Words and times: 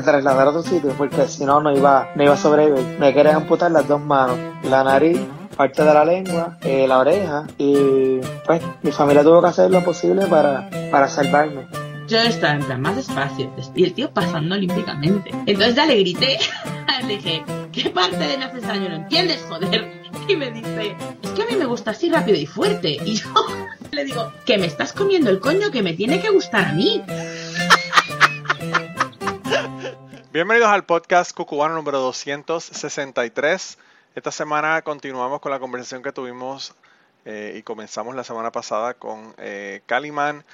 que, 0.00 0.10
trasladar 0.10 0.46
a 0.46 0.50
otro 0.50 0.62
sitio 0.62 0.90
porque 0.96 1.26
si 1.26 1.44
no, 1.44 1.60
no 1.60 1.76
iba, 1.76 2.08
no 2.14 2.22
iba 2.22 2.34
a 2.34 2.36
sobrevivir. 2.36 2.98
Me 2.98 3.12
querían 3.12 3.36
amputar 3.36 3.70
las 3.70 3.86
dos 3.86 4.00
manos, 4.00 4.38
la 4.64 4.84
nariz, 4.84 5.20
parte 5.56 5.84
de 5.84 5.94
la 5.94 6.04
lengua, 6.04 6.58
eh, 6.62 6.86
la 6.88 6.98
oreja 6.98 7.46
y 7.58 8.18
pues 8.46 8.62
mi 8.82 8.92
familia 8.92 9.22
tuvo 9.22 9.42
que 9.42 9.48
hacer 9.48 9.70
lo 9.70 9.84
posible 9.84 10.26
para, 10.26 10.68
para 10.90 11.08
salvarme. 11.08 11.66
Yo 12.08 12.18
estaba 12.18 12.54
en 12.54 12.64
plan 12.64 12.80
más 12.80 12.96
despacio 12.96 13.52
y 13.74 13.84
el 13.84 13.94
tío 13.94 14.10
pasando 14.12 14.54
olímpicamente. 14.54 15.30
Entonces 15.46 15.76
ya 15.76 15.86
le 15.86 15.96
grité, 16.00 16.38
le 17.06 17.16
dije, 17.16 17.44
¿qué 17.72 17.90
parte 17.90 18.16
de 18.16 18.38
necesario 18.38 18.88
no 18.88 18.96
entiendes, 18.96 19.44
joder? 19.48 20.00
Y 20.26 20.36
me 20.36 20.50
dice, 20.50 20.96
es 21.22 21.30
que 21.30 21.42
a 21.42 21.46
mí 21.46 21.56
me 21.56 21.66
gusta 21.66 21.92
así 21.92 22.10
rápido 22.10 22.36
y 22.36 22.46
fuerte. 22.46 22.96
Y 23.04 23.14
yo 23.14 23.28
le 23.92 24.04
digo, 24.04 24.32
que 24.44 24.58
me 24.58 24.66
estás 24.66 24.92
comiendo 24.92 25.30
el 25.30 25.40
coño 25.40 25.70
que 25.70 25.82
me 25.82 25.92
tiene 25.92 26.20
que 26.20 26.30
gustar 26.30 26.66
a 26.66 26.72
mí. 26.72 27.02
Bienvenidos 30.32 30.68
al 30.68 30.84
podcast 30.84 31.32
Cucubano 31.36 31.74
número 31.74 31.98
263. 31.98 33.78
Esta 34.14 34.30
semana 34.30 34.80
continuamos 34.82 35.40
con 35.40 35.50
la 35.50 35.58
conversación 35.58 36.04
que 36.04 36.12
tuvimos 36.12 36.72
eh, 37.24 37.54
y 37.56 37.64
comenzamos 37.64 38.14
la 38.14 38.22
semana 38.22 38.52
pasada 38.52 38.94
con 38.94 39.34
eh, 39.38 39.82
Calimán, 39.86 40.44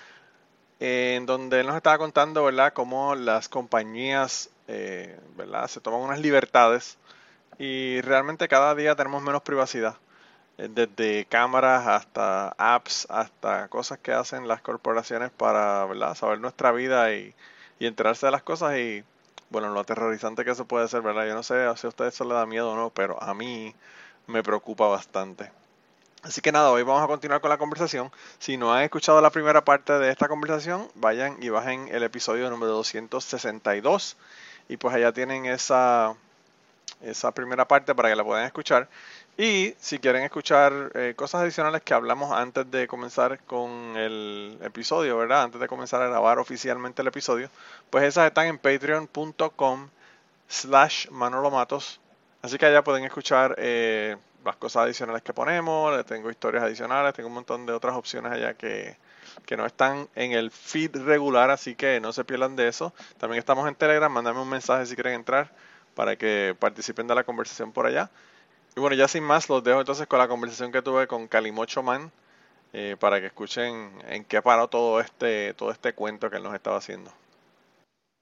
en 0.80 1.26
donde 1.26 1.60
él 1.60 1.66
nos 1.66 1.76
estaba 1.76 1.98
contando, 1.98 2.42
¿verdad?, 2.44 2.72
cómo 2.72 3.14
las 3.16 3.50
compañías, 3.50 4.48
eh, 4.66 5.20
¿verdad?, 5.36 5.68
se 5.68 5.82
toman 5.82 6.00
unas 6.00 6.20
libertades 6.20 6.96
y 7.58 8.00
realmente 8.00 8.48
cada 8.48 8.74
día 8.74 8.96
tenemos 8.96 9.22
menos 9.22 9.42
privacidad. 9.42 9.98
Eh, 10.56 10.70
desde 10.70 11.26
cámaras 11.26 11.86
hasta 11.86 12.48
apps, 12.56 13.06
hasta 13.10 13.68
cosas 13.68 13.98
que 13.98 14.12
hacen 14.12 14.48
las 14.48 14.62
corporaciones 14.62 15.30
para 15.32 15.84
¿verdad? 15.84 16.14
saber 16.14 16.40
nuestra 16.40 16.72
vida 16.72 17.12
y, 17.12 17.34
y 17.78 17.84
enterarse 17.86 18.24
de 18.24 18.32
las 18.32 18.42
cosas 18.42 18.78
y 18.78 19.04
bueno, 19.50 19.70
lo 19.70 19.80
aterrorizante 19.80 20.44
que 20.44 20.50
eso 20.50 20.64
puede 20.66 20.88
ser, 20.88 21.02
¿verdad? 21.02 21.26
Yo 21.26 21.34
no 21.34 21.42
sé 21.42 21.54
si 21.76 21.86
a 21.86 21.88
ustedes 21.88 22.14
eso 22.14 22.24
le 22.24 22.34
da 22.34 22.46
miedo 22.46 22.72
o 22.72 22.76
no, 22.76 22.90
pero 22.90 23.22
a 23.22 23.34
mí 23.34 23.74
me 24.26 24.42
preocupa 24.42 24.86
bastante. 24.88 25.50
Así 26.22 26.40
que 26.40 26.50
nada, 26.50 26.70
hoy 26.72 26.82
vamos 26.82 27.04
a 27.04 27.06
continuar 27.06 27.40
con 27.40 27.50
la 27.50 27.58
conversación. 27.58 28.10
Si 28.38 28.56
no 28.56 28.74
han 28.74 28.82
escuchado 28.82 29.20
la 29.20 29.30
primera 29.30 29.64
parte 29.64 29.92
de 29.92 30.10
esta 30.10 30.26
conversación, 30.26 30.88
vayan 30.96 31.40
y 31.40 31.50
bajen 31.50 31.88
el 31.92 32.02
episodio 32.02 32.50
número 32.50 32.72
262 32.72 34.16
y 34.68 34.76
pues 34.76 34.94
allá 34.94 35.12
tienen 35.12 35.46
esa, 35.46 36.16
esa 37.00 37.32
primera 37.32 37.68
parte 37.68 37.94
para 37.94 38.08
que 38.08 38.16
la 38.16 38.24
puedan 38.24 38.44
escuchar. 38.44 38.88
Y 39.38 39.74
si 39.78 39.98
quieren 39.98 40.22
escuchar 40.22 40.92
eh, 40.94 41.12
cosas 41.14 41.42
adicionales 41.42 41.82
que 41.82 41.92
hablamos 41.92 42.32
antes 42.32 42.70
de 42.70 42.88
comenzar 42.88 43.38
con 43.40 43.94
el 43.94 44.58
episodio, 44.62 45.18
¿verdad? 45.18 45.42
Antes 45.42 45.60
de 45.60 45.68
comenzar 45.68 46.00
a 46.00 46.08
grabar 46.08 46.38
oficialmente 46.38 47.02
el 47.02 47.08
episodio, 47.08 47.50
pues 47.90 48.04
esas 48.04 48.28
están 48.28 48.46
en 48.46 48.56
patreon.com 48.56 49.90
slash 50.48 51.10
manolomatos. 51.10 52.00
Así 52.40 52.56
que 52.56 52.64
allá 52.64 52.82
pueden 52.82 53.04
escuchar 53.04 53.54
eh, 53.58 54.16
las 54.42 54.56
cosas 54.56 54.84
adicionales 54.84 55.20
que 55.20 55.34
ponemos, 55.34 56.06
tengo 56.06 56.30
historias 56.30 56.64
adicionales, 56.64 57.12
tengo 57.12 57.28
un 57.28 57.34
montón 57.34 57.66
de 57.66 57.74
otras 57.74 57.94
opciones 57.94 58.32
allá 58.32 58.54
que, 58.54 58.96
que 59.44 59.56
no 59.58 59.66
están 59.66 60.08
en 60.14 60.32
el 60.32 60.50
feed 60.50 60.96
regular, 61.04 61.50
así 61.50 61.74
que 61.74 62.00
no 62.00 62.14
se 62.14 62.24
pierdan 62.24 62.56
de 62.56 62.68
eso. 62.68 62.94
También 63.18 63.38
estamos 63.38 63.68
en 63.68 63.74
Telegram, 63.74 64.10
mándame 64.10 64.40
un 64.40 64.48
mensaje 64.48 64.86
si 64.86 64.94
quieren 64.94 65.12
entrar 65.12 65.50
para 65.94 66.16
que 66.16 66.56
participen 66.58 67.06
de 67.06 67.14
la 67.14 67.24
conversación 67.24 67.72
por 67.72 67.84
allá. 67.86 68.10
Y 68.76 68.80
bueno, 68.80 68.94
ya 68.94 69.08
sin 69.08 69.24
más, 69.24 69.48
los 69.48 69.64
dejo 69.64 69.80
entonces 69.80 70.06
con 70.06 70.18
la 70.18 70.28
conversación 70.28 70.70
que 70.70 70.82
tuve 70.82 71.06
con 71.06 71.28
Calimocho 71.28 71.82
Man 71.82 72.12
eh, 72.74 72.94
para 73.00 73.20
que 73.20 73.26
escuchen 73.28 73.90
en 74.06 74.24
qué 74.24 74.42
paró 74.42 74.68
todo 74.68 75.00
este, 75.00 75.54
todo 75.54 75.70
este 75.70 75.94
cuento 75.94 76.28
que 76.28 76.36
él 76.36 76.42
nos 76.42 76.54
estaba 76.54 76.76
haciendo. 76.76 77.10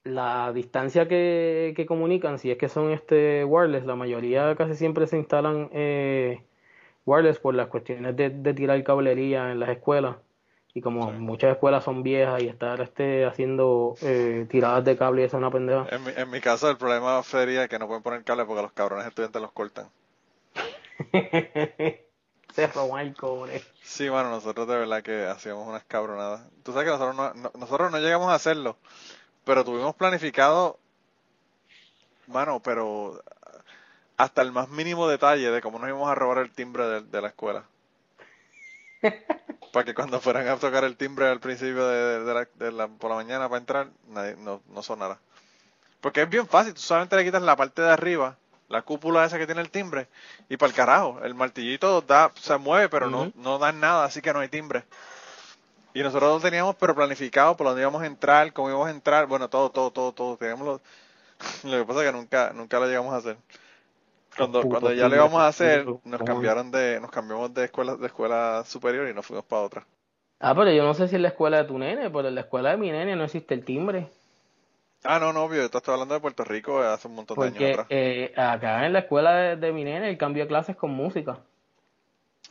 La 0.05 0.53
distancia 0.53 1.09
que, 1.09 1.73
que 1.75 1.85
comunican, 1.85 2.39
si 2.39 2.51
es 2.51 2.57
que 2.57 2.69
son 2.69 2.91
este 2.91 3.43
wireless, 3.43 3.85
la 3.85 3.97
mayoría 3.97 4.55
casi 4.55 4.75
siempre 4.75 5.07
se 5.07 5.17
instalan 5.17 5.69
eh, 5.73 6.41
wireless 7.05 7.39
por 7.39 7.53
las 7.53 7.67
cuestiones 7.67 8.15
de, 8.15 8.29
de 8.29 8.53
tirar 8.53 8.81
cablería 8.85 9.51
en 9.51 9.59
las 9.59 9.69
escuelas 9.69 10.15
y 10.73 10.79
como 10.79 11.11
muchas 11.11 11.51
escuelas 11.51 11.83
son 11.83 12.01
viejas 12.01 12.41
y 12.41 12.47
estar 12.47 12.79
este 12.79 13.25
haciendo 13.25 13.95
eh, 14.01 14.45
tiradas 14.49 14.85
de 14.85 14.95
cable 14.95 15.23
y 15.23 15.25
eso 15.25 15.35
es 15.35 15.41
una 15.41 15.51
pendeja. 15.51 15.87
En 15.89 16.01
mi, 16.03 16.11
en 16.15 16.29
mi 16.29 16.39
caso 16.39 16.69
el 16.69 16.77
problema 16.77 17.21
sería 17.23 17.67
que 17.67 17.77
no 17.77 17.87
pueden 17.87 18.03
poner 18.03 18.23
cable 18.23 18.45
porque 18.45 18.61
los 18.61 18.71
cabrones 18.71 19.05
estudiantes 19.05 19.41
los 19.41 19.51
cortan. 19.51 19.87
Se 22.55 22.67
roban 22.67 23.07
el 23.07 23.15
cobre. 23.15 23.63
Sí, 23.81 24.09
bueno, 24.09 24.29
nosotros 24.31 24.67
de 24.67 24.75
verdad 24.77 25.03
que 25.03 25.25
hacíamos 25.27 25.67
unas 25.67 25.83
cabronadas. 25.85 26.41
Tú 26.63 26.71
sabes 26.73 26.85
que 26.85 26.91
nosotros 26.91 27.15
no, 27.15 27.33
no- 27.35 27.51
nosotros 27.57 27.91
no 27.91 27.99
llegamos 27.99 28.29
a 28.29 28.35
hacerlo, 28.35 28.77
pero 29.45 29.65
tuvimos 29.65 29.95
planificado, 29.95 30.79
mano, 32.27 32.61
pero 32.61 33.21
hasta 34.17 34.41
el 34.41 34.51
más 34.51 34.69
mínimo 34.69 35.07
detalle 35.07 35.51
de 35.51 35.61
cómo 35.61 35.79
nos 35.79 35.89
íbamos 35.89 36.09
a 36.09 36.15
robar 36.15 36.39
el 36.39 36.51
timbre 36.51 36.85
de, 36.87 37.01
de 37.03 37.21
la 37.21 37.29
escuela. 37.29 37.65
Para 39.71 39.85
que 39.85 39.93
cuando 39.93 40.19
fueran 40.21 40.47
a 40.47 40.57
tocar 40.57 40.83
el 40.85 40.95
timbre 40.97 41.27
al 41.27 41.39
principio 41.39 41.85
de, 41.87 42.23
de 42.23 42.33
la, 42.33 42.47
de 42.55 42.71
la- 42.71 42.87
por 42.87 43.09
la 43.11 43.17
mañana 43.17 43.47
para 43.49 43.59
entrar, 43.59 43.89
nadie, 44.07 44.35
no, 44.37 44.61
no 44.67 44.81
sonara. 44.81 45.19
Porque 46.01 46.23
es 46.23 46.29
bien 46.29 46.47
fácil, 46.47 46.73
tú 46.75 46.81
solamente 46.81 47.15
le 47.17 47.25
quitas 47.25 47.41
la 47.43 47.55
parte 47.57 47.81
de 47.83 47.91
arriba, 47.91 48.37
la 48.67 48.81
cúpula 48.81 49.25
esa 49.25 49.37
que 49.37 49.45
tiene 49.45 49.61
el 49.61 49.69
timbre, 49.69 50.07
y 50.49 50.57
para 50.57 50.69
el 50.69 50.75
carajo, 50.75 51.19
el 51.23 51.35
martillito 51.35 52.01
da, 52.01 52.31
se 52.35 52.57
mueve, 52.57 52.89
pero 52.89 53.09
no, 53.09 53.31
no 53.35 53.59
da 53.59 53.71
nada, 53.71 54.05
así 54.05 54.21
que 54.21 54.33
no 54.33 54.39
hay 54.39 54.49
timbre. 54.49 54.83
Y 55.93 56.03
nosotros 56.03 56.29
lo 56.29 56.39
teníamos, 56.41 56.75
pero 56.75 56.93
planificado 56.93 57.55
por 57.55 57.67
dónde 57.67 57.81
íbamos 57.81 58.01
a 58.01 58.05
entrar, 58.05 58.51
cómo 58.51 58.69
íbamos 58.69 58.87
a 58.87 58.91
entrar, 58.91 59.27
bueno, 59.27 59.49
todo, 59.49 59.69
todo, 59.69 59.91
todo, 59.91 60.11
todo. 60.11 60.35
Teníamos 60.35 60.65
lo, 60.65 60.81
lo 61.71 61.77
que 61.77 61.85
pasa 61.85 62.01
es 62.01 62.11
que 62.11 62.17
nunca, 62.17 62.51
nunca 62.53 62.79
lo 62.79 62.87
llegamos 62.87 63.13
a 63.13 63.17
hacer. 63.17 63.37
Cuando, 64.37 64.61
Puto 64.61 64.71
cuando 64.71 64.93
ya 64.93 65.07
lo 65.07 65.15
íbamos 65.15 65.39
a 65.39 65.47
hacer, 65.47 65.85
nos 66.03 66.21
cambiaron 66.21 66.69
de, 66.69 66.99
nos 66.99 67.09
cambiamos 67.09 67.53
de 67.53 67.63
escuela, 67.65 67.95
de 67.95 68.07
escuela 68.07 68.63
superior 68.65 69.07
y 69.07 69.13
nos 69.13 69.25
fuimos 69.25 69.45
para 69.45 69.61
otra. 69.61 69.87
Ah, 70.41 70.53
pero 70.53 70.71
yo 70.73 70.83
no 70.83 70.93
sé 70.93 71.07
si 71.07 71.15
en 71.15 71.21
la 71.21 71.29
escuela 71.29 71.59
de 71.59 71.63
tu 71.63 71.79
nene, 71.79 72.09
pero 72.09 72.27
en 72.27 72.35
la 72.35 72.41
escuela 72.41 72.71
de 72.71 72.77
mi 72.77 72.91
nene 72.91 73.15
no 73.15 73.23
existe 73.23 73.53
el 73.53 73.63
timbre. 73.63 74.09
Ah, 75.07 75.19
no, 75.19 75.31
no, 75.33 75.43
obvio, 75.45 75.61
yo 75.63 75.69
te 75.69 75.77
estoy 75.77 75.93
hablando 75.93 76.13
de 76.15 76.19
Puerto 76.21 76.43
Rico 76.43 76.83
eh, 76.83 76.87
hace 76.87 77.07
un 77.07 77.15
montón 77.15 77.37
de 77.39 77.45
años 77.45 77.63
atrás. 77.69 77.87
eh, 77.89 78.33
acá 78.35 78.85
en 78.85 78.93
la 78.93 78.99
escuela 78.99 79.35
de, 79.35 79.55
de 79.57 79.71
mi 79.71 79.83
nene 79.83 80.09
el 80.09 80.17
cambio 80.17 80.43
de 80.43 80.47
clases 80.47 80.75
con 80.75 80.91
música. 80.91 81.39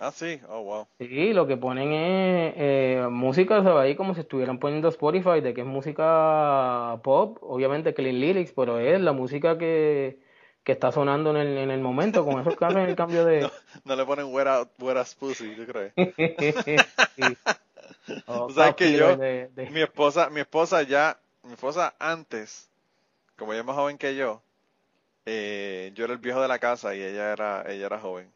Ah, 0.00 0.10
sí, 0.10 0.40
oh, 0.48 0.62
wow. 0.62 0.86
Sí, 0.98 1.32
lo 1.32 1.46
que 1.46 1.56
ponen 1.56 1.92
es 1.92 2.54
eh, 2.56 3.06
música, 3.10 3.62
se 3.62 3.68
va 3.70 3.82
ahí 3.82 3.96
como 3.96 4.14
si 4.14 4.20
estuvieran 4.20 4.58
poniendo 4.58 4.88
Spotify, 4.88 5.40
de 5.40 5.52
que 5.54 5.62
es 5.62 5.66
música 5.66 7.00
pop, 7.02 7.38
obviamente 7.42 7.94
clean 7.94 8.20
lyrics, 8.20 8.52
pero 8.52 8.78
es 8.78 9.00
la 9.00 9.12
música 9.12 9.58
que, 9.58 10.20
que 10.62 10.72
está 10.72 10.92
sonando 10.92 11.30
en 11.30 11.36
el, 11.36 11.58
en 11.58 11.70
el 11.70 11.80
momento, 11.80 12.24
con 12.24 12.40
esos 12.40 12.56
cambios 12.56 12.84
en 12.84 12.90
el 12.90 12.96
cambio 12.96 13.24
de... 13.24 13.40
No, 13.42 13.50
no 13.84 13.96
le 13.96 14.04
ponen 14.04 14.32
wet, 14.32 14.46
out, 14.46 14.70
wet 14.80 14.96
ass 14.96 15.14
pussy, 15.14 15.54
¿tú 15.56 15.66
crees? 15.66 15.92
Sí. 17.16 17.36
O 18.26 18.46
Tú 18.48 18.54
sabes 18.54 18.74
que 18.74 18.92
yo, 18.96 19.16
de- 19.16 19.48
de- 19.48 19.70
mi 19.70 19.80
esposa, 19.82 20.28
mi 20.30 20.40
esposa 20.40 20.82
ya, 20.82 21.18
mi 21.44 21.52
esposa 21.54 21.94
antes, 21.98 22.68
como 23.36 23.52
ella 23.52 23.60
es 23.62 23.66
más 23.66 23.76
joven 23.76 23.98
que 23.98 24.16
yo, 24.16 24.42
eh, 25.26 25.92
yo 25.94 26.04
era 26.04 26.14
el 26.14 26.20
viejo 26.20 26.42
de 26.42 26.48
la 26.48 26.58
casa 26.60 26.94
y 26.96 27.02
ella 27.02 27.32
era, 27.32 27.64
ella 27.70 27.86
era 27.86 28.00
joven. 28.00 28.32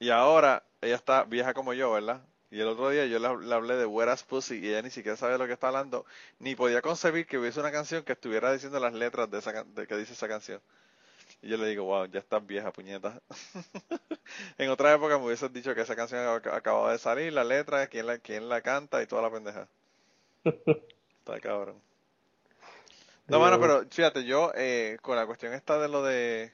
Y 0.00 0.10
ahora 0.10 0.64
ella 0.80 0.94
está 0.96 1.24
vieja 1.24 1.54
como 1.54 1.72
yo, 1.74 1.92
¿verdad? 1.92 2.22
Y 2.50 2.60
el 2.60 2.68
otro 2.68 2.90
día 2.90 3.06
yo 3.06 3.18
le, 3.18 3.46
le 3.46 3.54
hablé 3.54 3.76
de 3.76 4.10
Ass 4.10 4.22
Pussy 4.24 4.56
y 4.58 4.68
ella 4.68 4.82
ni 4.82 4.90
siquiera 4.90 5.16
sabe 5.16 5.32
de 5.32 5.38
lo 5.38 5.46
que 5.46 5.52
está 5.52 5.68
hablando, 5.68 6.06
ni 6.38 6.54
podía 6.54 6.80
concebir 6.82 7.26
que 7.26 7.38
hubiese 7.38 7.60
una 7.60 7.72
canción 7.72 8.02
que 8.04 8.12
estuviera 8.12 8.52
diciendo 8.52 8.80
las 8.80 8.94
letras 8.94 9.30
de 9.30 9.38
esa 9.38 9.64
de 9.64 9.86
que 9.86 9.96
dice 9.96 10.14
esa 10.14 10.28
canción. 10.28 10.60
Y 11.42 11.48
yo 11.50 11.58
le 11.58 11.68
digo, 11.68 11.84
wow, 11.84 12.06
ya 12.06 12.20
estás 12.20 12.46
vieja, 12.46 12.72
puñeta. 12.72 13.22
en 14.58 14.70
otra 14.70 14.92
época 14.94 15.18
me 15.18 15.26
hubieses 15.26 15.52
dicho 15.52 15.74
que 15.74 15.82
esa 15.82 15.96
canción 15.96 16.20
ac- 16.26 16.52
acababa 16.52 16.92
de 16.92 16.98
salir, 16.98 17.32
la 17.32 17.44
letra, 17.44 17.86
quién 17.88 18.06
la, 18.06 18.18
quién 18.18 18.48
la 18.48 18.60
canta 18.62 19.02
y 19.02 19.06
toda 19.06 19.22
la 19.22 19.30
pendeja. 19.30 19.68
Está 21.20 21.38
cabrón. 21.40 21.80
No, 23.28 23.40
mano, 23.40 23.60
pero 23.60 23.84
fíjate, 23.90 24.24
yo 24.24 24.52
eh, 24.54 24.98
con 25.02 25.16
la 25.16 25.26
cuestión 25.26 25.52
esta 25.52 25.78
de 25.78 25.88
lo 25.88 26.02
de 26.02 26.52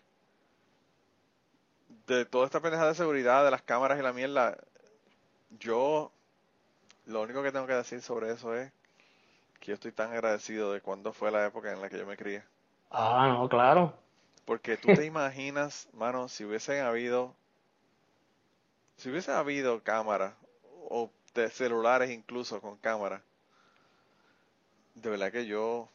de 2.06 2.24
toda 2.24 2.46
esta 2.46 2.60
pendeja 2.60 2.86
de 2.86 2.94
seguridad, 2.94 3.44
de 3.44 3.50
las 3.50 3.62
cámaras 3.62 3.98
y 3.98 4.02
la 4.02 4.12
mierda, 4.12 4.58
yo 5.58 6.12
lo 7.06 7.22
único 7.22 7.42
que 7.42 7.52
tengo 7.52 7.66
que 7.66 7.74
decir 7.74 8.02
sobre 8.02 8.32
eso 8.32 8.54
es 8.54 8.72
que 9.60 9.68
yo 9.68 9.74
estoy 9.74 9.92
tan 9.92 10.12
agradecido 10.12 10.72
de 10.72 10.80
cuando 10.80 11.12
fue 11.12 11.30
la 11.30 11.46
época 11.46 11.72
en 11.72 11.80
la 11.80 11.88
que 11.88 11.98
yo 11.98 12.06
me 12.06 12.16
crié. 12.16 12.44
Ah, 12.90 13.28
no, 13.28 13.48
claro. 13.48 13.94
Porque 14.46 14.76
tú 14.76 14.92
te 14.92 15.04
imaginas, 15.04 15.88
mano, 15.92 16.28
si 16.28 16.44
hubiesen 16.44 16.82
habido, 16.82 17.34
si 18.96 19.10
hubiese 19.10 19.32
habido 19.32 19.82
cámaras 19.82 20.34
o 20.88 21.10
de 21.34 21.50
celulares 21.50 22.10
incluso 22.10 22.60
con 22.60 22.76
cámara, 22.76 23.22
de 24.94 25.10
verdad 25.10 25.32
que 25.32 25.46
yo, 25.46 25.88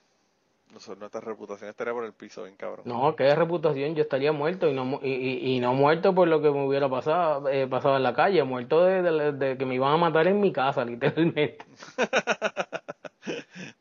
nuestra 0.71 1.21
reputación 1.21 1.69
estaría 1.69 1.93
por 1.93 2.05
el 2.05 2.13
piso, 2.13 2.43
bien 2.43 2.55
cabrón. 2.55 2.83
No, 2.85 3.15
qué 3.15 3.33
reputación, 3.35 3.95
yo 3.95 4.03
estaría 4.03 4.31
muerto 4.31 4.67
y 4.67 4.73
no 4.73 4.99
y, 5.01 5.09
y, 5.11 5.55
y 5.55 5.59
no 5.59 5.73
muerto 5.73 6.13
por 6.13 6.27
lo 6.27 6.41
que 6.41 6.51
me 6.51 6.65
hubiera 6.65 6.87
pasado, 6.87 7.49
eh, 7.49 7.67
pasado 7.67 7.97
en 7.97 8.03
la 8.03 8.13
calle, 8.13 8.43
muerto 8.43 8.83
de, 8.85 9.01
de- 9.01 9.31
de 9.33 9.57
que 9.57 9.65
me 9.65 9.75
iban 9.75 9.93
a 9.93 9.97
matar 9.97 10.27
en 10.27 10.39
mi 10.39 10.51
casa, 10.53 10.85
literalmente. 10.85 11.65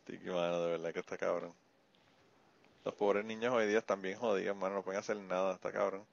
Que, 0.05 0.31
mano, 0.35 0.61
de 0.63 0.71
verdad 0.73 0.93
que 0.93 0.99
está 1.01 1.17
niños 3.25 3.53
hoy 3.55 3.67
día 3.67 3.79
están 3.79 4.03
bien 4.03 4.19
jodidos, 4.19 4.49
hermano, 4.55 4.77
no 4.77 4.83
pueden 4.83 4.99
hacer 5.01 5.17
nada, 5.17 5.55
está 5.55 5.71
cabrón. 5.73 6.05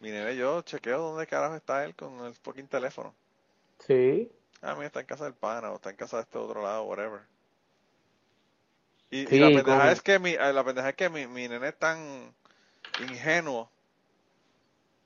Mi 0.00 0.10
nene, 0.10 0.36
yo 0.36 0.62
chequeo 0.62 0.98
dónde 1.00 1.26
carajo 1.26 1.56
está 1.56 1.84
él 1.84 1.94
con 1.94 2.24
el 2.24 2.34
fucking 2.34 2.68
teléfono. 2.68 3.12
Sí. 3.80 4.30
Ah, 4.62 4.74
mira, 4.74 4.86
está 4.86 5.00
en 5.00 5.06
casa 5.06 5.24
del 5.24 5.34
pana 5.34 5.70
o 5.72 5.76
está 5.76 5.90
en 5.90 5.96
casa 5.96 6.16
de 6.18 6.22
este 6.22 6.38
otro 6.38 6.62
lado, 6.62 6.84
whatever. 6.84 7.20
Y, 9.10 9.24
la 9.38 9.48
pendeja 9.48 9.92
es 9.92 10.02
que 10.02 10.18
mi, 10.18 10.30
eh, 10.32 10.52
la 10.52 10.64
pendeja 10.64 10.90
es 10.90 10.94
que 10.94 11.08
mi, 11.08 11.26
mi 11.26 11.48
nene 11.48 11.68
es 11.68 11.78
tan 11.78 12.34
ingenuo. 13.00 13.70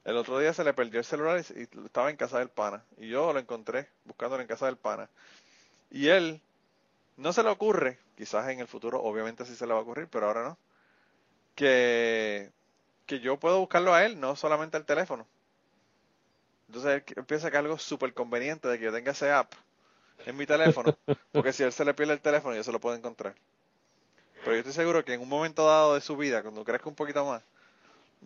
El 0.04 0.16
otro 0.16 0.38
día 0.40 0.52
se 0.52 0.64
le 0.64 0.74
perdió 0.74 0.98
el 0.98 1.04
celular 1.04 1.44
y, 1.54 1.60
y 1.60 1.68
estaba 1.84 2.10
en 2.10 2.16
casa 2.16 2.40
del 2.40 2.48
pana. 2.48 2.84
Y 2.98 3.08
yo 3.08 3.32
lo 3.32 3.38
encontré 3.38 3.88
buscándolo 4.04 4.42
en 4.42 4.48
casa 4.48 4.66
del 4.66 4.76
pana. 4.76 5.08
Y 5.90 6.08
él 6.08 6.40
no 7.16 7.32
se 7.32 7.42
le 7.42 7.50
ocurre, 7.50 7.98
quizás 8.16 8.48
en 8.48 8.60
el 8.60 8.66
futuro, 8.66 9.02
obviamente 9.02 9.44
sí 9.44 9.54
se 9.54 9.66
le 9.66 9.72
va 9.72 9.78
a 9.78 9.82
ocurrir, 9.82 10.08
pero 10.08 10.26
ahora 10.26 10.42
no, 10.42 10.58
que, 11.54 12.50
que 13.06 13.20
yo 13.20 13.38
puedo 13.38 13.60
buscarlo 13.60 13.94
a 13.94 14.04
él, 14.04 14.18
no 14.18 14.36
solamente 14.36 14.76
al 14.76 14.86
teléfono. 14.86 15.26
Entonces 16.68 17.02
él 17.14 17.24
piensa 17.24 17.50
que 17.50 17.56
es 17.56 17.60
algo 17.60 17.78
súper 17.78 18.14
conveniente 18.14 18.68
de 18.68 18.78
que 18.78 18.86
yo 18.86 18.92
tenga 18.92 19.12
ese 19.12 19.30
app 19.30 19.52
en 20.24 20.36
mi 20.36 20.46
teléfono, 20.46 20.96
porque 21.32 21.52
si 21.52 21.62
él 21.62 21.72
se 21.72 21.84
le 21.84 21.94
pierde 21.94 22.14
el 22.14 22.20
teléfono, 22.20 22.56
yo 22.56 22.64
se 22.64 22.72
lo 22.72 22.80
puedo 22.80 22.96
encontrar. 22.96 23.34
Pero 24.44 24.52
yo 24.52 24.58
estoy 24.58 24.72
seguro 24.72 25.04
que 25.04 25.14
en 25.14 25.20
un 25.20 25.28
momento 25.28 25.66
dado 25.66 25.94
de 25.94 26.00
su 26.00 26.16
vida, 26.16 26.42
cuando 26.42 26.64
crezca 26.64 26.88
un 26.88 26.94
poquito 26.94 27.24
más, 27.24 27.42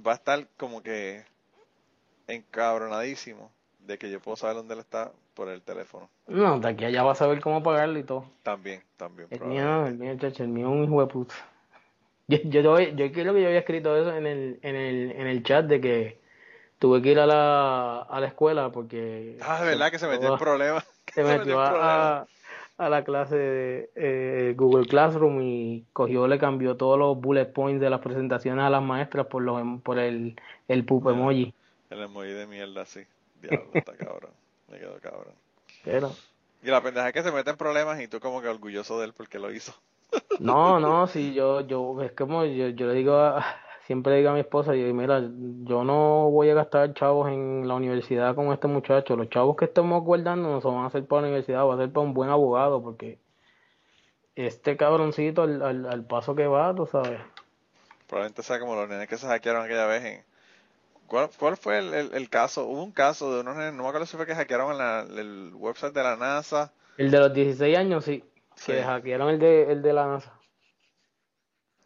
va 0.06 0.12
a 0.12 0.14
estar 0.16 0.46
como 0.56 0.82
que 0.82 1.24
encabronadísimo 2.26 3.50
de 3.80 3.98
que 3.98 4.10
yo 4.10 4.20
puedo 4.20 4.36
saber 4.36 4.56
dónde 4.56 4.74
él 4.74 4.80
está 4.80 5.12
por 5.34 5.48
el 5.48 5.62
teléfono. 5.62 6.08
No, 6.26 6.58
de 6.58 6.68
aquí 6.68 6.84
allá 6.84 7.02
vas 7.02 7.20
a 7.22 7.26
ver 7.26 7.40
cómo 7.40 7.62
pagarlo 7.62 7.98
y 7.98 8.02
todo. 8.02 8.24
También, 8.42 8.82
también. 8.96 9.28
El 9.30 9.40
mío, 9.42 9.86
el 9.86 9.98
mío, 9.98 10.16
chacho, 10.18 10.42
el 10.42 10.48
mío 10.48 10.66
es 10.68 10.72
un 10.72 10.84
hijo 10.84 11.00
de 11.00 11.06
puta. 11.06 11.34
Yo, 12.28 12.38
yo, 12.42 12.60
yo, 12.60 12.80
yo 12.80 13.12
creo 13.12 13.34
que 13.34 13.40
yo 13.40 13.46
había 13.46 13.60
escrito 13.60 13.96
eso 13.96 14.12
en 14.12 14.26
el, 14.26 14.58
en 14.62 14.74
el, 14.74 15.12
en 15.12 15.26
el 15.28 15.44
chat 15.44 15.64
de 15.66 15.80
que 15.80 16.18
tuve 16.80 17.00
que 17.00 17.10
ir 17.10 17.20
a 17.20 17.26
la, 17.26 18.00
a 18.02 18.18
la 18.18 18.26
escuela 18.26 18.72
porque 18.72 19.38
Ah, 19.42 19.60
de 19.60 19.68
verdad 19.68 19.92
que 19.92 20.00
se 20.00 20.08
metió 20.08 20.32
en 20.32 20.38
problemas. 20.38 20.84
se 21.14 21.22
metió 21.22 21.60
a, 21.60 22.26
a 22.78 22.88
la 22.88 23.04
clase 23.04 23.36
de 23.36 23.90
eh, 23.94 24.54
Google 24.56 24.86
Classroom 24.86 25.40
y 25.42 25.84
cogió, 25.92 26.26
le 26.28 26.38
cambió 26.38 26.76
todos 26.76 26.98
los 26.98 27.18
bullet 27.18 27.46
points 27.52 27.80
de 27.80 27.90
las 27.90 28.00
presentaciones 28.00 28.64
a 28.64 28.70
las 28.70 28.82
maestras 28.82 29.26
por 29.26 29.42
los 29.42 29.60
em- 29.60 29.80
por 29.80 29.98
el, 29.98 30.36
el 30.68 30.84
pup 30.84 31.08
emoji. 31.08 31.54
El 31.90 32.02
emoji 32.02 32.30
de 32.32 32.46
mierda, 32.46 32.84
sí. 32.84 33.00
Diablo, 33.40 33.76
está 33.78 33.92
cabrón. 33.96 34.32
Me 34.70 34.78
quedó 34.78 34.98
cabrón. 35.00 35.34
Pero, 35.84 36.12
Y 36.62 36.68
la 36.68 36.82
pendeja 36.82 37.08
es 37.08 37.14
que 37.14 37.22
se 37.22 37.32
mete 37.32 37.50
en 37.50 37.56
problemas 37.56 38.00
y 38.00 38.08
tú 38.08 38.20
como 38.20 38.40
que 38.42 38.48
orgulloso 38.48 38.98
de 38.98 39.06
él 39.06 39.12
porque 39.14 39.38
lo 39.38 39.52
hizo. 39.52 39.72
no, 40.38 40.80
no, 40.80 41.06
sí, 41.08 41.32
yo, 41.34 41.60
yo, 41.66 42.02
es 42.02 42.12
como 42.12 42.44
yo, 42.44 42.68
yo 42.68 42.86
le 42.86 42.94
digo 42.94 43.14
a, 43.16 43.44
siempre 43.86 44.12
le 44.12 44.18
digo 44.18 44.30
a 44.30 44.34
mi 44.34 44.40
esposa, 44.40 44.74
yo, 44.74 44.92
mira, 44.94 45.20
yo 45.20 45.84
no 45.84 46.30
voy 46.30 46.50
a 46.50 46.54
gastar 46.54 46.92
chavos 46.94 47.28
en 47.28 47.66
la 47.68 47.74
universidad 47.74 48.34
con 48.34 48.52
este 48.52 48.66
muchacho, 48.66 49.16
los 49.16 49.28
chavos 49.30 49.56
que 49.56 49.66
estemos 49.66 50.02
guardando 50.02 50.48
no 50.50 50.60
se 50.60 50.66
van 50.68 50.78
a 50.84 50.86
hacer 50.86 51.04
para 51.06 51.22
la 51.22 51.28
universidad, 51.28 51.66
va 51.66 51.74
a 51.74 51.78
ser 51.78 51.90
para 51.92 52.06
un 52.06 52.14
buen 52.14 52.30
abogado, 52.30 52.82
porque 52.82 53.18
este 54.34 54.76
cabroncito 54.76 55.42
al, 55.42 55.62
al, 55.62 55.86
al 55.86 56.04
paso 56.04 56.34
que 56.34 56.46
va, 56.46 56.74
tú 56.74 56.86
sabes. 56.86 57.20
Probablemente 58.06 58.42
sea 58.42 58.60
como 58.60 58.74
los 58.74 58.88
nenes 58.88 59.08
que 59.08 59.16
se 59.16 59.26
hackearon 59.26 59.64
aquella 59.64 59.86
vez 59.86 60.04
en... 60.04 60.22
¿Cuál, 61.06 61.28
cuál 61.38 61.56
fue 61.56 61.78
el, 61.78 61.94
el- 61.94 62.14
el 62.14 62.28
caso? 62.28 62.66
Hubo 62.66 62.82
un 62.82 62.90
caso 62.92 63.32
de 63.32 63.40
unos 63.40 63.56
nenes, 63.56 63.72
no 63.74 63.84
me 63.84 63.88
acuerdo 63.88 64.06
si 64.06 64.16
fue 64.16 64.26
que 64.26 64.34
hackearon 64.34 64.76
la- 64.76 65.02
el 65.08 65.52
website 65.54 65.94
de 65.94 66.02
la 66.02 66.16
NASA. 66.16 66.72
El 66.98 67.10
de 67.10 67.18
los 67.20 67.32
16 67.32 67.76
años, 67.78 68.04
sí, 68.04 68.24
Sí. 68.56 68.72
que 68.72 68.82
hackearon 68.82 69.28
el 69.30 69.38
de, 69.38 69.70
el 69.72 69.82
de 69.82 69.92
la 69.92 70.06
NASA. 70.06 70.32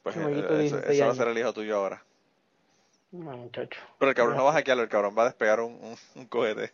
Pues 0.02 0.16
eh, 0.16 0.20
eso, 0.20 0.56
16 0.58 0.88
eso 0.90 1.06
va 1.06 1.12
a 1.12 1.14
ser 1.14 1.28
el 1.28 1.38
hijo 1.38 1.52
tuyo 1.52 1.76
ahora. 1.76 2.02
No, 3.12 3.36
muchacho. 3.36 3.80
Pero 3.98 4.10
el 4.10 4.14
cabrón 4.14 4.36
no 4.36 4.44
va 4.44 4.50
a 4.50 4.54
hackearlo, 4.54 4.82
el 4.82 4.88
cabrón 4.88 5.14
va 5.18 5.22
a 5.22 5.26
despegar 5.26 5.60
un, 5.60 5.72
un, 5.74 5.96
un 6.14 6.26
cohete. 6.26 6.72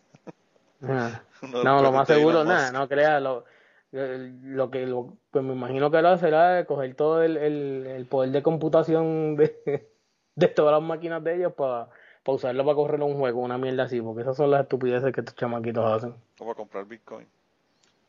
Los 1.43 1.64
No, 1.64 1.82
lo 1.82 1.93
más 1.93 2.06
seguro, 2.08 2.44
nada, 2.44 2.73
no 2.73 2.88
creas, 2.88 3.23
lo, 3.23 3.44
lo 3.93 4.70
que 4.70 4.87
lo, 4.87 5.17
pues 5.31 5.44
me 5.44 5.55
imagino 5.55 5.90
que 5.90 5.96
ahora 5.96 6.19
será 6.19 6.64
coger 6.67 6.94
todo 6.94 7.23
el, 7.23 7.37
el, 7.37 7.87
el 7.87 8.06
poder 8.06 8.31
de 8.31 8.43
computación 8.43 9.37
de, 9.37 9.88
de 10.34 10.49
todas 10.49 10.72
las 10.72 10.82
máquinas 10.82 11.22
de 11.25 11.37
ellos 11.37 11.52
para 11.55 11.88
usarlo 12.26 12.64
para 12.64 12.75
correr 12.75 13.02
un 13.02 13.17
juego, 13.17 13.40
una 13.40 13.56
mierda 13.58 13.84
así, 13.84 14.00
porque 14.00 14.22
esas 14.22 14.37
son 14.37 14.50
las 14.50 14.62
estupideces 14.62 15.12
que 15.12 15.20
estos 15.20 15.37
chamaquitos 15.37 15.84
hacen. 15.84 16.14
Como 16.38 16.55
comprar 16.55 16.84
Bitcoin. 16.84 17.26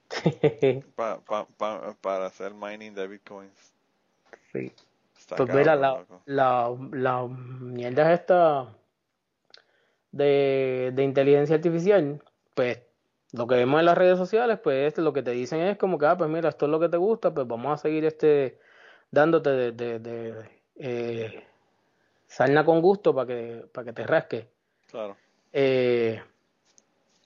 Pa, 0.96 1.20
pa, 1.20 1.46
pa- 1.58 1.94
para 2.02 2.26
hacer 2.28 2.54
mining 2.54 2.94
de 2.96 3.08
Bitcoins. 3.08 3.74
Sí. 4.52 4.74
Está 5.30 5.36
Pues 5.36 5.54
mira, 5.54 5.76
la, 5.76 6.06
la, 6.26 6.74
la 6.92 7.28
mierda 7.28 8.14
esta 8.14 8.74
de, 10.14 10.92
de 10.96 11.04
inteligencia 11.04 11.58
artificial, 11.58 12.24
pues 12.56 12.82
lo 13.34 13.46
que 13.46 13.56
vemos 13.56 13.82
en 13.82 13.86
las 13.88 13.98
redes 13.98 14.18
sociales, 14.18 14.58
pues 14.64 14.98
lo 14.98 15.12
que 15.12 15.24
te 15.24 15.32
dicen 15.32 15.60
es 15.60 15.78
como 15.78 15.98
que, 16.00 16.06
ah, 16.06 16.18
pues 16.18 16.30
mira, 16.30 16.48
esto 16.48 16.66
es 16.66 16.72
lo 16.72 16.80
que 16.80 16.88
te 16.88 16.96
gusta, 16.96 17.34
pues 17.34 17.46
vamos 17.46 17.74
a 17.74 17.78
seguir 17.78 18.06
este 18.06 18.58
dándote 19.12 19.50
de, 19.50 19.72
de, 19.74 20.00
de, 20.00 20.50
eh, 20.78 21.44
sarna 22.26 22.64
con 22.64 22.82
gusto 22.82 23.14
para 23.14 23.28
que, 23.28 23.66
para 23.74 23.86
que 23.86 23.94
te 23.94 24.08
rasque. 24.08 24.48
Claro. 24.90 25.18
Eh, 25.52 26.22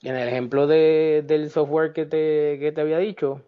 en 0.02 0.16
el 0.16 0.28
ejemplo 0.28 0.66
de, 0.66 1.22
del 1.24 1.50
software 1.50 1.92
que 1.92 2.04
te, 2.06 2.58
que 2.58 2.72
te 2.74 2.80
había 2.80 2.98
dicho, 2.98 3.42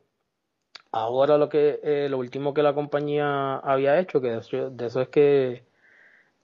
ahora 0.94 1.38
lo 1.38 1.49
que 1.49 1.81
eh, 1.82 2.08
lo 2.08 2.19
último 2.19 2.55
que 2.55 2.62
la 2.62 2.73
compañía 2.73 3.57
había 3.57 3.99
hecho, 3.99 4.21
que 4.21 4.28
de 4.30 4.87
eso, 4.87 5.00
es 5.00 5.09
que 5.09 5.64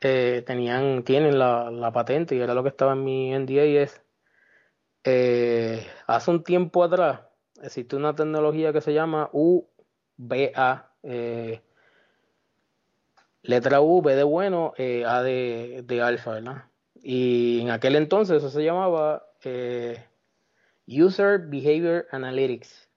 eh, 0.00 0.42
tenían, 0.46 1.04
tienen 1.04 1.38
la, 1.38 1.90
patente 1.92 2.34
y 2.34 2.40
era 2.40 2.54
lo 2.54 2.62
que 2.64 2.70
estaba 2.70 2.94
en 2.94 3.04
mi 3.04 3.32
NDA 3.32 3.64
y 3.66 3.76
es 3.76 4.02
eh, 5.04 5.86
hace 6.06 6.30
un 6.30 6.42
tiempo 6.42 6.84
atrás 6.84 7.20
existe 7.62 7.96
una 7.96 8.14
tecnología 8.14 8.72
que 8.72 8.80
se 8.80 8.92
llama 8.92 9.30
UBA, 9.32 10.94
eh, 11.04 11.62
letra 13.42 13.80
U, 13.80 14.02
B 14.02 14.16
de 14.16 14.24
bueno, 14.24 14.72
A 15.06 15.22
de, 15.22 15.82
de 15.84 16.02
alfa, 16.02 16.32
¿verdad? 16.32 16.64
Y 17.02 17.60
en 17.60 17.70
aquel 17.70 17.96
entonces 17.96 18.38
eso 18.38 18.50
se 18.50 18.64
llamaba 18.64 19.24
User 20.86 21.38
Behavior 21.38 22.06
Analytics. 22.10 22.89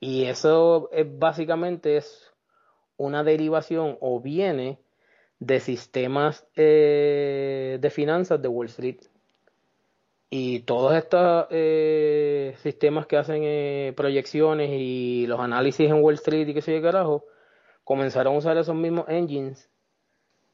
Y 0.00 0.24
eso 0.24 0.88
es, 0.92 1.06
básicamente 1.18 1.96
es 1.96 2.32
una 2.96 3.24
derivación 3.24 3.96
o 4.00 4.20
viene 4.20 4.78
de 5.38 5.60
sistemas 5.60 6.46
eh, 6.56 7.78
de 7.80 7.90
finanzas 7.90 8.40
de 8.40 8.48
Wall 8.48 8.66
Street. 8.66 9.00
Y 10.28 10.60
todos 10.60 10.94
estos 10.94 11.46
eh, 11.50 12.54
sistemas 12.62 13.06
que 13.06 13.16
hacen 13.16 13.42
eh, 13.44 13.92
proyecciones 13.96 14.70
y 14.72 15.26
los 15.26 15.40
análisis 15.40 15.88
en 15.88 16.02
Wall 16.02 16.14
Street 16.14 16.48
y 16.48 16.54
qué 16.54 16.62
sé 16.62 16.74
yo 16.74 16.82
carajo, 16.82 17.24
comenzaron 17.84 18.34
a 18.34 18.38
usar 18.38 18.56
esos 18.58 18.74
mismos 18.74 19.06
engines 19.08 19.70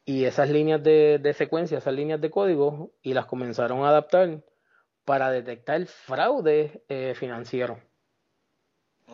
y 0.05 0.25
esas 0.25 0.51
líneas 0.51 0.83
de, 0.83 1.19
de 1.19 1.33
secuencia, 1.33 1.79
esas 1.79 1.95
líneas 1.95 2.21
de 2.21 2.31
código, 2.31 2.91
y 3.03 3.15
las 3.15 3.27
comenzaron 3.27 3.85
a 3.85 3.89
adaptar 3.89 4.43
para 5.05 5.31
detectar 5.31 5.85
fraude 5.87 6.83
eh, 6.89 7.15
financiero. 7.17 7.81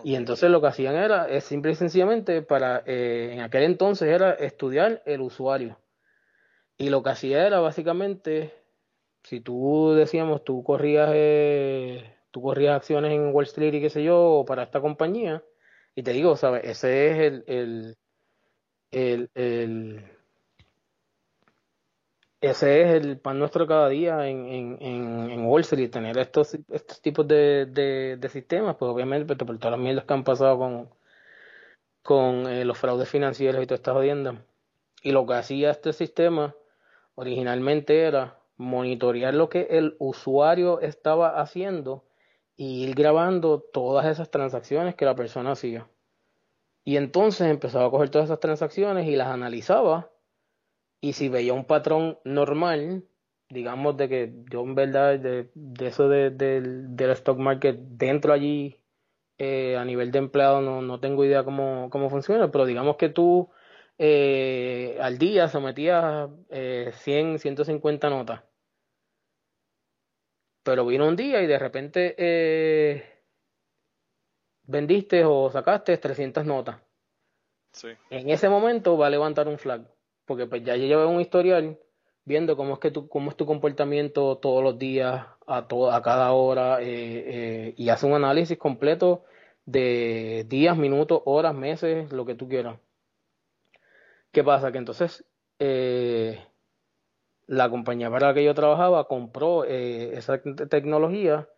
Y 0.02 0.14
entonces 0.14 0.50
lo 0.50 0.60
que 0.60 0.68
hacían 0.68 0.94
era, 0.96 1.28
es 1.28 1.44
simple 1.44 1.72
y 1.72 1.74
sencillamente, 1.74 2.42
para, 2.42 2.82
eh, 2.86 3.30
en 3.32 3.40
aquel 3.40 3.64
entonces 3.64 4.08
era 4.08 4.32
estudiar 4.32 5.02
el 5.06 5.20
usuario. 5.20 5.78
Y 6.76 6.90
lo 6.90 7.02
que 7.02 7.10
hacía 7.10 7.46
era 7.46 7.60
básicamente, 7.60 8.54
si 9.24 9.40
tú 9.40 9.94
decíamos, 9.96 10.44
tú 10.44 10.62
corrías, 10.64 11.10
eh, 11.14 12.16
tú 12.30 12.42
corrías 12.42 12.76
acciones 12.76 13.12
en 13.12 13.34
Wall 13.34 13.44
Street 13.46 13.74
y 13.74 13.80
qué 13.82 13.90
sé 13.90 14.04
yo, 14.04 14.18
o 14.40 14.44
para 14.44 14.64
esta 14.64 14.80
compañía, 14.80 15.44
y 15.94 16.02
te 16.04 16.12
digo, 16.12 16.36
¿sabes? 16.36 16.62
Ese 16.64 17.10
es 17.12 17.18
el, 17.18 17.44
el, 17.48 17.96
el, 18.90 19.30
el- 19.34 20.17
ese 22.40 22.82
es 22.82 23.04
el 23.04 23.18
pan 23.18 23.38
nuestro 23.38 23.66
cada 23.66 23.88
día 23.88 24.28
en, 24.28 24.46
en, 24.46 24.78
en, 24.80 25.46
Wall 25.46 25.62
Street, 25.62 25.90
tener 25.90 26.16
estos, 26.18 26.54
estos 26.70 27.00
tipos 27.00 27.26
de, 27.26 27.66
de, 27.66 28.28
sistemas, 28.28 28.76
pues 28.76 28.90
obviamente 28.90 29.26
pues, 29.26 29.38
por 29.38 29.58
todas 29.58 29.72
las 29.72 29.80
mierdas 29.80 30.04
que 30.04 30.14
han 30.14 30.24
pasado 30.24 30.58
con, 30.58 30.90
con 32.02 32.46
eh, 32.46 32.64
los 32.64 32.78
fraudes 32.78 33.08
financieros 33.08 33.62
y 33.62 33.66
toda 33.66 33.76
esta 33.76 33.92
jodienda. 33.92 34.44
Y 35.02 35.12
lo 35.12 35.26
que 35.26 35.34
hacía 35.34 35.70
este 35.70 35.92
sistema 35.92 36.54
originalmente 37.14 38.02
era 38.02 38.38
monitorear 38.56 39.34
lo 39.34 39.48
que 39.48 39.68
el 39.70 39.96
usuario 39.98 40.80
estaba 40.80 41.40
haciendo 41.40 42.04
y 42.56 42.84
ir 42.84 42.94
grabando 42.94 43.60
todas 43.60 44.06
esas 44.06 44.30
transacciones 44.30 44.94
que 44.94 45.04
la 45.04 45.14
persona 45.14 45.52
hacía. 45.52 45.88
Y 46.84 46.96
entonces 46.96 47.48
empezaba 47.48 47.86
a 47.86 47.90
coger 47.90 48.10
todas 48.10 48.26
esas 48.26 48.40
transacciones 48.40 49.06
y 49.06 49.16
las 49.16 49.28
analizaba. 49.28 50.10
Y 51.00 51.12
si 51.12 51.28
veía 51.28 51.52
un 51.52 51.64
patrón 51.64 52.18
normal, 52.24 53.04
digamos 53.48 53.96
de 53.96 54.08
que 54.08 54.32
yo 54.50 54.62
en 54.62 54.74
verdad 54.74 55.18
de, 55.18 55.50
de 55.54 55.86
eso 55.86 56.08
de, 56.08 56.30
del 56.30 56.96
del 56.96 57.10
stock 57.12 57.38
market 57.38 57.78
dentro 57.78 58.32
allí 58.32 58.80
eh, 59.38 59.76
a 59.76 59.84
nivel 59.84 60.10
de 60.10 60.18
empleado 60.18 60.60
no, 60.60 60.82
no 60.82 61.00
tengo 61.00 61.24
idea 61.24 61.44
cómo, 61.44 61.88
cómo 61.90 62.10
funciona, 62.10 62.50
pero 62.50 62.66
digamos 62.66 62.96
que 62.96 63.08
tú 63.08 63.50
eh, 63.98 64.96
al 65.00 65.18
día 65.18 65.48
sometía 65.48 66.28
eh, 66.50 66.92
100, 66.94 67.38
150 67.38 68.10
notas. 68.10 68.42
Pero 70.62 70.86
vino 70.86 71.08
un 71.08 71.16
día 71.16 71.42
y 71.42 71.46
de 71.46 71.58
repente 71.58 72.14
eh, 72.18 73.22
vendiste 74.64 75.24
o 75.24 75.50
sacaste 75.50 75.96
300 75.98 76.44
notas. 76.44 76.80
Sí. 77.72 77.88
En 78.10 78.30
ese 78.30 78.48
momento 78.48 78.96
va 78.96 79.06
a 79.06 79.10
levantar 79.10 79.48
un 79.48 79.58
flag, 79.58 79.88
porque 80.28 80.46
pues 80.46 80.62
ya 80.62 80.76
lleva 80.76 81.06
un 81.06 81.20
historial 81.20 81.78
viendo 82.28 82.56
cómo 82.56 82.74
es 82.74 82.80
que 82.80 82.90
tu, 82.90 83.08
cómo 83.08 83.30
es 83.30 83.36
tu 83.36 83.46
comportamiento 83.46 84.36
todos 84.38 84.62
los 84.62 84.78
días, 84.78 85.26
a, 85.46 85.66
a 85.92 86.02
cada 86.02 86.32
hora, 86.32 86.80
eh, 86.82 86.86
eh, 86.86 87.74
y 87.76 87.88
hace 87.88 88.06
un 88.06 88.12
análisis 88.12 88.58
completo 88.58 89.24
de 89.64 90.44
días, 90.48 90.76
minutos, 90.76 91.22
horas, 91.24 91.54
meses, 91.54 92.12
lo 92.12 92.26
que 92.26 92.34
tú 92.34 92.48
quieras. 92.48 92.78
¿Qué 94.30 94.44
pasa? 94.44 94.70
Que 94.70 94.78
entonces 94.78 95.24
eh, 95.58 96.38
la 97.46 97.70
compañía 97.70 98.10
para 98.10 98.28
la 98.28 98.34
que 98.34 98.44
yo 98.44 98.54
trabajaba 98.54 99.08
compró 99.08 99.64
esa 99.64 100.40
tecnología 100.68 101.48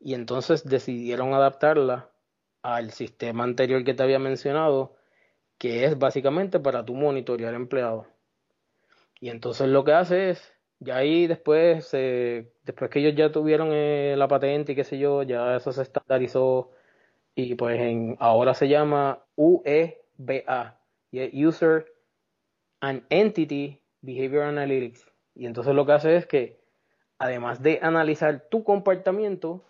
y 0.00 0.14
entonces 0.14 0.64
decidieron 0.64 1.34
adaptarla 1.34 2.10
al 2.62 2.90
sistema 2.90 3.44
anterior 3.44 3.84
que 3.84 3.94
te 3.94 4.02
había 4.02 4.18
mencionado, 4.18 4.96
que 5.58 5.84
es 5.84 5.98
básicamente 5.98 6.58
para 6.58 6.84
tu 6.84 6.94
monitorear 6.94 7.54
empleados. 7.54 8.06
Y 9.20 9.30
entonces 9.30 9.68
lo 9.68 9.84
que 9.84 9.92
hace 9.92 10.30
es, 10.30 10.52
ya 10.78 10.96
ahí 10.96 11.26
después, 11.26 11.90
después 11.90 12.90
que 12.90 13.00
ellos 13.00 13.14
ya 13.16 13.32
tuvieron 13.32 13.70
eh, 13.72 14.14
la 14.16 14.28
patente 14.28 14.72
y 14.72 14.74
qué 14.74 14.84
sé 14.84 14.98
yo, 14.98 15.22
ya 15.22 15.56
eso 15.56 15.72
se 15.72 15.82
estandarizó 15.82 16.70
y 17.34 17.54
pues 17.54 17.80
en, 17.80 18.16
ahora 18.18 18.54
se 18.54 18.68
llama 18.68 19.24
UEBA, 19.36 20.78
User 21.32 21.86
and 22.80 23.04
Entity 23.10 23.82
Behavior 24.00 24.44
Analytics. 24.44 25.06
Y 25.34 25.46
entonces 25.46 25.74
lo 25.74 25.84
que 25.86 25.92
hace 25.92 26.16
es 26.16 26.26
que, 26.26 26.60
además 27.18 27.62
de 27.62 27.78
analizar 27.82 28.48
tu 28.50 28.64
comportamiento, 28.64 29.64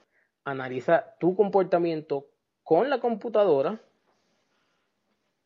analiza 0.44 1.16
tu 1.18 1.34
comportamiento 1.36 2.26
con 2.62 2.88
la 2.88 3.00
computadora 3.00 3.80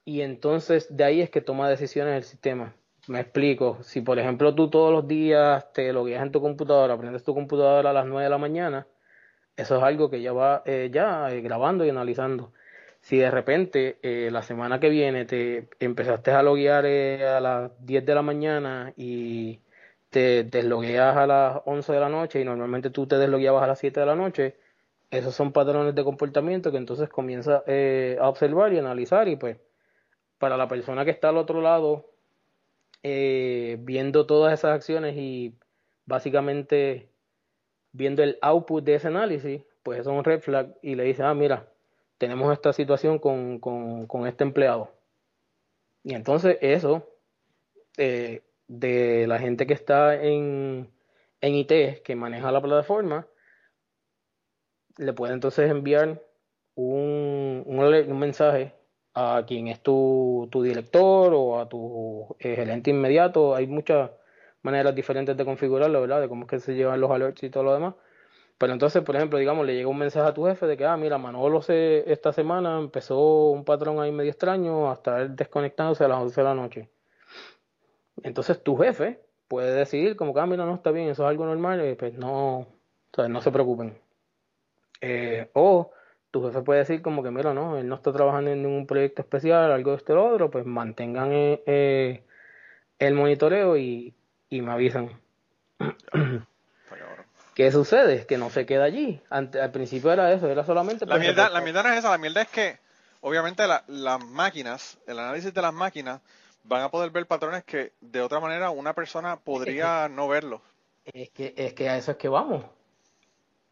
y 0.04 0.23
entonces 0.23 0.95
de 0.95 1.04
ahí 1.04 1.21
es 1.21 1.30
que 1.30 1.40
toma 1.40 1.69
decisiones 1.69 2.16
el 2.16 2.25
sistema. 2.25 2.75
Me 3.11 3.21
explico. 3.23 3.79
Si 3.83 4.02
por 4.02 4.21
ejemplo 4.21 4.55
tú 4.55 4.71
todos 4.71 4.93
los 4.93 5.09
días 5.09 5.73
te 5.73 5.93
logueas 5.93 6.23
en 6.23 6.31
tu 6.31 6.40
computadora, 6.40 6.95
aprendes 6.95 7.25
tu 7.25 7.35
computadora 7.35 7.90
a 7.90 7.93
las 7.93 8.07
9 8.07 8.23
de 8.23 8.31
la 8.31 8.38
mañana, 8.38 8.87
eso 9.57 9.76
es 9.79 9.83
algo 9.83 10.11
que 10.11 10.23
ya 10.23 10.33
va 10.33 10.62
eh, 10.67 10.90
ya 10.93 11.29
eh, 11.33 11.40
grabando 11.43 11.85
y 11.85 11.90
analizando. 11.90 12.52
Si 13.00 13.19
de 13.19 13.31
repente 13.33 13.99
eh, 14.02 14.31
la 14.31 14.43
semana 14.43 14.81
que 14.81 14.90
viene 14.90 15.25
te 15.25 15.69
empezaste 15.81 16.31
a 16.33 16.43
loguear 16.45 16.87
a 16.87 17.40
las 17.40 17.73
10 17.85 18.07
de 18.07 18.14
la 18.14 18.23
mañana 18.23 18.93
y 18.97 19.61
te 20.11 20.45
deslogueas 20.45 21.17
a 21.17 21.26
las 21.26 21.62
11 21.67 21.93
de 21.93 22.00
la 22.00 22.09
noche 22.09 22.40
y 22.40 22.45
normalmente 22.45 22.90
tú 22.90 23.07
te 23.09 23.19
deslogueabas 23.19 23.64
a 23.64 23.67
las 23.69 23.79
7 23.81 24.00
de 24.00 24.07
la 24.07 24.17
noche, 24.17 24.57
esos 25.11 25.35
son 25.35 25.52
patrones 25.52 25.95
de 25.97 26.05
comportamiento 26.05 26.71
que 26.71 26.79
entonces 26.79 27.09
comienza 27.09 27.64
a 28.21 28.29
observar 28.29 28.73
y 28.73 28.79
analizar 28.79 29.29
y 29.29 29.37
pues 29.37 29.59
para 30.38 30.57
la 30.57 30.69
persona 30.69 31.05
que 31.05 31.11
está 31.11 31.31
al 31.31 31.38
otro 31.38 31.61
lado 31.61 32.10
eh, 33.02 33.78
viendo 33.80 34.26
todas 34.26 34.52
esas 34.59 34.75
acciones 34.75 35.16
y 35.16 35.54
básicamente 36.07 37.09
viendo 37.92 38.23
el 38.23 38.38
output 38.42 38.85
de 38.85 38.95
ese 38.97 39.09
análisis, 39.09 39.62
pues 39.83 40.00
eso 40.00 40.11
es 40.11 40.19
un 40.19 40.25
red 40.25 40.40
flag 40.40 40.76
y 40.83 40.95
le 40.95 41.04
dice, 41.04 41.23
ah, 41.23 41.35
mira, 41.35 41.73
tenemos 42.19 42.52
esta 42.52 42.73
situación 42.73 43.19
con, 43.19 43.59
con, 43.59 44.26
este 44.26 44.45
empleado. 44.45 44.92
Y 46.02 46.14
entonces 46.14 46.59
eso, 46.61 47.09
eh, 47.97 48.42
de 48.69 49.26
la 49.26 49.38
gente 49.38 49.66
que 49.66 49.75
está 49.75 50.14
en, 50.23 50.90
en 51.40 51.54
IT, 51.54 52.02
que 52.02 52.16
maneja 52.16 52.52
la 52.52 52.61
plataforma, 52.61 53.26
le 54.99 55.12
puede 55.14 55.33
entonces 55.33 55.71
enviar 55.71 56.23
un, 56.75 57.62
un, 57.66 57.78
un 57.78 58.19
mensaje 58.19 58.75
a 59.21 59.45
quien 59.47 59.69
es 59.69 59.81
tu, 59.83 60.49
tu 60.50 60.62
director 60.62 61.33
o 61.35 61.61
a 61.61 61.69
tu 61.69 62.37
eh, 62.39 62.55
gerente 62.57 62.91
inmediato. 62.91 63.55
Hay 63.55 63.67
muchas 63.67 64.11
maneras 64.62 64.95
diferentes 64.95 65.37
de 65.37 65.45
configurarlo, 65.45 66.00
¿verdad? 66.00 66.21
De 66.21 66.29
cómo 66.29 66.45
es 66.45 66.50
que 66.50 66.61
se 66.61 66.75
llevan 66.75 67.00
los 67.00 67.11
alerts 67.11 67.43
y 67.43 67.50
todo 67.50 67.65
lo 67.65 67.75
demás. 67.75 67.95
Pero 68.59 68.73
entonces, 68.75 69.03
por 69.03 69.17
ejemplo, 69.17 69.39
digamos, 69.39 69.67
le 69.67 69.75
llega 69.75 69.89
un 69.89 69.99
mensaje 69.99 70.29
a 70.29 70.35
tu 70.35 70.45
jefe 70.45 70.67
de 70.67 70.77
que, 70.77 70.85
ah, 70.85 70.97
mira, 70.97 71.19
Manolo 71.19 71.62
se, 71.62 72.11
esta 72.12 72.33
semana 72.33 72.79
empezó 72.79 73.50
un 73.50 73.65
patrón 73.65 74.00
ahí 74.00 74.12
medio 74.12 74.31
extraño 74.31 74.91
hasta 74.91 75.23
él 75.23 75.35
desconectándose 75.35 76.05
a 76.05 76.09
las 76.09 76.19
11 76.21 76.41
de 76.41 76.45
la 76.45 76.55
noche. 76.55 76.91
Entonces 78.23 78.62
tu 78.62 78.77
jefe 78.77 79.21
puede 79.49 79.75
decidir 79.75 80.17
como 80.17 80.35
que, 80.35 80.41
ah, 80.41 80.47
mira, 80.47 80.67
no 80.67 80.75
está 80.75 80.91
bien, 80.91 81.09
eso 81.09 81.25
es 81.25 81.31
algo 81.31 81.47
normal, 81.47 81.89
y 81.89 81.95
pues 81.95 82.15
no, 82.15 82.67
no 83.17 83.41
se 83.41 83.50
preocupen. 83.50 83.99
Eh, 85.00 85.50
o 85.55 85.91
tu 86.31 86.45
jefe 86.45 86.63
puede 86.63 86.81
decir 86.81 87.03
como 87.03 87.23
que, 87.23 87.31
mira, 87.31 87.55
no, 87.55 87.79
él 87.79 87.89
no 87.89 87.97
está 87.97 88.13
trabajando 88.13 88.51
en 88.51 88.63
ningún 88.63 88.87
proyecto 88.87 89.23
especial, 89.23 89.73
algo 89.73 89.91
de 89.93 89.97
este 89.97 90.13
o 90.13 90.35
otro, 90.35 90.51
pues 90.51 90.65
mantengan 90.65 91.33
eh, 91.33 91.63
eh, 91.67 92.23
el 92.99 93.15
monitoreo 93.15 93.77
y, 93.77 94.15
me 94.51 94.73
avisan. 94.73 95.11
¿Qué 97.55 97.73
sucede? 97.73 98.27
Que 98.27 98.39
no 98.39 98.49
se 98.51 98.65
queda 98.65 98.85
allí. 98.85 99.21
al 99.29 99.71
principio 99.73 100.13
era 100.13 100.33
eso, 100.33 100.49
era 100.49 100.65
solamente... 100.65 101.05
La 101.05 101.19
mierda, 101.19 101.51
la 101.51 101.61
mierda 101.61 101.83
no 101.83 101.91
es 101.91 101.99
esa, 101.99 102.11
la 102.11 102.19
mierda 102.19 102.43
es 102.43 102.49
que 102.49 102.79
obviamente 103.21 103.65
las 103.67 104.25
máquinas, 104.25 104.99
el 105.07 105.19
análisis 105.19 105.53
de 105.53 105.63
las 105.63 105.75
máquinas, 105.75 106.21
van 106.65 106.83
a 106.83 106.91
poder 106.91 107.11
ver 107.11 107.27
patrones 107.27 107.65
que 107.65 107.93
de 108.01 108.21
otra 108.21 108.41
manera 108.41 108.71
una 108.71 108.95
persona 108.95 109.37
podría 109.37 110.09
no 110.09 110.29
verlos. 110.29 110.61
Es 111.05 111.31
que, 111.31 111.55
es 111.57 111.75
que 111.75 111.89
a 111.89 111.97
eso 111.97 112.13
es 112.13 112.17
que 112.17 112.29
vamos. 112.29 112.65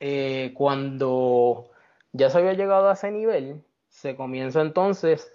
Eh, 0.00 0.52
cuando 0.54 1.70
ya 2.12 2.30
se 2.30 2.38
había 2.38 2.54
llegado 2.54 2.88
a 2.88 2.94
ese 2.94 3.10
nivel, 3.10 3.62
se 3.88 4.16
comienza 4.16 4.60
entonces 4.60 5.34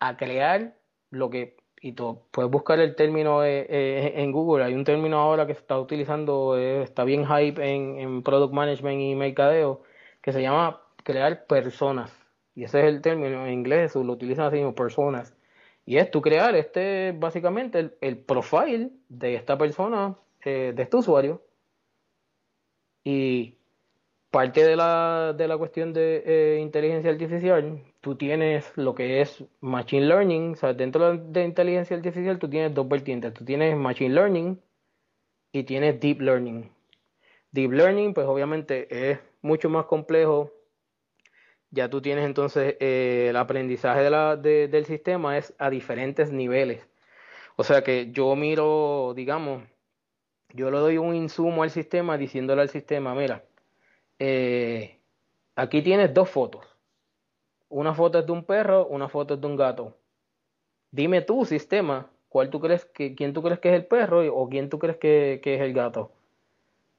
a 0.00 0.16
crear 0.16 0.76
lo 1.10 1.30
que, 1.30 1.56
y 1.80 1.92
tú 1.92 2.22
puedes 2.30 2.50
buscar 2.50 2.80
el 2.80 2.94
término 2.96 3.44
eh, 3.44 3.66
eh, 3.68 4.12
en 4.16 4.32
Google, 4.32 4.64
hay 4.64 4.74
un 4.74 4.84
término 4.84 5.18
ahora 5.18 5.46
que 5.46 5.54
se 5.54 5.60
está 5.60 5.78
utilizando, 5.78 6.58
eh, 6.58 6.82
está 6.82 7.04
bien 7.04 7.26
hype 7.26 7.62
en, 7.62 7.98
en 7.98 8.22
Product 8.22 8.52
Management 8.52 9.00
y 9.00 9.14
Mercadeo, 9.14 9.82
que 10.20 10.32
se 10.32 10.42
llama 10.42 10.82
crear 11.04 11.46
personas. 11.46 12.12
Y 12.54 12.64
ese 12.64 12.80
es 12.80 12.86
el 12.86 13.02
término 13.02 13.46
en 13.46 13.52
inglés, 13.52 13.94
lo 13.94 14.12
utilizan 14.12 14.46
así 14.46 14.58
como 14.58 14.74
personas. 14.74 15.34
Y 15.84 15.98
es 15.98 16.10
tú 16.10 16.22
crear 16.22 16.54
este, 16.56 17.12
básicamente, 17.12 17.78
el, 17.78 17.96
el 18.00 18.18
profile 18.18 18.90
de 19.08 19.36
esta 19.36 19.58
persona, 19.58 20.16
de 20.42 20.74
este 20.76 20.96
usuario. 20.96 21.42
Y 23.04 23.55
parte 24.30 24.64
de 24.64 24.76
la, 24.76 25.34
de 25.36 25.48
la 25.48 25.56
cuestión 25.56 25.92
de 25.92 26.22
eh, 26.26 26.60
inteligencia 26.60 27.10
artificial, 27.10 27.82
tú 28.00 28.16
tienes 28.16 28.72
lo 28.76 28.94
que 28.94 29.20
es 29.20 29.44
Machine 29.60 30.06
Learning, 30.06 30.52
o 30.52 30.56
sea, 30.56 30.74
dentro 30.74 31.16
de 31.16 31.44
inteligencia 31.44 31.96
artificial 31.96 32.38
tú 32.38 32.48
tienes 32.48 32.74
dos 32.74 32.88
vertientes, 32.88 33.34
tú 33.34 33.44
tienes 33.44 33.76
Machine 33.76 34.14
Learning 34.14 34.60
y 35.52 35.64
tienes 35.64 36.00
Deep 36.00 36.20
Learning. 36.20 36.70
Deep 37.52 37.72
Learning, 37.72 38.14
pues 38.14 38.26
obviamente 38.26 39.10
es 39.10 39.18
mucho 39.42 39.70
más 39.70 39.86
complejo, 39.86 40.52
ya 41.70 41.88
tú 41.90 42.00
tienes 42.02 42.24
entonces 42.24 42.76
eh, 42.80 43.28
el 43.30 43.36
aprendizaje 43.36 44.02
de 44.02 44.10
la, 44.10 44.36
del 44.36 44.84
sistema 44.86 45.38
es 45.38 45.54
a 45.58 45.70
diferentes 45.70 46.32
niveles. 46.32 46.86
O 47.56 47.64
sea 47.64 47.82
que 47.82 48.12
yo 48.12 48.36
miro, 48.36 49.14
digamos, 49.16 49.62
yo 50.52 50.70
le 50.70 50.78
doy 50.78 50.98
un 50.98 51.14
insumo 51.14 51.62
al 51.62 51.70
sistema 51.70 52.18
diciéndole 52.18 52.62
al 52.62 52.68
sistema, 52.70 53.14
mira, 53.14 53.44
eh, 54.18 55.00
aquí 55.54 55.82
tienes 55.82 56.12
dos 56.14 56.30
fotos. 56.30 56.66
Una 57.68 57.94
foto 57.94 58.18
es 58.18 58.26
de 58.26 58.32
un 58.32 58.44
perro, 58.44 58.86
una 58.86 59.08
foto 59.08 59.34
es 59.34 59.40
de 59.40 59.46
un 59.46 59.56
gato. 59.56 59.96
Dime 60.90 61.20
tú, 61.22 61.44
sistema, 61.44 62.10
cuál 62.28 62.50
tú 62.50 62.60
crees 62.60 62.84
que, 62.84 63.14
quién 63.14 63.32
tú 63.32 63.42
crees 63.42 63.58
que 63.58 63.70
es 63.70 63.74
el 63.74 63.86
perro 63.86 64.22
o 64.34 64.48
quién 64.48 64.70
tú 64.70 64.78
crees 64.78 64.96
que, 64.98 65.40
es 65.42 65.60
el 65.60 65.72
gato. 65.74 66.12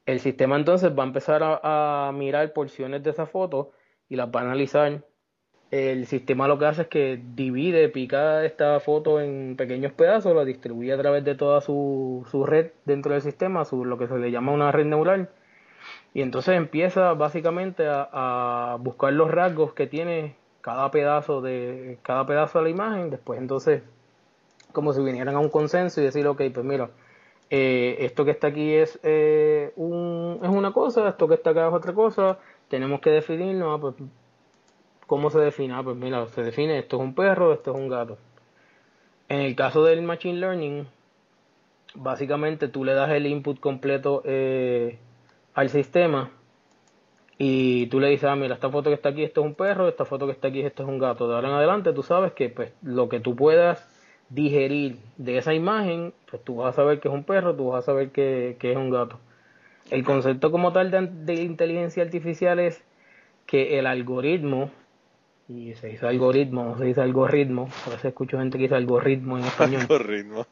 El 0.06 0.20
sistema 0.20 0.56
entonces 0.56 0.98
va 0.98 1.04
a 1.04 1.08
empezar 1.08 1.42
a, 1.44 2.12
mirar 2.14 2.54
porciones 2.54 3.04
de 3.04 3.12
esa 3.12 3.26
foto 3.26 3.72
y 4.10 4.16
las 4.16 4.28
va 4.30 4.42
a 4.42 4.44
analizar. 4.44 5.04
El 5.72 6.06
sistema 6.08 6.48
lo 6.48 6.58
que 6.60 6.66
hace 6.66 6.84
es 6.84 6.88
que 6.88 7.22
divide, 7.36 7.90
pica 7.90 8.46
esta 8.46 8.80
foto 8.80 9.20
en 9.20 9.58
pequeños 9.58 9.92
pedazos, 9.94 10.36
la 10.36 10.46
distribuye 10.46 10.94
a 10.94 10.98
través 10.98 11.26
de 11.26 11.36
toda 11.36 11.60
su, 11.62 12.26
su 12.32 12.46
red 12.46 12.72
dentro 12.86 13.14
del 13.14 13.22
sistema, 13.22 13.66
su, 13.66 13.84
lo 13.84 13.98
que 13.98 14.08
se 14.08 14.18
le 14.18 14.32
llama 14.32 14.54
una 14.54 14.72
red 14.72 14.86
neural 14.86 15.30
y 16.18 16.24
entonces 16.24 16.56
empieza 16.56 17.14
básicamente 17.14 17.86
a, 17.88 18.76
buscar 18.80 19.14
los 19.14 19.30
rasgos 19.30 19.74
que 19.74 19.86
tiene 19.86 20.36
cada 20.62 20.90
pedazo 20.90 21.42
de 21.42 22.00
cada 22.02 22.26
pedazo 22.26 22.58
de 22.58 22.64
la 22.64 22.70
imagen. 22.72 23.12
Después 23.12 23.40
entonces 23.40 23.84
como 24.72 24.94
si 24.94 25.04
vinieran 25.04 25.36
a 25.36 25.40
un 25.40 25.50
consenso 25.50 26.02
y 26.02 26.06
decir, 26.06 26.26
ok, 26.26 26.42
pues 26.52 26.66
mira, 26.66 26.90
eh, 27.52 27.98
esto 28.00 28.26
que 28.26 28.32
está 28.32 28.48
aquí 28.48 28.74
es, 28.74 29.00
eh, 29.04 29.74
un, 29.76 30.40
es 30.42 30.50
una 30.50 30.74
cosa, 30.74 31.08
esto 31.08 31.28
que 31.28 31.36
está 31.36 31.52
acá 31.52 31.68
es 31.68 31.74
otra 31.76 31.94
cosa, 31.94 32.40
tenemos 32.68 33.00
que 33.00 33.12
definirnos, 33.12 33.78
ah, 33.78 33.80
pues, 33.80 33.94
¿cómo 35.06 35.30
se 35.30 35.38
define? 35.38 35.76
Ah, 35.76 35.84
pues 35.84 35.98
mira, 35.98 36.28
se 36.30 36.42
define, 36.42 36.80
esto 36.80 36.98
es 36.98 37.04
un 37.04 37.14
perro, 37.14 37.54
esto 37.54 37.76
es 37.76 37.78
un 37.78 37.90
gato. 37.90 38.18
En 39.30 39.42
el 39.42 39.56
caso 39.56 39.84
del 39.84 40.02
Machine 40.02 40.40
Learning, 40.40 40.88
básicamente 41.94 42.70
tú 42.70 42.84
le 42.84 42.96
das 42.96 43.12
el 43.12 43.28
input 43.28 43.60
completo 43.60 44.24
eh, 44.26 44.98
al 45.58 45.70
sistema 45.72 46.30
y 47.40 47.88
tú 47.88 48.00
le 48.00 48.10
dices, 48.10 48.30
ah, 48.30 48.36
mira, 48.36 48.54
esta 48.54 48.70
foto 48.70 48.92
que 48.92 48.94
está 48.94 49.10
aquí, 49.10 49.24
esto 49.24 49.42
es 49.42 49.48
un 49.48 49.56
perro, 49.56 49.88
esta 49.88 50.06
foto 50.06 50.28
que 50.28 50.32
está 50.32 50.50
aquí, 50.50 50.62
esto 50.62 50.84
es 50.84 50.90
un 50.90 51.00
gato. 51.00 51.28
De 51.28 51.34
ahora 51.34 51.50
en 51.50 51.56
adelante 51.56 51.94
tú 51.94 52.04
sabes 52.04 52.32
que 52.34 52.50
pues 52.50 52.72
lo 52.84 53.10
que 53.10 53.20
tú 53.20 53.36
puedas 53.36 53.84
digerir 54.30 54.98
de 55.18 55.40
esa 55.40 55.56
imagen, 55.56 56.14
pues 56.30 56.44
tú 56.44 56.58
vas 56.58 56.74
a 56.74 56.76
saber 56.76 57.00
que 57.00 57.08
es 57.08 57.14
un 57.14 57.24
perro, 57.24 57.56
tú 57.56 57.70
vas 57.70 57.84
a 57.84 57.86
saber 57.88 58.12
que, 58.12 58.56
es 58.62 58.78
un 58.78 58.92
gato. 58.92 59.20
El 59.90 60.04
concepto 60.04 60.52
como 60.52 60.74
tal 60.74 60.92
de, 60.92 61.34
inteligencia 61.34 62.04
artificial 62.04 62.60
es 62.60 62.84
que 63.48 63.80
el 63.80 63.88
algoritmo, 63.88 64.70
y 65.48 65.74
se 65.74 65.88
dice 65.88 66.06
algoritmo, 66.06 66.66
no 66.66 66.78
se 66.78 66.86
dice 66.86 67.02
algoritmo, 67.02 67.68
a 67.88 67.90
veces 67.90 68.06
escucho 68.06 68.38
gente 68.38 68.60
que 68.60 68.66
dice 68.66 68.76
algoritmo 68.76 69.40
en 69.40 69.46
español. 69.46 69.82
Algoritmo. 69.82 70.46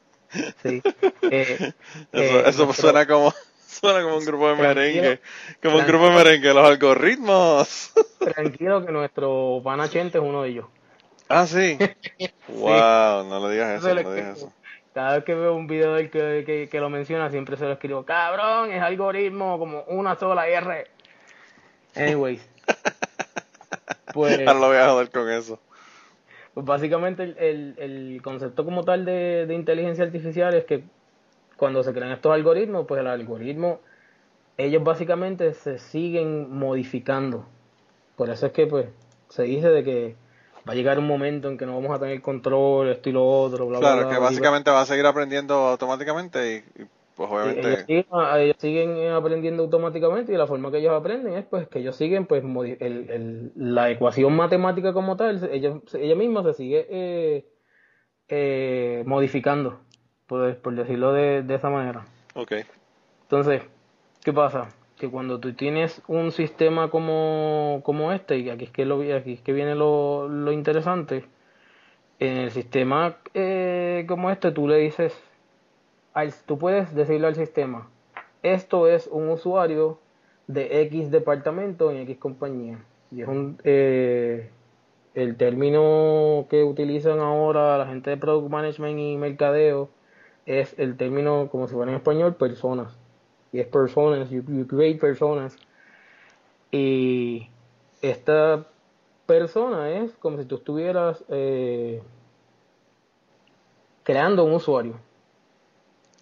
Sí. 0.64 0.82
Eh, 1.32 1.74
eso, 2.46 2.70
eh, 2.70 2.74
suena 2.74 3.08
como 3.08 3.34
Suena 3.80 4.02
como 4.02 4.18
un 4.18 4.26
grupo 4.26 4.50
de 4.50 4.56
merengue. 4.56 5.20
Como 5.62 5.78
un 5.78 5.86
grupo 5.86 6.06
de 6.06 6.16
merengue, 6.16 6.54
los 6.54 6.66
algoritmos. 6.66 7.94
Tranquilo 8.20 8.86
que 8.86 8.92
nuestro 8.92 9.62
panachente 9.64 10.18
es 10.18 10.24
uno 10.24 10.44
de 10.44 10.50
ellos. 10.50 10.66
Ah, 11.28 11.46
sí. 11.46 11.78
Wow, 12.48 13.26
no 13.28 13.48
le 13.48 13.54
digas 13.54 13.80
eso, 13.80 13.88
no 13.90 13.96
le 13.96 14.16
digas 14.16 14.38
eso. 14.38 14.54
Cada 14.94 15.16
vez 15.16 15.26
que 15.26 15.36
veo 15.36 15.56
un 15.56 15.68
video 15.68 15.96
del 15.96 16.10
que, 16.10 16.70
que, 16.72 16.80
lo 16.80 16.90
menciona, 16.90 17.30
siempre 17.30 17.58
se 17.58 17.66
lo 17.66 17.74
escribo. 17.74 18.06
Cabrón, 18.06 18.72
es 18.72 18.82
algoritmo, 18.82 19.60
como 19.60 19.82
una 19.88 20.16
sola 20.16 20.48
R. 20.48 20.88
Anyways. 21.96 22.48
Pues, 24.14 24.40
Ahora 24.48 24.54
lo 24.54 24.68
voy 24.68 24.78
a 24.78 24.90
joder 24.92 25.10
con 25.10 25.30
eso. 25.30 25.60
Pues 26.54 26.66
básicamente 26.66 27.24
el, 27.24 27.76
el, 27.78 28.22
concepto 28.24 28.64
como 28.64 28.86
tal 28.86 29.04
de, 29.04 29.46
de 29.46 29.54
inteligencia 29.54 30.06
artificial 30.06 30.54
es 30.54 30.64
que 30.64 30.86
cuando 31.58 31.84
se 31.84 31.94
crean 31.94 32.12
estos 32.12 32.34
algoritmos, 32.34 32.86
pues 32.88 33.02
el 33.02 33.08
algoritmo, 33.08 33.80
ellos 34.58 34.84
básicamente 34.84 35.54
se 35.54 35.80
siguen 35.80 36.52
modificando. 36.52 37.46
Por 38.16 38.30
eso 38.30 38.48
es 38.48 38.52
que 38.52 38.68
pues 38.68 38.88
se 39.30 39.44
dice 39.44 39.70
de 39.70 39.84
que 39.84 40.16
va 40.68 40.74
a 40.74 40.76
llegar 40.76 40.98
un 41.00 41.08
momento 41.08 41.50
en 41.50 41.58
que 41.58 41.66
no 41.66 41.76
vamos 41.76 41.96
a 41.96 42.00
tener 42.00 42.22
control, 42.22 42.90
esto 42.90 43.10
y 43.10 43.14
lo 43.14 43.26
otro, 43.26 43.68
bla, 43.68 43.80
claro, 43.80 43.98
bla, 43.98 44.06
bla. 44.08 44.16
que 44.16 44.22
básicamente 44.22 44.72
va 44.72 44.82
a 44.82 44.86
seguir 44.86 45.06
aprendiendo 45.06 45.54
automáticamente 45.54 46.64
y, 46.76 46.86
pues 47.16 47.30
obviamente... 47.30 47.86
Ellos 47.88 48.56
siguen, 48.58 49.12
aprendiendo 49.12 49.64
automáticamente 49.64 50.34
y 50.34 50.38
la 50.38 50.48
forma 50.48 50.72
que 50.72 50.80
ellos 50.80 50.94
aprenden 50.94 51.34
es 51.34 51.46
pues 51.46 51.68
que 51.68 51.80
ellos 51.80 51.96
siguen 51.96 52.26
pues 52.26 52.44
la 53.56 53.90
ecuación 53.90 54.36
matemática 54.36 54.94
como 54.94 55.16
tal, 55.16 55.50
ellos, 55.52 55.82
ella 55.94 56.16
misma 56.16 56.44
se 56.44 56.54
sigue 56.54 56.88
eh, 56.90 57.46
eh, 58.28 59.04
modificando 59.06 59.82
por, 60.28 60.56
por 60.58 60.76
decirlo 60.76 61.14
de, 61.14 61.44
de 61.44 61.56
esa 61.56 61.70
manera. 61.70 62.06
Ok. 62.34 62.54
Entonces, 63.24 63.64
¿qué 64.24 64.34
pasa? 64.34 64.70
Que 64.98 65.10
cuando 65.10 65.40
tú 65.40 65.54
tienes 65.54 66.02
un 66.08 66.32
sistema 66.32 66.90
como, 66.90 67.82
como 67.84 68.12
este, 68.12 68.38
y 68.38 68.50
aquí 68.50 68.66
es 68.66 68.72
que, 68.72 68.86
lo, 68.86 69.02
aquí 69.16 69.34
es 69.34 69.42
que 69.42 69.54
viene 69.54 69.76
lo, 69.76 70.28
lo 70.28 70.52
interesante, 70.52 71.26
en 72.20 72.38
el 72.38 72.52
sistema 72.52 73.18
eh, 73.34 74.06
como 74.08 74.30
este 74.30 74.52
tú 74.52 74.68
le 74.68 74.78
dices, 74.78 75.14
al, 76.14 76.34
tú 76.46 76.58
puedes 76.58 76.96
decirle 76.96 77.28
al 77.28 77.36
sistema, 77.36 77.90
esto 78.42 78.88
es 78.88 79.08
un 79.08 79.30
usuario 79.30 80.00
de 80.48 80.82
X 80.84 81.12
departamento 81.12 81.92
en 81.92 81.98
X 81.98 82.18
compañía. 82.18 82.80
Y 83.12 83.22
es 83.22 83.28
un, 83.28 83.58
eh, 83.64 84.50
el 85.14 85.36
término 85.36 86.46
que 86.50 86.64
utilizan 86.64 87.20
ahora 87.20 87.78
la 87.78 87.88
gente 87.88 88.12
de 88.12 88.18
Product 88.18 88.50
Management 88.50 89.00
y 89.00 89.18
Mercadeo 89.18 89.90
es 90.46 90.78
el 90.78 90.98
término, 90.98 91.50
como 91.50 91.68
se 91.68 91.74
fuera 91.74 91.92
en 91.92 91.98
español, 91.98 92.36
personas. 92.36 92.98
Y 93.52 93.60
es 93.60 93.68
personas, 93.68 94.30
you, 94.30 94.44
create 94.68 95.00
personas. 95.00 95.58
Y 96.72 97.50
esta 98.02 98.66
persona 99.26 99.90
es 99.92 100.12
como 100.18 100.38
si 100.38 100.46
tú 100.46 100.56
estuvieras 100.56 101.24
eh, 101.30 102.02
creando 104.04 104.44
un 104.44 104.54
usuario. 104.54 105.00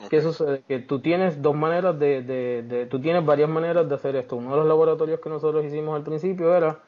¿Qué 0.10 0.22
sucede? 0.22 0.64
Que 0.68 0.80
tú 0.80 1.00
tienes 1.00 1.42
dos 1.42 1.56
maneras 1.56 1.98
de, 1.98 2.22
de, 2.22 2.64
de, 2.64 2.86
tú 2.88 3.00
tienes 3.00 3.26
varias 3.26 3.50
maneras 3.50 3.88
de 3.88 3.96
hacer 3.96 4.16
esto. 4.16 4.36
Uno 4.36 4.52
de 4.52 4.58
los 4.58 4.68
laboratorios 4.68 5.20
que 5.20 5.30
nosotros 5.30 5.64
hicimos 5.66 5.96
al 5.96 6.04
principio 6.04 6.56
era, 6.56 6.80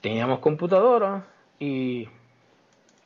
teníamos 0.00 0.38
computadoras 0.38 1.24
y 1.58 2.08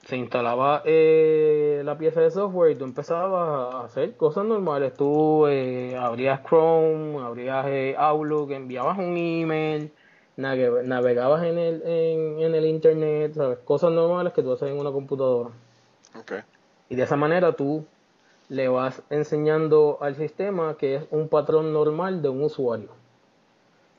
se 0.07 0.17
instalaba 0.17 0.83
eh, 0.85 1.83
la 1.85 1.99
pieza 1.99 2.21
de 2.21 2.31
software 2.31 2.71
y 2.71 2.77
tú 2.77 2.85
empezabas 2.85 3.75
a 3.75 3.85
hacer 3.85 4.17
cosas 4.17 4.45
normales. 4.45 4.95
Tú 4.95 5.49
eh, 5.49 5.97
abrías 5.97 6.43
Chrome, 6.45 7.19
abrías 7.21 7.67
eh, 7.67 7.97
Outlook, 7.99 8.53
enviabas 8.53 8.99
un 8.99 9.17
email, 9.17 9.91
navegabas 10.37 11.43
en 11.43 11.59
el, 11.59 11.83
en, 11.85 12.55
el 12.55 12.67
Internet, 12.67 13.35
¿sabes? 13.35 13.59
Cosas 13.65 13.91
normales 13.91 14.33
que 14.33 14.43
tú 14.43 14.53
haces 14.53 14.71
en 14.71 14.79
una 14.79 14.93
computadora. 14.93 15.51
Y 16.89 16.95
de 16.95 17.03
esa 17.03 17.17
manera 17.17 17.57
tú 17.57 17.85
le 18.49 18.69
vas 18.69 19.03
enseñando 19.11 19.99
al 20.01 20.15
sistema 20.15 20.77
que 20.77 20.95
es 20.95 21.05
un 21.11 21.29
patrón 21.29 21.73
normal 21.73 22.23
de 22.23 22.29
un 22.29 22.45
usuario. 22.45 22.91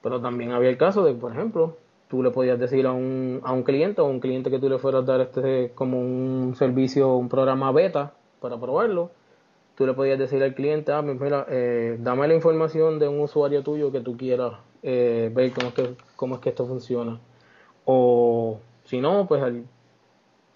Pero 0.01 0.21
también 0.21 0.53
había 0.53 0.69
el 0.69 0.77
caso 0.77 1.03
de, 1.03 1.13
por 1.13 1.33
ejemplo, 1.33 1.75
tú 2.07 2.23
le 2.23 2.31
podías 2.31 2.59
decir 2.59 2.85
a 2.85 2.91
un, 2.91 3.41
a 3.43 3.51
un 3.51 3.63
cliente 3.63 4.01
o 4.01 4.05
a 4.05 4.09
un 4.09 4.19
cliente 4.19 4.49
que 4.49 4.59
tú 4.59 4.69
le 4.69 4.77
fueras 4.77 5.03
a 5.03 5.05
dar 5.05 5.21
este 5.21 5.71
como 5.75 5.99
un 5.99 6.55
servicio, 6.55 7.15
un 7.15 7.29
programa 7.29 7.71
beta 7.71 8.13
para 8.39 8.57
probarlo, 8.57 9.11
tú 9.75 9.85
le 9.85 9.93
podías 9.93 10.17
decir 10.17 10.41
al 10.43 10.55
cliente, 10.55 10.91
ah, 10.91 11.01
mira, 11.01 11.45
eh, 11.49 11.97
dame 11.99 12.27
la 12.27 12.33
información 12.33 12.99
de 12.99 13.07
un 13.07 13.19
usuario 13.19 13.63
tuyo 13.63 13.91
que 13.91 13.99
tú 13.99 14.15
quieras 14.17 14.53
eh, 14.83 15.31
ver 15.33 15.51
cómo 15.51 15.67
es, 15.69 15.73
que, 15.73 15.95
cómo 16.15 16.35
es 16.35 16.41
que 16.41 16.49
esto 16.49 16.65
funciona. 16.65 17.19
O 17.85 18.59
si 18.85 19.01
no, 19.01 19.27
pues 19.27 19.43
el, 19.43 19.65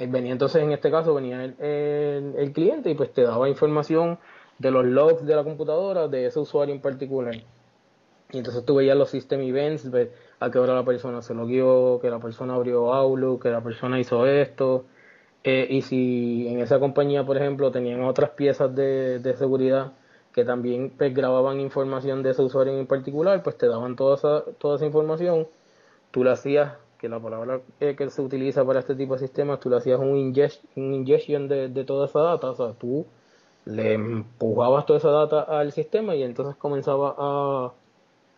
venía 0.09 0.31
entonces 0.31 0.63
en 0.63 0.71
este 0.71 0.89
caso 0.89 1.13
venía 1.13 1.43
el, 1.43 2.33
el 2.37 2.51
cliente 2.53 2.89
y 2.89 2.95
pues 2.95 3.13
te 3.13 3.23
daba 3.23 3.49
información 3.49 4.17
de 4.57 4.71
los 4.71 4.85
logs 4.85 5.25
de 5.25 5.35
la 5.35 5.43
computadora 5.43 6.07
de 6.07 6.27
ese 6.27 6.39
usuario 6.39 6.73
en 6.73 6.81
particular. 6.81 7.35
Y 8.31 8.37
entonces 8.37 8.63
tú 8.63 8.75
veías 8.75 8.97
los 8.97 9.09
system 9.09 9.41
events, 9.41 9.89
a 10.41 10.49
qué 10.49 10.59
hora 10.59 10.73
la 10.73 10.83
persona 10.83 11.21
se 11.21 11.35
lo 11.35 11.45
guió, 11.45 11.99
que 12.01 12.09
la 12.09 12.19
persona 12.19 12.55
abrió 12.55 12.93
Outlook, 12.93 13.43
que 13.43 13.49
la 13.49 13.61
persona 13.61 13.99
hizo 13.99 14.25
esto. 14.25 14.85
Eh, 15.43 15.67
y 15.69 15.83
si 15.83 16.47
en 16.47 16.59
esa 16.59 16.79
compañía, 16.79 17.23
por 17.25 17.37
ejemplo, 17.37 17.71
tenían 17.71 18.03
otras 18.03 18.31
piezas 18.31 18.75
de, 18.75 19.19
de 19.19 19.37
seguridad 19.37 19.93
que 20.33 20.43
también 20.43 20.91
pues, 20.97 21.13
grababan 21.13 21.59
información 21.59 22.23
de 22.23 22.31
ese 22.31 22.41
usuario 22.41 22.77
en 22.77 22.87
particular, 22.87 23.43
pues 23.43 23.57
te 23.57 23.67
daban 23.67 23.95
toda 23.95 24.15
esa, 24.15 24.43
toda 24.57 24.77
esa 24.77 24.85
información. 24.87 25.47
Tú 26.09 26.23
le 26.23 26.31
hacías, 26.31 26.73
que 26.97 27.07
la 27.07 27.19
palabra 27.19 27.61
eh, 27.79 27.95
que 27.95 28.09
se 28.09 28.21
utiliza 28.21 28.65
para 28.65 28.79
este 28.79 28.95
tipo 28.95 29.13
de 29.13 29.19
sistemas, 29.19 29.59
tú 29.59 29.69
le 29.69 29.77
hacías 29.77 29.99
un, 29.99 30.17
ingest, 30.17 30.63
un 30.75 30.93
ingestion 30.93 31.47
de, 31.47 31.69
de 31.69 31.83
toda 31.83 32.07
esa 32.07 32.19
data. 32.21 32.49
O 32.49 32.55
sea, 32.55 32.73
tú 32.73 33.05
le 33.65 33.93
empujabas 33.93 34.87
toda 34.87 34.97
esa 34.97 35.11
data 35.11 35.41
al 35.41 35.71
sistema 35.71 36.15
y 36.15 36.23
entonces 36.23 36.55
comenzaba 36.55 37.15
a 37.17 37.73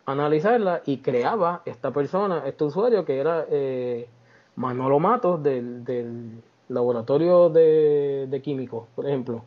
analizarla 0.06 0.82
y 0.86 0.98
creaba 0.98 1.62
esta 1.64 1.90
persona, 1.90 2.42
este 2.46 2.64
usuario 2.64 3.04
que 3.04 3.18
era 3.18 3.46
eh, 3.50 4.08
Manolo 4.56 4.98
Matos 4.98 5.42
del, 5.42 5.84
del 5.84 6.42
laboratorio 6.68 7.50
de, 7.50 8.26
de, 8.28 8.42
químicos, 8.42 8.86
por 8.94 9.06
ejemplo. 9.06 9.42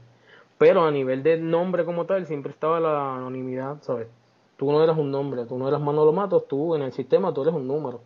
Pero 0.58 0.86
a 0.86 0.92
nivel 0.92 1.24
de 1.24 1.38
nombre 1.38 1.86
como 1.86 2.06
tal 2.06 2.26
siempre 2.26 2.52
estaba 2.52 2.80
la 2.80 3.16
anonimidad, 3.16 3.78
¿sabes? 3.82 4.08
Tú 4.58 4.72
no 4.72 4.84
eras 4.84 4.98
un 4.98 5.12
nombre, 5.12 5.46
tú 5.46 5.58
no 5.58 5.68
eras 5.68 5.80
Manolo 5.80 6.12
Matos, 6.12 6.48
tú 6.48 6.76
en 6.76 6.82
el 6.82 6.92
sistema 6.92 7.34
tú 7.34 7.44
eres 7.44 7.54
un 7.54 7.68
número. 7.68 8.02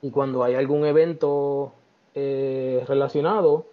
Y 0.00 0.10
cuando 0.10 0.42
hay 0.42 0.54
algún 0.54 0.86
evento 0.86 1.72
eh, 2.14 2.82
relacionado, 2.88 3.66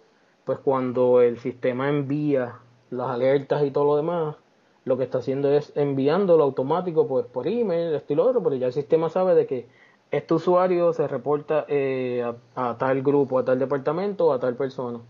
pues 0.44 0.58
cuando 0.58 1.22
el 1.22 1.38
sistema 1.38 1.88
envía 1.88 2.58
las 2.90 3.08
alertas 3.08 3.64
y 3.64 3.70
todo 3.70 3.84
lo 3.84 3.96
demás, 3.96 4.36
lo 4.84 4.96
que 4.96 5.04
está 5.04 5.18
haciendo 5.18 5.52
es 5.52 5.72
enviándolo 5.76 6.42
automático 6.44 7.06
pues, 7.06 7.26
por 7.26 7.46
email, 7.46 7.94
esto 7.94 8.12
y 8.12 8.16
lo 8.16 8.26
otro, 8.26 8.42
pero 8.42 8.56
ya 8.56 8.66
el 8.66 8.72
sistema 8.72 9.10
sabe 9.10 9.34
de 9.34 9.46
que 9.46 9.66
este 10.10 10.34
usuario 10.34 10.92
se 10.92 11.08
reporta 11.08 11.64
eh, 11.68 12.24
a, 12.54 12.76
tal 12.78 13.02
grupo, 13.02 13.38
a 13.38 13.44
tal 13.44 13.58
departamento, 13.58 14.32
a 14.32 14.40
tal 14.40 14.54
persona. 14.56 15.00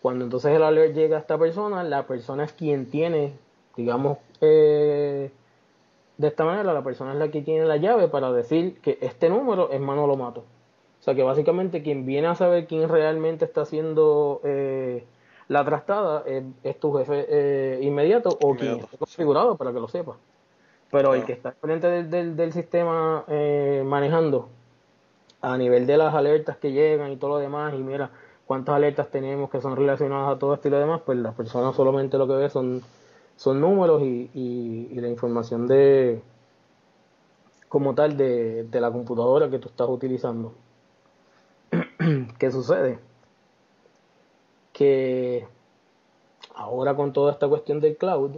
Cuando 0.00 0.24
entonces 0.24 0.54
el 0.54 0.62
alert 0.62 0.94
llega 0.94 1.16
a 1.16 1.20
esta 1.20 1.36
persona, 1.38 1.82
la 1.84 2.06
persona 2.06 2.44
es 2.44 2.52
quien 2.52 2.86
tiene, 2.86 3.34
digamos, 3.76 4.18
eh, 4.40 5.30
de 6.16 6.28
esta 6.28 6.44
manera, 6.44 6.72
la 6.72 6.82
persona 6.82 7.12
es 7.12 7.18
la 7.18 7.30
que 7.30 7.42
tiene 7.42 7.66
la 7.66 7.76
llave 7.76 8.08
para 8.08 8.32
decir 8.32 8.80
que 8.80 8.98
este 9.02 9.28
número 9.28 9.70
es 9.70 9.80
Manolo 9.80 10.16
Mato. 10.16 10.44
O 11.00 11.02
sea 11.02 11.14
que 11.14 11.22
básicamente 11.22 11.82
quien 11.82 12.06
viene 12.06 12.28
a 12.28 12.34
saber 12.34 12.66
quién 12.66 12.88
realmente 12.88 13.44
está 13.44 13.62
haciendo 13.62 14.40
eh, 14.44 15.04
la 15.48 15.64
trastada 15.64 16.24
es, 16.26 16.80
tu 16.80 16.92
jefe 16.94 17.26
eh, 17.28 17.78
inmediato 17.82 18.36
o 18.42 18.54
quien 18.56 18.80
está 18.80 18.96
configurado 18.96 19.56
para 19.56 19.72
que 19.72 19.80
lo 19.80 19.88
sepa. 19.88 20.16
Pero 20.90 21.14
el 21.14 21.24
que 21.24 21.32
está 21.32 21.52
frente 21.52 21.88
del, 21.88 22.36
del, 22.36 22.52
sistema 22.52 23.24
eh, 23.28 23.82
manejando 23.84 24.48
a 25.40 25.56
nivel 25.56 25.86
de 25.86 25.96
las 25.96 26.14
alertas 26.14 26.56
que 26.56 26.72
llegan 26.72 27.12
y 27.12 27.16
todo 27.16 27.30
lo 27.30 27.38
demás, 27.38 27.74
y 27.74 27.78
mira, 27.78 28.10
cuántas 28.46 28.74
alertas 28.74 29.08
tenemos 29.10 29.50
que 29.50 29.60
son 29.60 29.76
relacionadas 29.76 30.36
a 30.36 30.38
todo 30.38 30.54
esto 30.54 30.68
y 30.68 30.70
lo 30.70 30.78
demás, 30.78 31.02
pues 31.04 31.18
la 31.18 31.32
persona 31.32 31.72
solamente 31.72 32.18
lo 32.18 32.26
que 32.26 32.34
ve 32.34 32.48
son, 32.48 32.82
son 33.36 33.60
números 33.60 34.02
y, 34.02 34.30
y, 34.34 35.00
la 35.00 35.08
información 35.08 35.66
de 35.66 36.22
como 37.68 37.94
tal 37.94 38.16
de, 38.16 38.64
de 38.64 38.80
la 38.80 38.90
computadora 38.90 39.50
que 39.50 39.58
tú 39.58 39.68
estás 39.68 39.88
utilizando. 39.88 40.54
¿Qué 42.38 42.50
sucede? 42.50 42.98
Que 44.76 45.48
ahora 46.54 46.94
con 46.94 47.14
toda 47.14 47.32
esta 47.32 47.48
cuestión 47.48 47.80
del 47.80 47.96
cloud, 47.96 48.32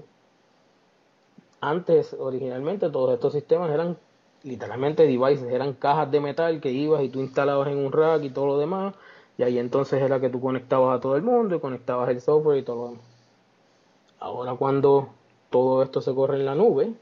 antes 1.60 2.14
originalmente 2.16 2.90
todos 2.90 3.12
estos 3.12 3.32
sistemas 3.32 3.72
eran 3.72 3.96
literalmente 4.44 5.02
devices, 5.02 5.50
eran 5.50 5.72
cajas 5.72 6.12
de 6.12 6.20
metal 6.20 6.60
que 6.60 6.70
ibas 6.70 7.02
y 7.02 7.08
tú 7.08 7.18
instalabas 7.18 7.66
en 7.66 7.84
un 7.84 7.90
rack 7.90 8.22
y 8.22 8.30
todo 8.30 8.46
lo 8.46 8.58
demás, 8.58 8.94
y 9.36 9.42
ahí 9.42 9.58
entonces 9.58 10.00
era 10.00 10.20
que 10.20 10.28
tú 10.28 10.40
conectabas 10.40 10.96
a 10.96 11.00
todo 11.00 11.16
el 11.16 11.22
mundo 11.22 11.56
y 11.56 11.60
conectabas 11.60 12.08
el 12.10 12.20
software 12.20 12.58
y 12.58 12.62
todo 12.62 12.76
lo 12.76 12.88
demás. 12.90 13.04
Ahora 14.20 14.54
cuando 14.54 15.08
todo 15.50 15.82
esto 15.82 16.00
se 16.00 16.14
corre 16.14 16.36
en 16.36 16.46
la 16.46 16.54
nube, 16.54 16.92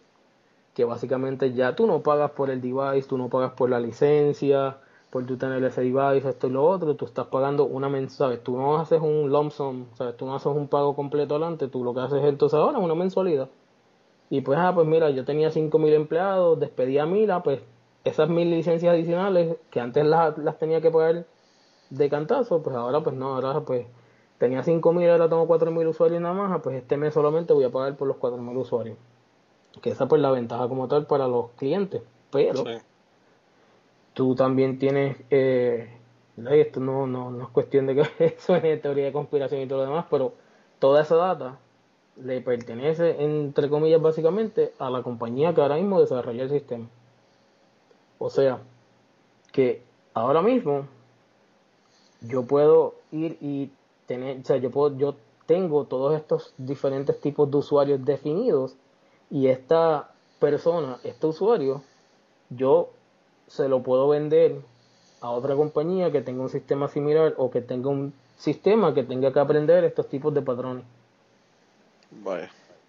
que 0.73 0.87
básicamente 0.87 1.53
ya 1.53 1.77
tú 1.77 1.87
no 1.87 2.01
pagas 2.01 2.31
por 2.31 2.49
el 2.49 2.63
device, 2.63 3.07
tú 3.07 3.19
no 3.19 3.29
pagas 3.29 3.53
por 3.53 3.69
la 3.69 3.81
licencia, 3.81 4.79
por 5.11 5.25
tú 5.25 5.37
tener 5.37 5.63
ese 5.65 5.83
device, 5.83 6.29
esto 6.29 6.47
y 6.47 6.51
lo 6.51 6.65
otro, 6.65 6.95
tú 6.97 7.05
estás 7.05 7.27
pagando 7.27 7.65
una 7.65 7.89
mensualidad. 7.89 8.43
Tú 8.43 8.57
no 8.57 8.79
haces 8.79 9.01
un 9.01 9.31
lump 9.31 9.53
sum, 9.53 9.87
¿sabes? 9.95 10.17
Tú 10.17 10.27
no 10.27 10.35
haces 10.35 10.49
un 10.49 10.69
pago 10.69 10.95
completo 10.95 11.37
adelante, 11.37 11.69
tú 11.69 11.85
lo 11.85 11.95
que 11.95 12.01
haces 12.01 12.23
entonces 12.25 12.59
ahora 12.59 12.79
es 12.79 12.85
una 12.85 12.95
mensualidad. 12.95 13.49
Y 14.29 14.41
pues, 14.41 14.59
ah, 14.59 14.73
pues 14.75 14.87
mira, 14.87 15.11
yo 15.11 15.25
tenía 15.25 15.51
5.000 15.51 15.93
empleados, 15.95 16.59
despedí 16.59 16.99
a 16.99 17.07
Mila, 17.07 17.43
pues 17.43 17.61
esas 18.05 18.29
mil 18.29 18.51
licencias 18.51 18.93
adicionales 18.93 19.57
que 19.71 19.81
antes 19.81 20.05
las, 20.05 20.39
las 20.39 20.59
tenía 20.59 20.81
que 20.81 20.91
pagar 20.91 21.27
de 21.91 22.11
cantazo, 22.11 22.63
pues 22.63 22.77
ahora 22.77 23.01
pues 23.01 23.17
no, 23.17 23.35
ahora 23.35 23.61
pues 23.61 23.87
tenía 24.39 24.63
5.000, 24.63 25.11
ahora 25.11 25.29
tengo 25.29 25.47
4.000 25.47 25.89
usuarios 25.89 26.21
nada 26.21 26.35
más, 26.35 26.61
pues 26.63 26.77
este 26.77 26.97
mes 26.97 27.15
solamente 27.15 27.53
voy 27.53 27.65
a 27.65 27.71
pagar 27.71 27.97
por 27.97 28.09
los 28.09 28.17
4.000 28.19 28.57
usuarios. 28.57 28.99
Que 29.83 29.91
esa 29.91 30.07
pues 30.07 30.23
la 30.23 30.31
ventaja 30.31 30.69
como 30.69 30.89
tal 30.89 31.07
para 31.07 31.29
los 31.29 31.51
clientes, 31.57 32.03
pero 32.31 32.65
tú 34.17 34.35
también 34.35 34.79
tienes, 34.79 35.19
eh, 35.29 35.91
esto 36.51 36.81
no, 36.81 37.07
no, 37.07 37.31
no 37.31 37.45
es 37.45 37.51
cuestión 37.51 37.87
de 37.87 37.97
que 37.97 38.03
eso 38.39 38.57
es 38.57 38.81
teoría 38.81 39.05
de 39.05 39.13
conspiración 39.13 39.61
y 39.61 39.67
todo 39.67 39.81
lo 39.81 39.91
demás, 39.91 40.07
pero 40.11 40.33
toda 40.79 41.03
esa 41.03 41.17
data 41.17 41.59
le 42.17 42.41
pertenece, 42.41 43.23
entre 43.23 43.69
comillas, 43.69 44.01
básicamente 44.01 44.73
a 44.79 44.89
la 44.89 45.03
compañía 45.03 45.55
que 45.55 45.61
ahora 45.61 45.77
mismo 45.77 46.01
desarrolla 46.01 46.45
el 46.45 46.49
sistema. 46.49 46.89
O 48.17 48.31
sea, 48.31 48.61
que 49.53 49.83
ahora 50.15 50.41
mismo 50.41 50.87
yo 52.23 52.47
puedo 52.47 52.95
ir 53.13 53.37
y 53.43 53.71
tener, 54.07 54.41
o 54.41 54.45
sea, 54.47 54.57
yo 54.57 54.71
puedo, 54.71 54.97
yo 54.97 55.17
tengo 55.45 55.85
todos 55.85 56.15
estos 56.15 56.55
diferentes 56.57 57.21
tipos 57.21 57.51
de 57.51 57.59
usuarios 57.59 58.03
definidos 58.03 58.77
y 59.31 59.49
esta 59.49 60.15
persona, 60.41 61.01
este 61.05 61.27
usuario, 61.27 61.83
yo 62.49 62.96
se 63.47 63.69
lo 63.69 63.83
puedo 63.83 64.09
vender 64.09 64.57
a 65.21 65.31
otra 65.31 65.55
compañía 65.55 66.13
que 66.13 66.21
tenga 66.21 66.43
un 66.43 66.49
sistema 66.49 66.89
similar 66.89 67.35
o 67.37 67.51
que 67.51 67.61
tenga 67.61 67.89
un 67.89 68.13
sistema 68.37 68.95
que 68.95 69.03
tenga 69.03 69.33
que 69.33 69.41
aprender 69.41 69.85
estos 69.85 70.09
tipos 70.09 70.33
de 70.35 70.43
patrones. 70.43 70.85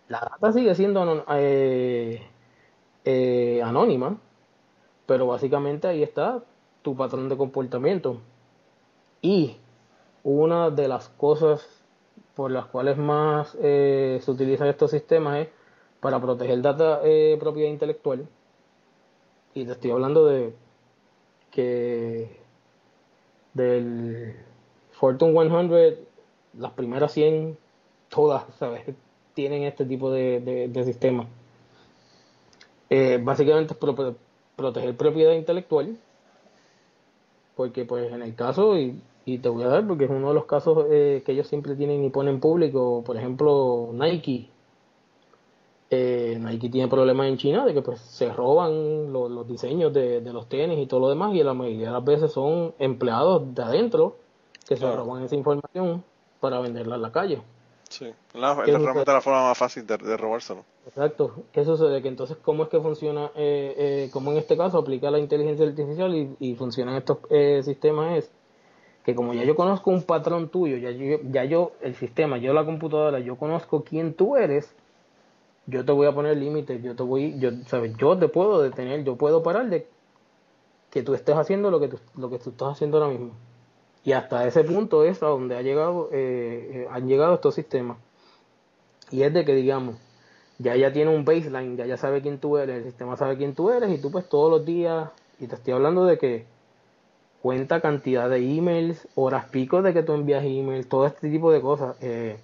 La 0.10 0.20
data 0.20 0.52
sigue 0.52 0.74
siendo 0.76 1.26
eh, 1.32 2.22
eh, 3.04 3.62
anónima, 3.64 4.18
pero 5.06 5.28
básicamente 5.28 5.88
ahí 5.88 6.04
está 6.04 6.44
tu 6.82 6.96
patrón 6.96 7.30
de 7.30 7.38
comportamiento. 7.38 8.20
Y 9.22 9.58
una 10.24 10.70
de 10.70 10.88
las 10.88 11.10
cosas 11.10 11.68
por 12.36 12.52
las 12.52 12.66
cuales 12.66 12.98
más 12.98 13.58
eh, 13.62 14.20
se 14.22 14.32
utilizan 14.32 14.68
estos 14.68 14.92
sistemas 14.92 15.40
es 15.40 15.48
para 16.00 16.22
proteger 16.22 16.62
data 16.62 17.02
propiedad 17.40 17.70
intelectual. 17.70 18.28
Y 19.58 19.66
te 19.66 19.72
estoy 19.72 19.90
hablando 19.90 20.28
de 20.28 20.54
que 21.50 22.30
del 23.56 24.36
Fortune 24.92 25.34
100, 25.34 25.96
las 26.60 26.72
primeras 26.74 27.12
100, 27.14 27.58
todas, 28.08 28.44
¿sabes? 28.60 28.84
tienen 29.34 29.64
este 29.64 29.84
tipo 29.86 30.12
de, 30.12 30.70
de, 30.72 30.84
sistema. 30.84 31.26
Eh, 32.92 33.20
básicamente 33.20 33.74
es 33.74 34.16
proteger 34.56 34.96
propiedad 34.96 35.34
intelectual, 35.34 35.98
porque 37.56 37.84
pues 37.84 38.12
en 38.12 38.22
el 38.22 38.36
caso, 38.36 38.78
y, 38.78 39.02
te 39.26 39.50
voy 39.50 39.64
a 39.64 39.70
dar, 39.70 39.88
porque 39.88 40.04
es 40.04 40.12
uno 40.12 40.28
de 40.28 40.36
los 40.36 40.46
casos 40.46 40.86
eh, 40.92 41.24
que 41.26 41.32
ellos 41.32 41.48
siempre 41.48 41.76
tienen 41.76 42.04
y 42.04 42.12
ponen 42.12 42.40
público, 42.40 43.02
por 43.04 43.18
ejemplo, 43.18 43.90
Nike. 43.92 44.52
Eh, 45.90 46.38
Nike 46.40 46.70
tiene 46.70 46.88
problemas 46.90 47.28
en 47.28 47.38
China 47.38 47.66
de 47.66 47.74
que 47.74 47.82
pues 47.82 48.00
se 48.02 48.32
roban 48.32 49.14
los 49.14 49.48
diseños 49.48 49.94
de, 49.94 50.22
los 50.22 50.50
tenis 50.50 50.80
y 50.80 50.86
todo 50.86 51.00
lo 51.00 51.10
demás 51.10 51.34
y 51.34 51.44
la 51.44 51.54
mayoría 51.54 51.88
de 51.88 51.94
las 51.94 52.04
veces 52.04 52.32
son 52.32 52.74
empleados 52.78 53.56
de 53.56 53.64
adentro 53.64 54.18
que 54.68 54.76
se 54.76 54.92
roban 54.92 55.24
esa 55.24 55.36
información 55.36 56.04
para 56.42 56.60
venderla 56.60 56.96
en 56.96 57.02
la 57.02 57.12
calle. 57.12 57.42
Sí, 57.90 58.14
la, 58.34 58.52
es 58.52 58.82
realmente 58.82 59.14
la 59.14 59.22
forma 59.22 59.44
más 59.44 59.58
fácil 59.58 59.88
de, 59.88 60.18
robárselo. 60.18 60.66
Exacto. 60.86 61.46
¿Qué 61.54 61.64
sucede? 61.64 62.02
Que 62.02 62.10
entonces, 62.10 62.36
¿cómo 62.42 62.64
es 62.64 62.70
que 62.70 62.82
funciona? 62.82 63.32
Eh, 63.36 63.76
eh, 63.78 64.10
como 64.12 64.32
en 64.32 64.40
este 64.40 64.58
caso 64.58 64.78
aplica 64.78 65.10
la 65.10 65.20
inteligencia 65.20 65.66
artificial 65.66 66.14
y, 66.14 66.36
y 66.40 66.56
funcionan 66.56 66.96
estos 66.96 67.20
eh, 67.30 67.62
sistemas 67.64 68.18
es 68.18 68.32
que 69.08 69.16
como 69.16 69.34
ya 69.34 69.46
yo 69.46 69.56
conozco 69.56 69.90
un 69.90 70.04
patrón 70.04 70.50
tuyo, 70.50 70.76
ya 70.76 70.92
yo, 70.92 71.20
ya 71.32 71.46
yo, 71.46 71.72
el 71.80 71.96
sistema, 71.96 72.40
yo 72.40 72.54
la 72.54 72.66
computadora, 72.66 73.20
yo 73.20 73.38
conozco 73.38 73.86
quién 73.86 74.14
tú 74.14 74.36
eres, 74.36 74.76
yo 75.68 75.86
te 75.86 75.92
voy 75.92 76.08
a 76.08 76.14
poner 76.14 76.38
límites, 76.38 76.82
yo 76.82 76.96
te 76.96 77.04
voy, 77.04 77.38
yo, 77.40 77.52
sabes, 77.68 77.96
yo 77.98 78.18
te 78.18 78.30
puedo 78.30 78.62
detener, 78.62 79.04
yo 79.04 79.18
puedo 79.18 79.44
parar 79.44 79.70
de 79.70 79.88
que 80.90 81.04
tú 81.04 81.14
estés 81.14 81.36
haciendo 81.36 81.70
lo 81.70 81.80
que 81.80 81.90
tú, 81.90 82.00
lo 82.16 82.30
que 82.30 82.40
tú 82.40 82.52
estás 82.52 82.70
haciendo 82.70 82.98
ahora 82.98 83.12
mismo. 83.12 83.34
Y 84.04 84.14
hasta 84.14 84.48
ese 84.48 84.64
punto 84.64 85.04
es 85.04 85.22
a 85.22 85.28
donde 85.28 85.58
ha 85.58 85.62
llegado, 85.62 86.10
eh, 86.14 86.86
eh, 86.86 86.88
han 86.90 87.08
llegado 87.08 87.36
estos 87.36 87.56
sistemas. 87.56 87.98
Y 89.12 89.24
es 89.24 89.34
de 89.34 89.44
que, 89.44 89.54
digamos, 89.54 89.98
ya 90.60 90.76
ya 90.78 90.94
tiene 90.94 91.14
un 91.14 91.26
baseline, 91.26 91.76
ya 91.76 91.86
ya 91.86 91.98
sabe 91.98 92.22
quién 92.22 92.40
tú 92.40 92.58
eres, 92.58 92.78
el 92.78 92.84
sistema 92.86 93.18
sabe 93.18 93.38
quién 93.38 93.54
tú 93.54 93.70
eres, 93.70 93.92
y 93.92 94.02
tú 94.02 94.10
pues 94.10 94.28
todos 94.30 94.50
los 94.50 94.66
días, 94.66 95.10
y 95.40 95.48
te 95.48 95.56
estoy 95.56 95.74
hablando 95.74 96.06
de 96.06 96.18
que 96.18 96.46
cuenta 97.42 97.82
cantidad 97.82 98.30
de 98.30 98.38
emails, 98.58 99.08
horas 99.16 99.46
pico 99.50 99.82
de 99.82 99.94
que 99.94 100.04
tú 100.04 100.14
envías 100.14 100.44
emails, 100.46 100.88
todo 100.88 101.06
este 101.06 101.30
tipo 101.30 101.52
de 101.52 101.62
cosas. 101.62 101.98
Eh, 102.02 102.38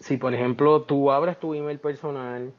si 0.00 0.16
por 0.16 0.34
ejemplo 0.34 0.82
tú 0.82 1.10
abres 1.10 1.38
tu 1.38 1.54
email 1.54 1.78
personal, 1.78 2.52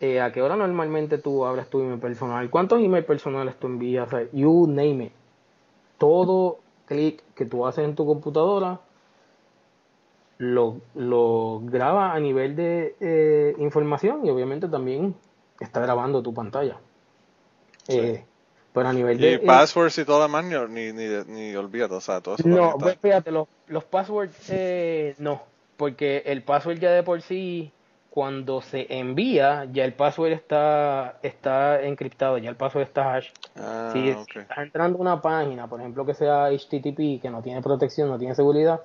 ¿a 0.00 0.32
qué 0.32 0.42
hora 0.42 0.56
normalmente 0.56 1.18
tú 1.18 1.44
abres 1.44 1.68
tu 1.68 1.80
email 1.80 1.98
personal? 1.98 2.50
¿Cuántos 2.50 2.80
emails 2.80 3.06
personales 3.06 3.56
tú 3.56 3.66
envías? 3.66 4.08
you 4.32 4.66
name 4.68 5.04
it. 5.04 5.12
Todo 5.98 6.58
clic 6.86 7.22
que 7.34 7.44
tú 7.44 7.66
haces 7.66 7.84
en 7.84 7.94
tu 7.94 8.06
computadora 8.06 8.80
lo, 10.38 10.80
lo 10.94 11.60
graba 11.64 12.12
a 12.12 12.20
nivel 12.20 12.56
de 12.56 12.94
eh, 13.00 13.54
información 13.58 14.26
y 14.26 14.30
obviamente 14.30 14.68
también 14.68 15.14
está 15.60 15.80
grabando 15.80 16.22
tu 16.22 16.34
pantalla. 16.34 16.76
Eh, 17.88 18.24
pero 18.72 18.88
a 18.88 18.92
nivel 18.92 19.18
de... 19.18 19.32
Y 19.32 19.38
passwords 19.38 19.96
y 19.98 20.04
todo 20.04 20.22
demás 20.22 20.44
ni, 20.44 20.92
ni, 20.92 21.08
ni, 21.26 21.56
olvídate, 21.56 21.94
o 21.94 22.00
sea, 22.00 22.20
todo 22.20 22.34
eso. 22.34 22.46
No, 22.46 22.76
pues 22.78 22.98
fíjate, 23.00 23.30
los, 23.30 23.48
los 23.68 23.84
passwords 23.84 24.50
eh, 24.50 25.14
no, 25.18 25.42
porque 25.76 26.22
el 26.26 26.42
password 26.42 26.78
ya 26.78 26.90
de 26.90 27.02
por 27.02 27.22
sí 27.22 27.72
cuando 28.16 28.62
se 28.62 28.86
envía, 28.88 29.66
ya 29.72 29.84
el 29.84 29.92
password 29.92 30.32
está, 30.32 31.18
está 31.22 31.82
encriptado, 31.82 32.38
ya 32.38 32.48
el 32.48 32.56
password 32.56 32.84
está 32.84 33.14
hash. 33.14 33.28
Ah, 33.56 33.90
si 33.92 34.08
estás 34.08 34.56
entrando 34.56 34.96
a 34.96 35.00
una 35.02 35.20
página, 35.20 35.66
por 35.66 35.80
ejemplo, 35.80 36.06
que 36.06 36.14
sea 36.14 36.48
HTTP, 36.48 37.20
que 37.20 37.28
no 37.30 37.42
tiene 37.42 37.60
protección, 37.60 38.08
no 38.08 38.18
tiene 38.18 38.34
seguridad, 38.34 38.80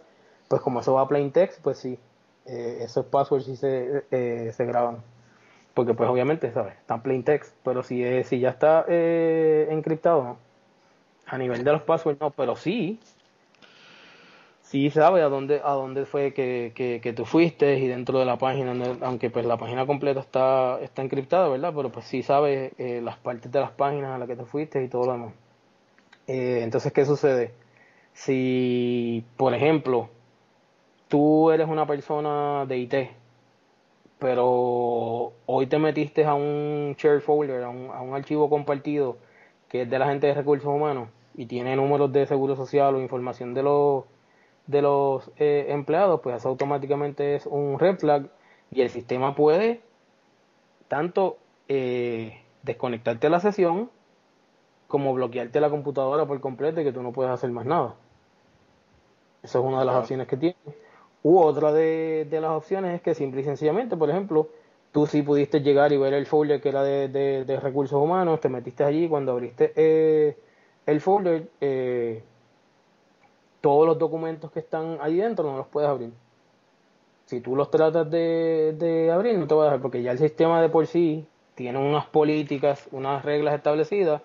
pues 0.50 0.62
como 0.62 0.82
eso 0.82 0.96
va 0.96 1.04
a 1.04 1.08
plain 1.08 1.32
text, 1.32 1.62
pues 1.62 1.78
sí, 1.78 1.98
eh, 2.46 2.80
esos 2.82 3.06
passwords 3.06 3.46
sí 3.46 3.56
se, 3.56 4.04
eh, 4.12 4.52
se 4.54 4.66
graban. 4.66 4.98
Porque 5.74 5.94
pues 5.94 6.10
obviamente, 6.10 6.52
¿sabes? 6.52 6.76
Están 6.76 7.02
plain 7.02 7.24
text, 7.24 7.56
pero 7.64 7.84
si, 7.84 8.04
si 8.26 8.42
ya 8.42 8.50
está 8.50 8.84
eh, 8.90 9.70
encriptado, 9.72 10.24
¿no? 10.26 10.38
A 11.28 11.38
nivel 11.38 11.64
de 11.64 11.72
los 11.72 11.84
passwords 11.84 12.20
no, 12.20 12.32
pero 12.32 12.58
sí, 12.58 13.00
sí 14.72 14.90
sabe 14.90 15.22
a 15.22 15.28
dónde 15.28 15.60
a 15.66 15.72
dónde 15.74 16.06
fue 16.06 16.34
que, 16.34 16.72
que, 16.74 17.14
tú 17.14 17.26
fuiste 17.26 17.78
y 17.78 17.88
dentro 17.88 18.20
de 18.20 18.26
la 18.26 18.38
página 18.38 18.74
aunque 19.02 19.30
pues 19.30 19.46
la 19.46 19.58
página 19.58 19.86
completa 19.86 20.22
está 20.22 20.80
está 20.82 21.02
encriptada 21.02 21.50
verdad 21.50 21.74
pero 21.76 21.92
pues 21.92 22.06
sí 22.06 22.24
sabe 22.24 22.72
eh, 22.78 23.02
las 23.04 23.18
partes 23.18 23.52
de 23.52 23.60
las 23.60 23.72
páginas 23.72 24.12
a 24.12 24.18
las 24.18 24.30
que 24.30 24.38
te 24.38 24.46
fuiste 24.46 24.82
y 24.82 24.88
todo 24.88 25.08
lo 25.08 25.12
demás. 25.12 25.34
Eh, 26.28 26.62
entonces 26.64 26.94
qué 26.94 27.06
sucede 27.06 27.54
si 28.14 29.26
por 29.36 29.54
ejemplo 29.54 30.10
tú 31.10 31.52
eres 31.52 31.68
una 31.68 31.86
persona 31.86 32.66
de 32.66 32.78
IT 32.78 32.96
pero 34.20 35.34
hoy 35.48 35.68
te 35.68 35.80
metiste 35.80 36.24
a 36.24 36.34
un 36.34 36.96
share 36.98 37.20
folder 37.20 37.64
a 37.64 37.70
un, 37.70 37.90
a 37.92 38.02
un 38.02 38.14
archivo 38.16 38.50
compartido 38.50 39.18
que 39.68 39.82
es 39.82 39.90
de 39.90 40.00
la 40.00 40.08
gente 40.08 40.28
de 40.28 40.34
recursos 40.34 40.68
humanos 40.68 41.10
y 41.36 41.46
tiene 41.48 41.76
números 41.76 42.12
de 42.14 42.26
seguro 42.26 42.56
social 42.56 42.96
o 42.96 43.02
información 43.02 43.54
de 43.54 43.64
los 43.64 44.06
de 44.72 44.82
los 44.82 45.30
eh, 45.38 45.68
empleados, 45.70 46.22
pues 46.22 46.38
eso 46.38 46.50
automáticamente 46.50 47.36
es 47.36 47.46
un 47.46 47.78
red 47.78 47.98
flag 47.98 48.30
y 48.72 48.82
el 48.82 48.90
sistema 48.90 49.36
puede 49.36 49.82
tanto 50.88 51.38
eh, 51.68 52.42
desconectarte 52.64 53.30
la 53.30 53.40
sesión 53.40 53.90
como 54.88 55.14
bloquearte 55.14 55.62
la 55.62 55.70
computadora 55.70 56.26
por 56.26 56.40
completo 56.42 56.82
y 56.82 56.84
que 56.84 56.92
tú 56.92 57.02
no 57.02 57.12
puedes 57.12 57.32
hacer 57.32 57.50
más 57.52 57.66
nada. 57.66 57.96
Esa 59.44 59.60
es 59.60 59.66
una 59.66 59.80
de 59.80 59.86
las 59.86 59.96
opciones 59.96 60.28
que 60.28 60.38
tiene. 60.38 60.56
U 61.24 61.40
otra 61.40 61.72
de, 61.72 62.28
las 62.30 62.52
opciones 62.52 62.96
es 62.96 63.02
que 63.02 63.14
simple 63.14 63.42
y 63.42 63.44
sencillamente, 63.44 63.96
por 63.96 64.10
ejemplo, 64.10 64.50
tú 64.92 65.06
sí 65.06 65.22
pudiste 65.22 65.62
llegar 65.62 65.92
y 65.94 65.98
ver 65.98 66.14
el 66.14 66.26
folder 66.26 66.62
que 66.62 66.70
era 66.70 66.84
de, 66.84 67.60
recursos 67.62 68.02
humanos, 68.02 68.40
te 68.40 68.50
metiste 68.50 68.84
allí, 68.84 69.08
cuando 69.08 69.32
abriste 69.32 69.72
eh, 69.76 70.38
el 70.86 71.00
folder, 71.00 71.50
eh, 71.62 72.24
todos 73.62 73.86
los 73.88 73.98
documentos 73.98 74.52
que 74.52 74.60
están 74.60 74.98
ahí 75.02 75.18
dentro 75.18 75.50
no 75.50 75.58
los 75.58 75.68
puedes 75.68 75.90
abrir. 75.90 76.12
Si 77.26 77.40
tú 77.40 77.56
los 77.56 77.72
tratas 77.72 78.10
de, 78.12 79.10
abrir, 79.14 79.38
no 79.38 79.48
te 79.48 79.56
va 79.56 79.62
a 79.62 79.66
dejar, 79.66 79.82
porque 79.82 80.02
ya 80.02 80.12
el 80.12 80.18
sistema 80.18 80.62
de 80.62 80.68
por 80.68 80.88
sí 80.88 81.26
tiene 81.56 81.78
unas 81.78 82.06
políticas, 82.08 82.90
unas 82.92 83.24
reglas 83.24 83.54
establecidas 83.54 84.22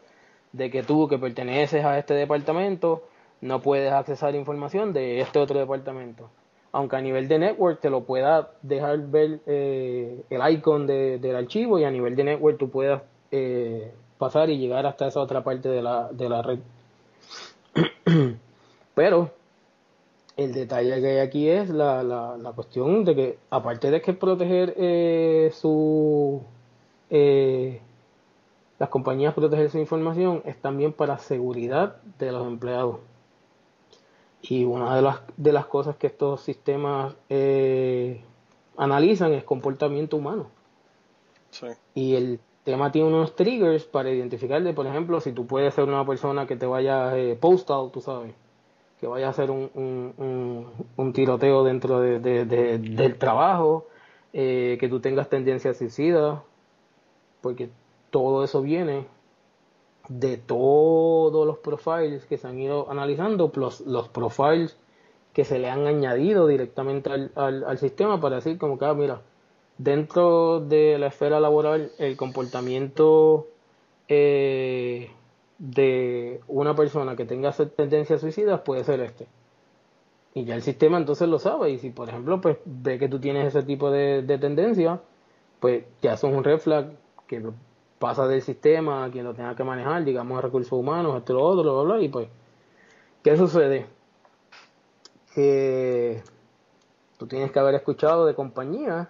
de 0.53 0.71
que 0.71 0.83
tú 0.83 1.07
que 1.07 1.19
perteneces 1.19 1.85
a 1.85 1.99
este 1.99 2.15
departamento 2.15 3.05
no 3.43 3.61
puedes 3.61 3.93
accesar 3.93 4.35
información 4.35 4.93
de 4.93 5.21
este 5.21 5.39
otro 5.39 5.59
departamento. 5.59 6.31
Aunque 6.73 6.97
a 6.97 7.01
nivel 7.01 7.29
de 7.29 7.39
network 7.39 7.81
te 7.81 7.91
lo 7.91 8.05
pueda 8.05 8.51
dejar 8.63 8.99
ver 8.99 9.41
eh, 9.47 10.23
el 10.31 10.53
icon 10.53 10.87
del 10.87 11.37
archivo 11.37 11.79
y 11.79 11.85
a 11.85 11.91
nivel 11.91 12.17
de 12.17 12.25
network 12.25 12.59
tú 12.59 12.71
puedas 12.71 13.03
eh, 13.31 13.93
pasar 14.19 14.51
y 14.51 14.59
llegar 14.59 14.87
hasta 14.87 15.07
esa 15.07 15.21
otra 15.21 15.45
parte 15.45 15.69
de 15.69 15.83
la, 15.83 16.09
de 16.11 16.29
la 16.29 16.43
red. 16.43 16.59
Pero 18.97 19.31
el 20.39 20.55
detalle 20.55 21.03
que 21.03 21.07
hay 21.07 21.19
aquí 21.19 21.51
es 21.51 21.69
la, 21.69 22.03
la, 22.03 22.39
la 22.39 22.53
cuestión 22.53 23.05
de 23.05 23.15
que, 23.15 23.39
aparte 23.51 23.91
de 23.91 24.01
que 24.01 24.15
proteger 24.15 24.73
eh, 24.79 25.51
su. 25.53 26.41
Eh, 27.11 27.83
las 28.79 28.89
compañías 28.89 29.35
proteger 29.35 29.69
su 29.69 29.77
información, 29.79 30.41
es 30.47 30.57
también 30.63 30.95
para 30.95 31.19
seguridad 31.19 31.97
de 32.19 32.33
los 32.33 32.47
empleados. 32.47 33.01
Y 34.41 34.65
una 34.65 34.97
de 34.97 35.03
las, 35.03 35.21
de 35.37 35.53
las 35.53 35.67
cosas 35.67 35.97
que 35.97 36.07
estos 36.07 36.41
sistemas 36.41 37.17
eh, 37.29 38.25
analizan 38.79 39.35
es 39.35 39.45
comportamiento 39.45 40.17
humano. 40.17 40.47
Y 41.95 42.15
el 42.15 42.41
tema 42.65 42.91
tiene 42.91 43.09
unos 43.09 43.37
triggers 43.37 43.85
para 43.85 44.11
identificarle, 44.11 44.73
por 44.73 44.87
ejemplo, 44.87 45.21
si 45.21 45.33
tú 45.33 45.47
puedes 45.47 45.75
ser 45.75 45.85
una 45.85 46.07
persona 46.07 46.47
que 46.47 46.57
te 46.57 46.65
vaya 46.65 47.15
eh, 47.19 47.37
postal, 47.37 47.91
tú 47.93 48.01
sabes, 48.01 48.35
que 49.01 49.07
vaya 49.07 49.27
a 49.27 49.31
hacer 49.31 49.51
un, 49.51 49.71
un, 49.75 50.67
un, 50.97 51.13
tiroteo 51.13 51.65
dentro 51.65 52.01
de, 52.01 52.19
del 52.19 53.19
trabajo, 53.19 53.87
eh, 54.33 54.77
que 54.81 54.89
tú 54.89 55.01
tengas 55.01 55.29
tendencia 55.29 55.73
a 55.73 55.75
suicida, 55.75 56.43
porque 57.43 57.69
todo 58.11 58.45
eso 58.45 58.63
viene 58.63 59.07
de 60.09 60.37
todos 60.37 61.47
los 61.47 61.59
profiles 61.59 62.25
que 62.27 62.39
se 62.39 62.47
han 62.47 62.59
ido 62.59 62.91
analizando, 62.91 63.51
plus 63.51 63.81
los 63.81 64.09
profiles 64.09 64.77
que 65.33 65.45
se 65.45 65.59
le 65.59 65.69
han 65.69 65.87
añadido 65.87 66.47
directamente 66.47 67.11
al, 67.11 67.31
al, 67.35 67.79
sistema 67.79 68.21
para 68.21 68.37
decir 68.37 68.57
como 68.57 68.79
que, 68.79 68.87
ah, 68.87 68.95
mira, 68.95 69.21
dentro 69.77 70.61
de 70.61 70.97
la 70.99 71.09
esfera 71.09 71.41
laboral 71.41 71.93
el 71.99 72.17
comportamiento 72.17 73.47
eh, 74.09 75.11
de 75.59 76.41
una 76.49 76.75
persona 76.75 77.17
que 77.17 77.25
tenga 77.25 77.53
tendencias 77.53 78.21
suicidas 78.21 78.61
puede 78.61 78.85
ser 78.85 79.01
este. 79.01 79.27
Y 80.35 80.45
ya 80.45 80.55
el 80.55 80.63
sistema 80.63 80.99
entonces 80.99 81.29
lo 81.29 81.39
sabe. 81.39 81.71
Y 81.71 81.79
si, 81.79 81.91
por 81.91 82.09
ejemplo, 82.09 82.41
pues 82.41 82.59
ve 82.67 82.99
que 82.99 83.09
tú 83.09 83.19
tienes 83.19 83.47
ese 83.47 83.63
tipo 83.63 83.91
de, 83.91 84.23
tendencia, 84.39 85.01
pues 85.61 85.85
ya 86.03 86.17
son 86.17 86.35
un 86.35 86.45
red 86.45 86.59
flag 86.59 86.91
que 87.27 87.43
pasa 87.99 88.29
del 88.29 88.43
sistema 88.43 89.05
a 89.05 89.11
quien 89.11 89.25
lo 89.25 89.35
tenga 89.35 89.57
que 89.57 89.65
manejar, 89.65 90.05
digamos, 90.05 90.43
recursos 90.43 90.73
humanos, 90.73 91.17
esto, 91.17 91.33
lo 91.33 91.43
otro, 91.43 92.01
y 92.03 92.09
pues, 92.09 92.29
¿qué 93.23 93.37
sucede? 93.37 93.87
Que 95.35 96.23
tú 97.17 97.27
tienes 97.27 97.51
que 97.51 97.59
haber 97.59 97.75
escuchado 97.75 98.27
de 98.27 98.35
compañías 98.35 99.09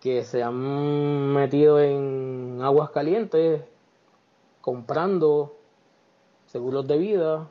que 0.00 0.24
se 0.24 0.42
han 0.42 1.32
metido 1.32 1.80
en 1.80 2.58
aguas 2.62 2.90
calientes 2.90 3.62
comprando 4.60 5.56
seguros 6.46 6.86
de 6.86 6.98
vida 6.98 7.48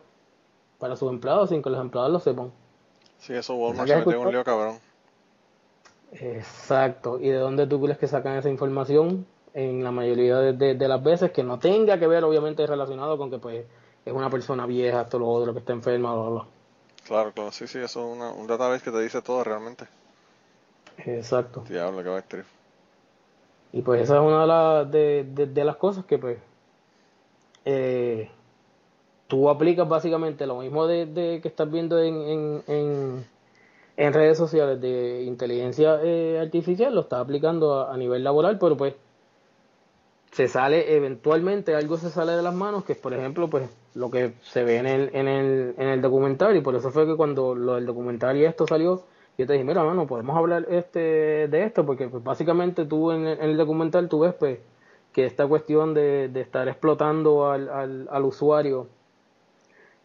para 0.78 0.96
sus 0.96 1.10
empleados 1.10 1.50
sin 1.50 1.62
que 1.62 1.70
los 1.70 1.80
empleados 1.80 2.12
lo 2.12 2.20
sepan. 2.20 2.52
Sí, 3.20 3.34
eso 3.34 3.56
Walmart 3.56 3.88
se 3.88 3.98
metió 3.98 4.22
un 4.22 4.32
lío 4.32 4.44
cabrón. 4.44 4.80
Exacto. 6.12 7.20
¿Y 7.20 7.30
de 7.30 7.38
dónde 7.38 7.68
tú 7.68 7.82
crees 7.82 7.98
que 7.98 8.08
sacan 8.08 8.38
esa 8.38 8.50
información? 8.50 9.26
En 9.54 9.84
la 9.84 9.92
mayoría 9.92 10.38
de, 10.38 10.88
las 10.88 11.04
veces 11.04 11.32
que 11.32 11.44
no 11.44 11.60
tenga 11.60 12.00
que 12.00 12.08
ver, 12.08 12.24
obviamente, 12.24 12.66
relacionado 12.68 13.18
con 13.18 13.32
que 13.32 13.40
pues 13.40 13.66
es 14.06 14.14
una 14.14 14.30
persona 14.30 14.66
vieja, 14.66 15.02
esto, 15.02 15.18
lo 15.20 15.28
otro, 15.28 15.54
que 15.54 15.60
está 15.60 15.74
enferma, 15.74 16.14
bla, 16.14 16.30
bla. 16.30 16.46
Claro, 17.06 17.34
claro, 17.34 17.52
sí, 17.52 17.68
sí, 17.68 17.80
eso 17.80 18.14
es 18.14 18.38
un 18.38 18.48
database 18.48 18.84
que 18.84 18.92
te 18.92 19.02
dice 19.02 19.22
todo 19.22 19.44
realmente. 19.44 19.86
Exacto. 20.98 21.64
Diablo, 21.68 22.04
va 22.12 22.20
a. 22.20 22.24
Y 23.72 23.82
pues 23.82 24.02
esa 24.02 24.16
es 24.16 24.22
una 24.22 24.86
de, 24.86 25.24
de 25.24 25.64
las 25.64 25.78
cosas 25.78 26.06
que 26.06 26.18
pues 26.18 26.38
eh, 27.72 28.32
tú 29.28 29.48
aplicas 29.48 29.88
básicamente 29.88 30.48
lo 30.48 30.60
mismo 30.60 30.88
de, 30.88 31.40
que 31.42 31.48
estás 31.48 31.70
viendo 31.70 32.02
en, 32.02 32.64
en, 32.66 33.26
en, 33.96 34.14
redes 34.14 34.40
sociales 34.40 34.82
de 34.82 35.22
inteligencia 35.22 36.00
eh, 36.04 36.40
artificial, 36.42 36.96
lo 36.96 37.02
estás 37.02 37.20
aplicando 37.20 37.88
a, 37.88 37.96
nivel 37.96 38.24
laboral, 38.24 38.58
pero 38.58 38.76
pues 38.76 38.96
se 40.32 40.48
sale 40.48 40.96
eventualmente, 40.96 41.76
algo 41.76 41.98
se 41.98 42.10
sale 42.10 42.32
de 42.32 42.42
las 42.42 42.56
manos, 42.56 42.86
que 42.86 42.96
por 42.96 43.14
ejemplo 43.14 43.50
pues 43.52 43.70
lo 43.94 44.10
que 44.10 44.34
se 44.42 44.64
ve 44.64 44.78
en 44.78 44.88
el, 44.88 45.12
en 45.14 45.28
el, 45.28 45.76
en 45.78 45.90
el 45.90 46.02
documental, 46.02 46.56
y 46.58 46.62
por 46.62 46.76
eso 46.76 46.90
fue 46.90 47.06
que 47.06 47.16
cuando 47.16 47.54
lo 47.54 47.76
del 47.76 47.86
documental 47.86 48.36
y 48.36 48.46
esto 48.46 48.66
salió, 48.66 49.04
yo 49.38 49.46
te 49.46 49.54
dije, 49.54 49.64
mira, 49.64 49.84
no 49.84 50.08
podemos 50.08 50.36
hablar 50.36 50.66
este 50.70 51.48
de 51.48 51.64
esto, 51.64 51.86
porque 51.86 52.08
pues 52.08 52.24
básicamente 52.24 52.86
tú 52.86 53.12
en 53.12 53.28
en 53.28 53.42
el 53.42 53.58
documental 53.58 54.10
tú 54.10 54.22
ves 54.22 54.34
pues 54.34 54.60
que 55.14 55.26
esta 55.26 55.48
cuestión 55.48 55.94
de, 55.94 56.32
estar 56.36 56.68
explotando 56.68 57.50
al, 57.52 58.08
al, 58.10 58.26
usuario, 58.26 58.88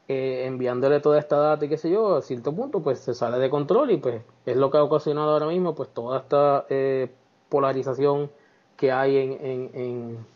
eh, 0.08 0.44
enviándole 0.46 1.00
toda 1.00 1.18
esta 1.18 1.36
data 1.36 1.64
y 1.64 1.68
qué 1.68 1.78
sé 1.78 1.90
yo, 1.90 2.16
a 2.16 2.22
cierto 2.22 2.54
punto 2.54 2.82
pues 2.82 3.00
se 3.00 3.14
sale 3.14 3.38
de 3.38 3.50
control 3.50 3.90
y 3.90 3.96
pues 3.98 4.22
es 4.46 4.56
lo 4.56 4.70
que 4.70 4.78
ha 4.78 4.82
ocasionado 4.82 5.30
ahora 5.30 5.46
mismo 5.46 5.74
pues 5.74 5.88
toda 5.92 6.18
esta 6.20 6.66
eh, 6.68 7.10
polarización 7.48 8.30
que 8.76 8.92
hay 8.92 9.16
en, 9.16 9.32
en, 9.40 9.70
en, 9.74 10.26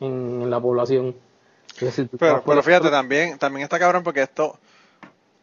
en 0.00 0.50
la 0.50 0.60
población. 0.60 1.14
pero, 2.18 2.42
pero 2.44 2.62
fíjate, 2.62 2.90
también, 2.90 3.38
también 3.38 3.64
está 3.64 3.78
cabrón 3.78 4.02
porque 4.02 4.22
esto, 4.22 4.58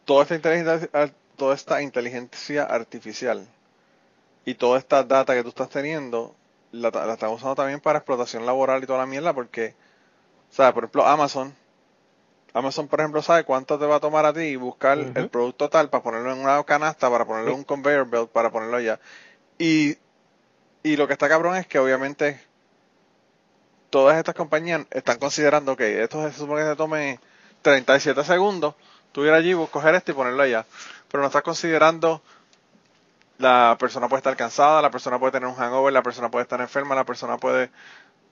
toda 0.04 0.22
esta 0.22 0.36
inteligencia, 0.36 0.88
toda 1.36 1.54
esta 1.54 1.82
inteligencia 1.82 2.64
artificial 2.64 3.46
y 4.44 4.54
toda 4.54 4.78
esta 4.78 5.02
data 5.02 5.34
que 5.34 5.42
tú 5.42 5.48
estás 5.48 5.68
teniendo 5.68 6.34
la, 6.72 6.90
la 6.90 7.14
están 7.14 7.30
usando 7.30 7.54
también 7.54 7.80
para 7.80 7.98
explotación 7.98 8.46
laboral 8.46 8.82
y 8.82 8.86
toda 8.86 9.00
la 9.00 9.06
mierda 9.06 9.32
porque, 9.32 9.74
¿sabes? 10.50 10.72
Por 10.72 10.84
ejemplo, 10.84 11.06
Amazon. 11.06 11.54
Amazon, 12.52 12.88
por 12.88 13.00
ejemplo, 13.00 13.20
sabe 13.20 13.44
cuánto 13.44 13.78
te 13.78 13.84
va 13.84 13.96
a 13.96 14.00
tomar 14.00 14.24
a 14.24 14.32
ti 14.32 14.56
buscar 14.56 14.96
el 14.98 15.28
producto 15.28 15.68
tal 15.68 15.90
para 15.90 16.02
ponerlo 16.02 16.32
en 16.32 16.38
una 16.38 16.62
canasta, 16.64 17.10
para 17.10 17.26
ponerlo 17.26 17.50
en 17.50 17.58
un 17.58 17.64
conveyor 17.64 18.08
belt, 18.08 18.30
para 18.30 18.50
ponerlo 18.50 18.78
allá. 18.78 18.98
Y, 19.58 19.98
y 20.82 20.96
lo 20.96 21.06
que 21.06 21.12
está 21.12 21.28
cabrón 21.28 21.56
es 21.56 21.66
que 21.66 21.78
obviamente 21.78 22.40
todas 23.90 24.16
estas 24.16 24.34
compañías 24.34 24.86
están 24.90 25.18
considerando 25.18 25.76
que 25.76 26.02
esto 26.02 26.22
se 26.30 26.38
supone 26.38 26.62
que 26.62 26.68
se 26.68 26.76
tome 26.76 27.20
37 27.62 28.24
segundos, 28.24 28.74
tú 29.12 29.24
ir 29.24 29.32
allí, 29.32 29.54
coger 29.70 29.94
esto 29.94 30.12
y 30.12 30.14
ponerlo 30.14 30.42
allá. 30.42 30.64
Pero 31.10 31.20
no 31.20 31.26
estás 31.26 31.42
considerando 31.42 32.22
la 33.38 33.76
persona 33.78 34.08
puede 34.08 34.20
estar 34.20 34.36
cansada, 34.36 34.82
la 34.82 34.90
persona 34.90 35.18
puede 35.18 35.32
tener 35.32 35.48
un 35.48 35.54
hangover, 35.54 35.92
la 35.92 36.02
persona 36.02 36.30
puede 36.30 36.44
estar 36.44 36.60
enferma, 36.60 36.94
la 36.94 37.04
persona 37.04 37.36
puede 37.36 37.70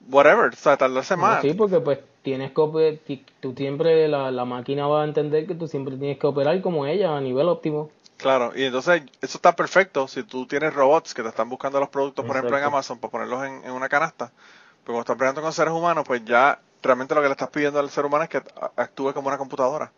whatever, 0.09 0.53
o 0.53 0.55
sea, 0.55 0.77
tardarse 0.77 1.15
más. 1.15 1.41
Sí, 1.41 1.53
porque 1.53 1.79
pues 1.79 1.99
tienes 2.21 2.51
que 2.51 3.23
tú 3.39 3.53
siempre 3.55 4.07
la, 4.07 4.31
la 4.31 4.45
máquina 4.45 4.87
va 4.87 5.01
a 5.01 5.05
entender 5.05 5.47
que 5.47 5.55
tú 5.55 5.67
siempre 5.67 5.97
tienes 5.97 6.17
que 6.17 6.27
operar 6.27 6.61
como 6.61 6.85
ella 6.85 7.15
a 7.15 7.21
nivel 7.21 7.47
óptimo. 7.47 7.89
Claro, 8.17 8.53
y 8.55 8.63
entonces 8.63 9.03
eso 9.21 9.37
está 9.37 9.55
perfecto 9.55 10.07
si 10.07 10.23
tú 10.23 10.47
tienes 10.47 10.73
robots 10.73 11.13
que 11.13 11.21
te 11.21 11.29
están 11.29 11.49
buscando 11.49 11.79
los 11.79 11.89
productos, 11.89 12.25
por 12.25 12.35
ejemplo, 12.35 12.57
en 12.57 12.63
Amazon 12.63 12.97
para 12.97 13.11
ponerlos 13.11 13.43
en, 13.43 13.71
una 13.71 13.89
canasta. 13.89 14.31
Pero 14.83 14.93
cuando 14.93 15.01
estás 15.01 15.17
peleando 15.17 15.41
con 15.41 15.51
seres 15.51 15.73
humanos, 15.73 16.05
pues 16.07 16.23
ya 16.23 16.59
realmente 16.81 17.13
lo 17.13 17.21
que 17.21 17.27
le 17.27 17.33
estás 17.33 17.49
pidiendo 17.49 17.79
al 17.79 17.89
ser 17.89 18.05
humano 18.05 18.23
es 18.23 18.29
que 18.29 18.41
actúe 18.77 19.13
como 19.13 19.27
una 19.27 19.37
computadora. 19.37 19.91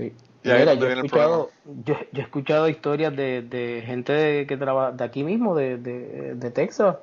Sí. 0.00 0.12
yo, 0.44 0.54
he 0.54 0.92
escuchado, 0.92 1.50
yo, 1.84 1.94
he 2.14 2.20
escuchado 2.20 2.68
historias 2.68 3.14
de, 3.14 3.42
de 3.42 3.82
gente 3.84 4.46
que 4.46 4.56
trabaja 4.56 4.92
de 4.92 5.04
aquí 5.04 5.22
mismo, 5.22 5.54
de, 5.54 5.76
de, 5.76 6.50
Texas, 6.50 6.96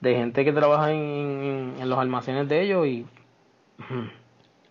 de 0.00 0.14
gente 0.14 0.44
que 0.44 0.52
trabaja 0.52 0.90
en, 0.90 1.74
en, 1.78 1.88
los 1.88 1.98
almacenes 1.98 2.48
de 2.48 2.62
ellos 2.62 2.86
y 2.86 3.06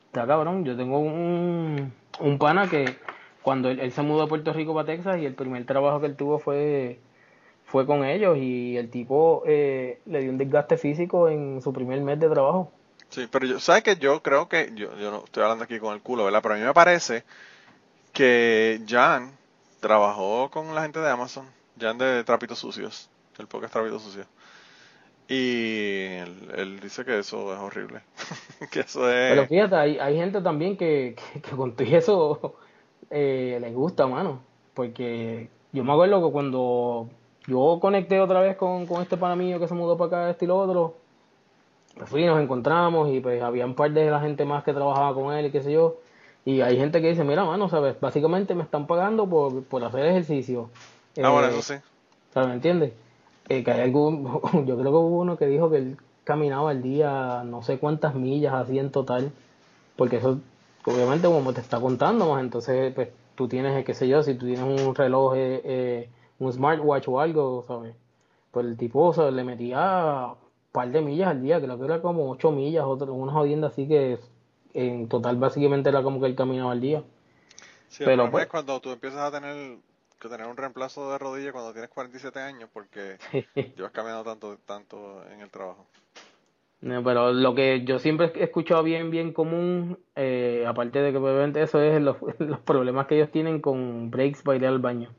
está 0.08 0.26
cabrón. 0.26 0.65
Yo 0.65 0.76
tengo 0.76 1.00
un, 1.00 1.93
un 2.19 2.38
pana 2.38 2.67
que 2.67 2.97
cuando 3.41 3.69
él, 3.69 3.80
él 3.80 3.91
se 3.91 4.02
mudó 4.02 4.24
a 4.24 4.28
Puerto 4.28 4.54
Rico 4.54 4.74
para 4.74 4.88
Texas 4.88 5.19
y 5.21 5.26
el 5.26 5.36
primer 5.36 5.65
trabajo 5.65 6.00
que 6.00 6.08
él 6.08 6.15
tuvo 6.15 6.39
fue 6.39 7.00
fue 7.71 7.86
con 7.86 8.04
ellos 8.04 8.38
y 8.38 8.76
el 8.76 8.89
tipo 8.89 9.43
eh, 9.47 10.02
le 10.06 10.19
dio 10.19 10.32
un 10.32 10.38
desgaste 10.38 10.76
físico 10.76 11.30
en 11.30 11.62
su 11.62 11.71
primer 11.71 12.02
mes 12.02 12.19
de 12.19 12.30
trabajo. 12.30 12.69
Sí, 13.08 13.28
pero 13.32 13.45
yo, 13.45 13.60
¿sabes 13.62 13.84
que 13.84 13.95
Yo 13.95 14.21
creo 14.21 14.50
que, 14.50 14.71
yo, 14.76 14.97
yo 14.97 15.10
no 15.10 15.24
estoy 15.24 15.43
hablando 15.43 15.63
aquí 15.63 15.80
con 15.80 15.93
el 15.93 16.02
culo, 16.02 16.26
¿verdad? 16.26 16.41
Pero 16.43 16.56
a 16.56 16.58
mí 16.58 16.63
me 16.63 16.74
parece 16.74 17.24
que 18.22 18.80
Jan 18.88 19.32
trabajó 19.80 20.52
con 20.52 20.76
la 20.76 20.84
gente 20.84 21.00
de 21.00 21.10
Amazon, 21.10 21.44
Jan 21.80 21.98
de 21.98 22.24
Trapitos 22.24 22.60
Sucios, 22.60 23.10
el 23.40 23.48
podcast 23.48 23.74
Trapitos 23.74 24.04
Sucios. 24.04 24.28
Y 25.28 26.06
él, 26.56 26.80
dice 26.80 27.04
que 27.04 27.18
eso 27.18 27.52
es 27.52 27.60
horrible. 27.60 28.02
que 28.72 28.82
eso 28.82 29.12
es... 29.12 29.32
Pero 29.32 29.48
fíjate, 29.48 29.76
hay, 29.76 29.98
hay 29.98 30.18
gente 30.18 30.40
también 30.40 30.78
que, 30.78 31.16
que, 31.34 31.42
que 31.42 31.56
con 31.56 31.76
todo 31.76 31.88
eso 31.88 32.56
eh, 33.10 33.58
les 33.60 33.74
gusta, 33.74 34.06
mano. 34.06 34.44
Porque 34.76 35.50
yo 35.72 35.84
me 35.84 35.92
acuerdo 35.92 36.24
que 36.24 36.32
cuando 36.32 37.10
yo 37.48 37.80
conecté 37.82 38.20
otra 38.20 38.42
vez 38.42 38.56
con, 38.56 38.86
con 38.86 39.02
este 39.02 39.18
pana 39.18 39.36
mío 39.36 39.60
que 39.60 39.68
se 39.68 39.74
mudó 39.74 39.98
para 39.98 40.26
acá, 40.26 40.30
este 40.30 40.46
y 40.46 40.48
lo 40.48 40.60
otro. 40.60 40.94
Pues 41.98 42.08
fui, 42.08 42.24
nos 42.24 42.40
encontramos 42.40 43.10
y 43.10 43.20
pues 43.20 43.42
había 43.42 43.66
un 43.66 43.74
par 43.74 43.90
de 43.90 44.12
la 44.12 44.20
gente 44.20 44.46
más 44.46 44.64
que 44.64 44.74
trabajaba 44.74 45.16
con 45.16 45.34
él 45.34 45.48
y 45.48 45.52
qué 45.52 45.64
sé 45.64 45.72
yo. 45.72 45.98
Y 46.45 46.62
hay 46.62 46.77
gente 46.77 47.01
que 47.01 47.10
dice, 47.10 47.23
mira, 47.23 47.45
mano, 47.45 47.69
¿sabes? 47.69 47.99
Básicamente 47.99 48.56
me 48.56 48.63
están 48.63 48.88
pagando 48.88 49.27
por, 49.27 49.63
por 49.63 49.84
hacer 49.84 50.06
ejercicio. 50.06 50.69
Ah, 51.21 51.30
bueno, 51.30 51.47
eh, 51.47 51.51
eso 51.51 51.62
sí. 51.62 51.80
¿Sabes? 52.34 52.49
¿Me 52.49 52.56
entiendes? 52.56 52.93
Eh, 53.49 53.63
que 53.63 53.71
hay 53.71 53.82
algún, 53.82 54.23
yo 54.65 54.77
creo 54.77 54.91
que 54.91 54.97
hubo 54.97 55.21
uno 55.21 55.38
que 55.38 55.45
dijo 55.45 55.69
que 55.69 55.77
él 55.77 55.97
caminaba 56.23 56.71
al 56.71 56.82
día 56.82 57.43
no 57.45 57.62
sé 57.63 57.77
cuántas 57.77 58.15
millas 58.15 58.54
así 58.54 58.80
en 58.80 58.91
total. 58.91 59.32
Porque 59.95 60.17
eso, 60.17 60.39
obviamente, 60.86 61.27
como 61.27 61.54
te 61.54 61.62
está 61.62 61.80
contando 61.80 62.30
más, 62.30 62.41
entonces, 62.41 62.93
pues 62.93 63.10
tú 63.36 63.47
tienes, 63.47 63.86
qué 63.86 63.93
sé 63.93 64.08
yo, 64.08 64.23
si 64.23 64.36
tú 64.36 64.45
tienes 64.45 64.63
un 64.63 64.95
reloj... 64.95 65.34
Eh, 65.36 66.10
un 66.41 66.51
smartwatch 66.51 67.08
o 67.08 67.19
algo, 67.19 67.63
¿sabes? 67.67 67.95
Pues 68.51 68.65
el 68.65 68.75
tipo 68.75 69.13
se 69.13 69.32
le 69.32 69.43
metía 69.43 70.27
un 70.32 70.71
par 70.71 70.91
de 70.91 71.01
millas 71.01 71.30
al 71.30 71.41
día, 71.41 71.62
creo 71.62 71.77
que 71.77 71.86
era 71.86 72.01
como 72.01 72.30
8 72.32 72.51
millas, 72.51 72.84
otro, 72.86 73.13
una 73.13 73.32
jodienda 73.32 73.67
así 73.67 73.88
que 73.88 74.19
en 74.74 75.08
total 75.08 75.38
básicamente 75.38 75.90
era 75.90 76.04
como 76.04 76.20
que 76.20 76.28
él 76.28 76.36
caminaba 76.36 76.72
al 76.72 76.82
día. 76.82 77.04
Sí, 77.90 78.04
Pero 78.06 78.32
pues, 78.32 78.46
es 78.46 78.50
cuando 78.50 78.80
tú 78.80 78.92
empiezas 78.92 79.20
a 79.20 79.32
tener 79.32 79.78
que 80.20 80.30
tener 80.30 80.48
un 80.48 80.56
reemplazo 80.56 81.12
de 81.12 81.18
rodilla 81.18 81.52
cuando 81.52 81.74
tienes 81.74 81.90
47 81.90 82.40
años 82.40 82.70
porque 82.72 83.18
llevas 83.76 83.92
caminando 83.92 84.24
tanto 84.24 84.58
tanto 84.66 85.26
en 85.32 85.42
el 85.42 85.50
trabajo. 85.50 85.88
pero 86.80 87.34
lo 87.34 87.56
que 87.56 87.84
yo 87.84 88.00
siempre 88.00 88.32
he 88.36 88.44
escuchado 88.44 88.84
bien, 88.84 89.10
bien 89.10 89.34
común, 89.34 90.00
eh, 90.16 90.64
aparte 90.68 91.00
de 91.00 91.12
que 91.12 91.18
obviamente 91.18 91.62
eso 91.62 91.82
es 91.82 92.02
los, 92.02 92.18
los 92.40 92.60
problemas 92.60 93.08
que 93.08 93.16
ellos 93.16 93.32
tienen 93.32 93.60
con 93.60 94.12
breaks 94.12 94.44
para 94.44 94.58
ir 94.58 94.66
al 94.68 94.80
baño. 94.80 95.10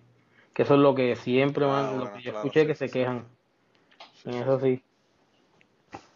Que 0.55 0.63
eso 0.63 0.75
es 0.75 0.81
lo 0.81 0.95
que 0.95 1.17
siempre, 1.17 1.65
ah, 1.67 1.95
lo 1.99 2.13
que 2.13 2.23
yo 2.23 2.33
escuché 2.33 2.67
que 2.67 2.75
se 2.75 2.89
quejan. 2.89 3.27
En 4.25 4.35
eso 4.35 4.61
sí. 4.61 4.83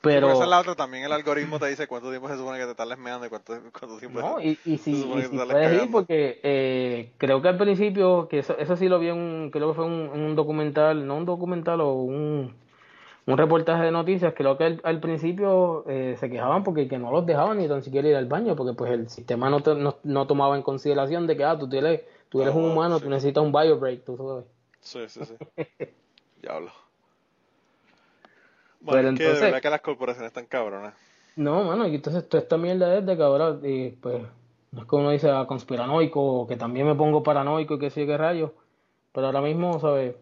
Pero... 0.07 0.33
esa 0.33 0.45
es 0.45 0.49
la 0.49 0.61
otra, 0.61 0.75
también 0.75 1.05
el 1.05 1.13
algoritmo 1.13 1.59
te 1.59 1.67
dice 1.67 1.87
cuánto 1.87 2.11
tiempo 2.11 2.29
se 2.29 2.37
supone 2.37 2.59
que 2.59 2.65
te 2.65 2.71
estás 2.71 2.99
meando 2.99 3.27
y 3.27 3.29
cuánto, 3.29 3.55
cuánto 3.79 3.99
tiempo 3.99 4.21
No, 4.21 4.41
y, 4.41 4.59
y 4.65 4.79
si, 4.79 4.93
y 4.93 5.23
si 5.23 5.37
puedes 5.37 5.83
ir, 5.83 5.91
porque 5.91 6.41
eh, 6.43 7.13
creo 7.19 7.43
que 7.43 7.49
al 7.49 7.57
principio, 7.57 8.29
que 8.29 8.41
eso, 8.41 8.57
eso 8.59 8.77
sí 8.77 8.89
lo 8.89 8.99
vi 8.99 9.09
en 9.09 9.19
un, 9.19 9.51
creo 9.51 9.69
que 9.69 9.75
fue 9.75 9.85
un, 9.85 10.09
un 10.09 10.37
documental, 10.37 11.07
no 11.07 11.17
un 11.17 11.25
documental 11.25 11.81
o 11.81 11.93
un, 11.95 12.55
un 13.27 13.39
reportaje 13.39 13.85
de 13.85 13.91
noticias, 13.91 14.35
creo 14.37 14.57
que 14.57 14.79
al, 14.83 15.01
principio 15.01 15.85
eh, 15.89 16.17
se 16.19 16.31
quejaban 16.31 16.65
porque 16.65 16.89
que 16.89 16.99
no 16.99 17.11
los 17.11 17.27
dejaban 17.27 17.59
ni 17.59 17.69
tan 17.69 17.83
siquiera 17.83 18.09
ir 18.09 18.17
al 18.17 18.27
baño, 18.27 18.57
porque 18.57 18.75
pues 18.75 18.93
el 18.93 19.09
sistema 19.09 19.51
no, 19.51 19.61
no, 19.75 19.97
no 20.03 20.27
tomaba 20.27 20.57
en 20.57 20.63
consideración 20.63 21.27
de 21.27 21.37
que, 21.37 21.45
ah, 21.45 21.59
tú 21.59 21.69
tienes 21.69 22.01
Tú 22.29 22.43
eres 22.43 22.55
un 22.55 22.65
humano, 22.65 23.01
tú 23.01 23.09
necesitas 23.09 23.43
un 23.43 23.53
bio 23.53 23.79
break, 23.79 24.05
tú 24.05 24.17
sabes. 24.17 24.45
Sí, 24.81 25.09
sí, 25.09 25.21
sí. 25.25 25.35
Diablo. 26.43 26.71
Bueno, 28.87 29.11
es 29.11 29.19
que 29.19 29.25
de 29.25 29.41
verdad 29.41 29.61
que 29.61 29.71
las 29.71 29.81
corporaciones 29.81 30.29
están 30.29 30.47
cabronas. 30.47 30.95
No, 31.37 31.65
mano, 31.65 31.87
y 31.87 31.95
entonces 31.95 32.29
toda 32.29 32.43
esta 32.43 32.57
mierda 32.57 32.97
es 32.97 33.05
de 33.05 33.17
cabrón, 33.17 33.61
y 33.63 33.91
pues, 33.91 34.23
no 34.73 34.81
es 34.81 34.87
como 34.87 35.03
uno 35.03 35.11
dice 35.11 35.31
ah, 35.31 35.47
conspiranoico, 35.47 36.47
que 36.47 36.57
también 36.57 36.87
me 36.87 36.95
pongo 36.95 37.23
paranoico 37.23 37.75
y 37.75 37.79
que 37.79 37.91
sé 37.91 38.07
qué 38.07 38.17
rayos, 38.17 38.53
pero 39.13 39.27
ahora 39.27 39.43
mismo, 39.43 39.79
¿sabes? 39.79 40.15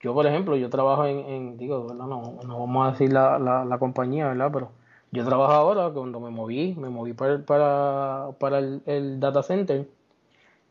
Yo, 0.00 0.12
por 0.12 0.26
ejemplo, 0.26 0.56
yo 0.56 0.68
trabajo 0.68 1.06
en, 1.06 1.56
digo, 1.56 1.86
¿verdad? 1.86 2.06
No, 2.06 2.38
no 2.46 2.58
vamos 2.58 2.86
a 2.86 2.90
decir 2.92 3.12
la, 3.12 3.38
la, 3.38 3.64
la 3.64 3.78
compañía, 3.78 4.28
¿verdad? 4.28 4.50
Pero 4.52 4.70
yo 5.12 5.24
trabajo 5.24 5.52
ahora, 5.52 5.88
cuando 5.90 6.20
me 6.20 6.30
moví, 6.30 6.74
me 6.74 6.90
moví 6.90 7.14
para, 7.14 7.38
para, 7.38 8.28
para 8.38 8.58
el, 8.58 8.82
el 8.84 9.20
data 9.20 9.42
center, 9.42 9.88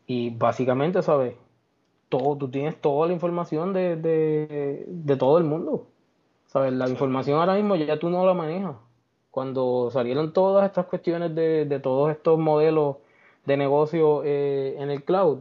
y 0.06 0.30
básicamente, 0.30 1.02
¿sabes? 1.02 1.34
Todo, 2.08 2.36
tú 2.36 2.50
tienes 2.50 2.80
toda 2.80 3.06
la 3.08 3.14
información 3.14 3.72
de, 3.72 3.96
de, 3.96 5.16
todo 5.16 5.38
el 5.38 5.44
mundo. 5.44 5.88
¿Sabes? 6.54 6.72
La 6.72 6.88
información 6.88 7.40
ahora 7.40 7.54
mismo 7.54 7.74
ya 7.74 7.98
tú 7.98 8.10
no 8.10 8.24
la 8.24 8.32
manejas. 8.32 8.76
Cuando 9.32 9.90
salieron 9.90 10.32
todas 10.32 10.64
estas 10.66 10.86
cuestiones 10.86 11.34
de, 11.34 11.64
de 11.64 11.80
todos 11.80 12.12
estos 12.12 12.38
modelos 12.38 12.98
de 13.44 13.56
negocio 13.56 14.22
eh, 14.24 14.76
en 14.78 14.88
el 14.90 15.02
cloud, 15.02 15.40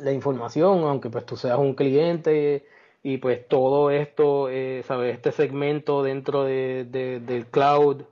la 0.00 0.12
información, 0.12 0.84
aunque 0.84 1.10
pues 1.10 1.26
tú 1.26 1.36
seas 1.36 1.58
un 1.58 1.74
cliente 1.74 2.66
y 3.02 3.18
pues 3.18 3.46
todo 3.48 3.90
esto, 3.90 4.48
eh, 4.48 4.82
¿sabes? 4.86 5.14
Este 5.14 5.30
segmento 5.30 6.02
dentro 6.02 6.44
de, 6.44 6.86
del 6.86 7.46
cloud 7.48 8.04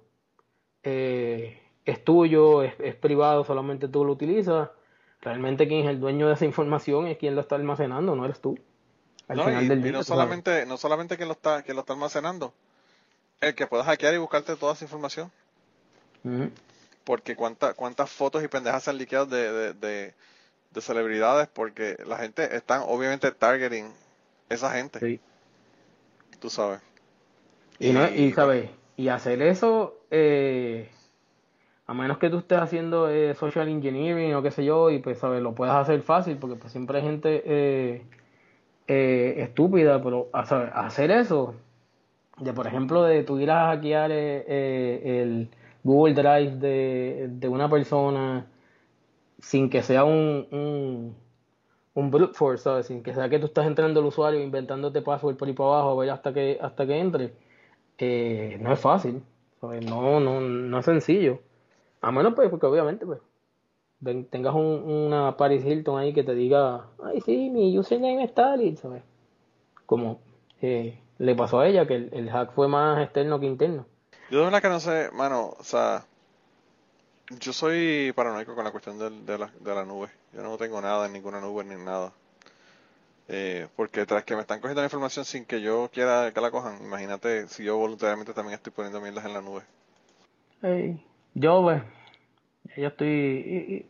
eh, 0.82 1.62
es 1.86 2.04
tuyo, 2.04 2.62
es, 2.62 2.74
es, 2.80 2.94
privado, 2.94 3.42
solamente 3.44 3.88
tú 3.88 4.04
lo 4.04 4.12
utilizas. 4.12 4.68
Realmente 5.22 5.66
quien 5.66 5.84
es 5.84 5.88
el 5.88 6.00
dueño 6.00 6.28
de 6.28 6.34
esa 6.34 6.44
información 6.44 7.06
es 7.06 7.16
quien 7.16 7.34
lo 7.34 7.40
está 7.40 7.56
almacenando, 7.56 8.14
no 8.14 8.26
eres 8.26 8.40
tú. 8.42 8.58
Al 9.28 9.42
final 9.42 9.64
y, 9.64 9.68
del 9.68 9.82
día, 9.82 9.92
no 9.92 10.04
solamente, 10.04 10.66
no 10.66 10.76
solamente 10.76 11.16
quien 11.16 11.28
lo 11.28 11.34
está, 11.34 11.62
quien 11.62 11.74
lo 11.74 11.80
está 11.80 11.94
almacenando, 11.94 12.52
el 13.40 13.54
que 13.54 13.66
pueda 13.66 13.84
hackear 13.84 14.14
y 14.14 14.18
buscarte 14.18 14.56
toda 14.56 14.74
esa 14.74 14.84
información. 14.84 15.30
Porque 17.04 17.36
cuánta, 17.36 17.74
cuántas 17.74 18.10
fotos 18.10 18.42
y 18.42 18.48
pendejas 18.48 18.84
se 18.84 18.90
han 18.90 18.98
liqueado 18.98 19.26
de, 19.26 19.74
de, 19.74 20.14
de, 20.72 20.80
celebridades, 20.80 21.48
porque 21.48 21.96
la 22.04 22.18
gente 22.18 22.56
está 22.56 22.82
obviamente 22.82 23.30
targeting 23.30 23.92
esa 24.48 24.72
gente. 24.72 24.98
Sí. 24.98 25.20
Tú 26.40 26.50
sabes. 26.50 26.80
Y, 27.78 27.92
no, 27.92 28.08
y 28.08 28.32
sabes, 28.32 28.70
y 28.96 29.08
hacer 29.08 29.42
eso 29.42 30.00
eh, 30.10 30.90
a 31.86 31.94
menos 31.94 32.18
que 32.18 32.30
tú 32.30 32.38
estés 32.38 32.58
haciendo 32.58 33.08
eh, 33.08 33.34
social 33.34 33.68
engineering 33.68 34.34
o 34.34 34.42
qué 34.42 34.50
sé 34.50 34.64
yo, 34.64 34.90
y 34.90 34.98
pues, 34.98 35.18
¿sabes? 35.18 35.42
Lo 35.42 35.54
puedas 35.54 35.76
hacer 35.76 36.02
fácil, 36.02 36.36
porque 36.38 36.56
pues 36.56 36.72
siempre 36.72 36.98
hay 36.98 37.04
gente 37.04 37.42
eh, 37.44 38.02
eh, 38.86 39.34
estúpida, 39.38 40.02
pero 40.02 40.28
hacer 40.32 41.10
eso, 41.10 41.54
de 42.38 42.52
por 42.52 42.66
ejemplo, 42.66 43.02
de 43.02 43.22
tú 43.24 43.38
ir 43.38 43.50
a 43.50 43.68
hackear 43.68 44.12
el 44.12 45.48
Google 45.84 46.14
Drive 46.14 46.56
de, 46.56 47.28
de, 47.30 47.48
una 47.48 47.70
persona 47.70 48.46
sin 49.40 49.70
que 49.70 49.82
sea 49.82 50.04
un, 50.04 50.46
un, 50.50 51.16
un 51.94 52.10
brute 52.10 52.34
force, 52.34 52.64
¿sabes? 52.64 52.86
Sin 52.86 53.02
que 53.02 53.14
sea 53.14 53.28
que 53.28 53.38
tú 53.38 53.46
estás 53.46 53.66
entrando 53.66 54.00
al 54.00 54.06
usuario 54.06 54.42
inventándote 54.42 55.02
password 55.02 55.36
por 55.36 55.48
ahí 55.48 55.54
para 55.54 55.70
abajo, 55.70 56.02
a 56.02 56.12
hasta 56.12 56.32
que, 56.32 56.58
hasta 56.60 56.86
que 56.86 56.98
entre, 56.98 57.32
no 58.60 58.72
es 58.72 58.80
fácil, 58.80 59.22
No, 59.62 60.20
no, 60.20 60.40
no 60.40 60.78
es 60.78 60.84
sencillo. 60.84 61.40
A 62.00 62.12
menos 62.12 62.34
pues, 62.34 62.50
porque 62.50 62.66
obviamente 62.66 63.06
pues 63.06 63.20
tengas 64.02 64.54
un, 64.54 64.82
una 64.84 65.36
Paris 65.36 65.64
Hilton 65.64 65.98
ahí 65.98 66.12
que 66.12 66.24
te 66.24 66.34
diga, 66.34 66.86
ay 67.02 67.20
sí, 67.20 67.50
mi 67.50 67.78
username 67.78 68.24
es 68.24 68.34
tal 68.34 68.62
y, 68.62 68.76
¿sabes? 68.76 69.02
Como 69.86 70.20
eh, 70.60 70.98
le 71.18 71.34
pasó 71.34 71.60
a 71.60 71.68
ella, 71.68 71.86
que 71.86 71.94
el, 71.94 72.30
hack 72.30 72.52
fue 72.52 72.68
más 72.68 73.02
externo 73.02 73.40
que 73.40 73.46
interno. 73.46 73.86
Yo 74.30 74.38
de 74.38 74.44
verdad 74.44 74.62
que 74.62 74.68
no 74.68 74.80
sé, 74.80 75.10
mano, 75.12 75.54
o 75.58 75.64
sea, 75.64 76.04
yo 77.40 77.52
soy 77.52 78.12
paranoico 78.14 78.54
con 78.54 78.64
la 78.64 78.70
cuestión 78.72 78.98
de, 78.98 79.10
de, 79.10 79.38
la, 79.38 79.50
de 79.60 79.74
la 79.74 79.84
nube. 79.84 80.08
Yo 80.32 80.42
no 80.42 80.56
tengo 80.58 80.80
nada 80.80 81.06
en 81.06 81.12
ninguna 81.12 81.40
nube 81.40 81.64
ni 81.64 81.76
nada. 81.76 82.12
Eh, 83.28 83.66
porque 83.74 84.06
tras 84.06 84.24
que 84.24 84.36
me 84.36 84.42
están 84.42 84.60
cogiendo 84.60 84.82
la 84.82 84.86
información 84.86 85.24
sin 85.24 85.44
que 85.44 85.60
yo 85.60 85.90
quiera 85.92 86.30
que 86.32 86.40
la 86.40 86.52
cojan, 86.52 86.80
imagínate 86.80 87.48
si 87.48 87.64
yo 87.64 87.76
voluntariamente 87.76 88.32
también 88.32 88.54
estoy 88.54 88.72
poniendo 88.72 89.00
mierdas 89.00 89.24
en 89.24 89.32
la 89.32 89.40
nube. 89.40 89.62
Hey. 90.62 91.04
Yo, 91.34 91.60
pues, 91.62 91.82
yo 92.76 92.88
estoy. 92.88 93.86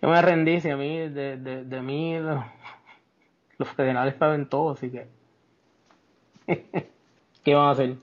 Yo 0.00 0.08
me 0.08 0.22
rendí, 0.22 0.60
si 0.60 0.70
a 0.70 0.76
mí, 0.76 1.08
de, 1.08 1.36
de, 1.36 1.64
de 1.64 1.82
mí, 1.82 2.18
los, 2.18 3.68
federales 3.70 4.14
pagan 4.14 4.48
todo, 4.48 4.70
así 4.72 4.90
que. 4.90 5.08
¿Qué 7.44 7.54
van 7.54 7.66
a 7.66 7.70
hacer? 7.70 7.96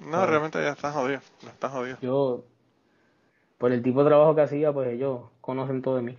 No, 0.00 0.26
realmente 0.26 0.62
ya 0.62 0.70
están 0.70 0.92
jodidos, 0.92 1.24
ya 1.42 1.50
están 1.50 1.70
jodidos. 1.70 2.00
Yo, 2.00 2.44
por 3.58 3.72
el 3.72 3.82
tipo 3.82 4.02
de 4.02 4.10
trabajo 4.10 4.34
que 4.34 4.42
hacía, 4.42 4.72
pues 4.72 4.88
ellos 4.88 5.22
conocen 5.40 5.82
todo 5.82 5.96
de 5.96 6.02
mí. 6.02 6.18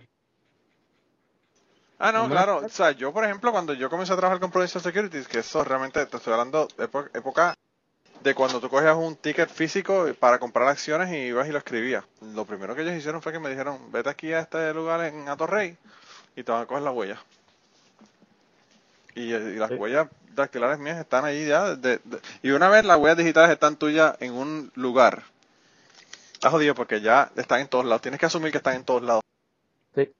Ah, 1.98 2.10
no, 2.12 2.28
claro. 2.28 2.58
O 2.58 2.68
sea, 2.68 2.90
yo, 2.92 3.12
por 3.12 3.24
ejemplo, 3.24 3.52
cuando 3.52 3.72
yo 3.72 3.88
comencé 3.88 4.12
a 4.12 4.16
trabajar 4.16 4.40
con 4.40 4.50
Provincial 4.50 4.82
Securities, 4.82 5.28
que 5.28 5.38
eso 5.38 5.62
realmente, 5.64 6.04
te 6.06 6.16
estoy 6.16 6.32
hablando 6.32 6.66
de 6.76 6.84
época 6.84 7.54
de 8.24 8.34
cuando 8.34 8.58
tú 8.58 8.70
cogías 8.70 8.96
un 8.96 9.16
ticket 9.16 9.50
físico 9.50 10.06
para 10.18 10.38
comprar 10.38 10.66
acciones 10.66 11.12
y 11.12 11.16
ibas 11.28 11.46
y 11.46 11.52
lo 11.52 11.58
escribías. 11.58 12.04
Lo 12.22 12.46
primero 12.46 12.74
que 12.74 12.80
ellos 12.80 12.94
hicieron 12.94 13.20
fue 13.20 13.32
que 13.32 13.38
me 13.38 13.50
dijeron, 13.50 13.92
vete 13.92 14.08
aquí 14.08 14.32
a 14.32 14.40
este 14.40 14.72
lugar 14.72 15.04
en 15.04 15.28
Atorrey 15.28 15.76
y 16.34 16.42
te 16.42 16.50
van 16.50 16.62
a 16.62 16.66
coger 16.66 16.82
la 16.82 16.90
huella. 16.90 17.22
Y, 19.14 19.32
y 19.34 19.56
las 19.56 19.68
Sí. 19.68 19.76
huellas 19.76 20.08
dactilares 20.34 20.78
mías 20.78 20.98
están 20.98 21.24
ahí 21.26 21.46
ya. 21.46 21.76
de- 21.76 22.00
de- 22.02 22.20
y 22.42 22.50
una 22.50 22.68
vez 22.70 22.84
las 22.86 22.96
huellas 22.96 23.18
digitales 23.18 23.50
están 23.50 23.76
tuyas 23.76 24.16
en 24.20 24.32
un 24.32 24.72
lugar, 24.74 25.22
está 26.32 26.50
jodido 26.50 26.74
porque 26.74 27.02
ya 27.02 27.30
están 27.36 27.60
en 27.60 27.68
todos 27.68 27.84
lados. 27.84 28.00
Tienes 28.00 28.18
que 28.18 28.26
asumir 28.26 28.50
que 28.52 28.58
están 28.58 28.74
en 28.76 28.84
todos 28.84 29.02
lados. 29.02 29.22
Sí. 29.94 30.10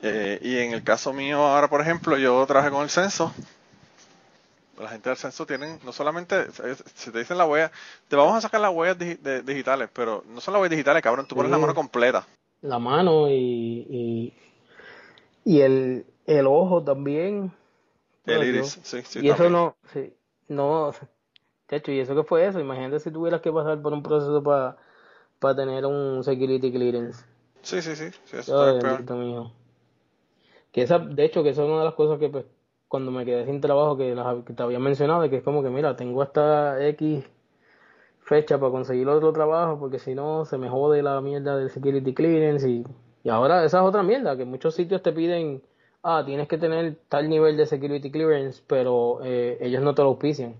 Eh, 0.00 0.38
y 0.42 0.58
en 0.58 0.72
el 0.72 0.82
caso 0.82 1.12
mío 1.12 1.38
ahora, 1.46 1.68
por 1.68 1.82
ejemplo, 1.82 2.16
yo 2.16 2.44
trabajé 2.46 2.70
con 2.70 2.82
el 2.82 2.90
censo. 2.90 3.34
La 4.78 4.88
gente 4.88 5.08
del 5.08 5.16
censo 5.16 5.46
tienen, 5.46 5.78
no 5.84 5.92
solamente, 5.92 6.46
si 6.94 7.10
te 7.10 7.18
dicen 7.18 7.38
la 7.38 7.46
huella, 7.46 7.70
te 8.08 8.16
vamos 8.16 8.34
a 8.34 8.40
sacar 8.40 8.60
las 8.60 8.72
huellas 8.72 8.98
de- 8.98 9.42
digitales, 9.42 9.88
pero 9.92 10.24
no 10.26 10.40
son 10.40 10.54
las 10.54 10.60
huellas 10.60 10.72
digitales, 10.72 11.02
cabrón, 11.02 11.26
tú 11.26 11.36
pones 11.36 11.50
la 11.50 11.58
mano 11.58 11.74
completa. 11.74 12.26
La 12.62 12.78
mano 12.78 13.28
y, 13.28 13.86
y, 13.88 14.34
y 15.44 15.60
el, 15.60 16.06
el 16.26 16.46
ojo 16.46 16.82
también. 16.82 17.52
El 18.26 18.42
iris, 18.42 18.76
yo- 18.76 18.82
sí, 18.82 19.02
sí. 19.04 19.20
y 19.22 19.30
eso 19.30 19.48
no, 19.50 19.76
sí, 19.92 20.12
no, 20.48 20.92
de 21.68 21.76
hecho, 21.76 21.92
¿y 21.92 22.00
eso 22.00 22.14
qué 22.14 22.24
fue 22.24 22.46
eso? 22.46 22.60
Imagínate 22.60 23.00
si 23.00 23.10
tuvieras 23.10 23.40
que 23.40 23.52
pasar 23.52 23.80
por 23.80 23.92
un 23.92 24.02
proceso 24.02 24.42
para 24.42 25.56
tener 25.56 25.84
un 25.86 26.22
security 26.24 26.72
clearance. 26.72 27.24
Sí, 27.62 27.80
sí, 27.80 27.96
sí, 27.96 28.10
sí, 28.24 28.36
eso 28.36 28.64
Ay, 28.64 28.76
está 28.76 29.16
peor. 29.16 29.50
Que 30.72 30.82
esa, 30.82 30.98
de 30.98 31.24
hecho, 31.24 31.42
que 31.42 31.50
esa 31.50 31.62
es 31.62 31.68
una 31.68 31.78
de 31.78 31.84
las 31.84 31.94
cosas 31.94 32.18
que 32.18 32.28
pues, 32.28 32.44
cuando 32.88 33.10
me 33.10 33.24
quedé 33.24 33.46
sin 33.46 33.60
trabajo, 33.60 33.96
que, 33.96 34.14
las, 34.14 34.44
que 34.44 34.52
te 34.52 34.62
había 34.62 34.78
mencionado, 34.78 35.22
de 35.22 35.30
que 35.30 35.36
es 35.36 35.42
como 35.42 35.62
que, 35.62 35.70
mira, 35.70 35.96
tengo 35.96 36.22
hasta 36.22 36.84
X 36.88 37.24
fecha 38.24 38.58
para 38.58 38.72
conseguir 38.72 39.08
otro 39.08 39.32
trabajo, 39.32 39.78
porque 39.78 39.98
si 39.98 40.14
no, 40.14 40.44
se 40.44 40.58
me 40.58 40.68
jode 40.68 41.02
la 41.02 41.20
mierda 41.20 41.56
del 41.56 41.70
security 41.70 42.14
clearance. 42.14 42.68
Y, 42.68 42.84
y 43.22 43.28
ahora 43.28 43.64
esa 43.64 43.78
es 43.78 43.84
otra 43.84 44.02
mierda, 44.02 44.36
que 44.36 44.44
muchos 44.44 44.74
sitios 44.74 45.02
te 45.02 45.12
piden, 45.12 45.62
ah, 46.02 46.22
tienes 46.24 46.48
que 46.48 46.58
tener 46.58 46.96
tal 47.08 47.28
nivel 47.28 47.56
de 47.56 47.66
security 47.66 48.10
clearance, 48.10 48.62
pero 48.66 49.20
eh, 49.24 49.58
ellos 49.60 49.82
no 49.82 49.94
te 49.94 50.02
lo 50.02 50.08
auspician. 50.08 50.54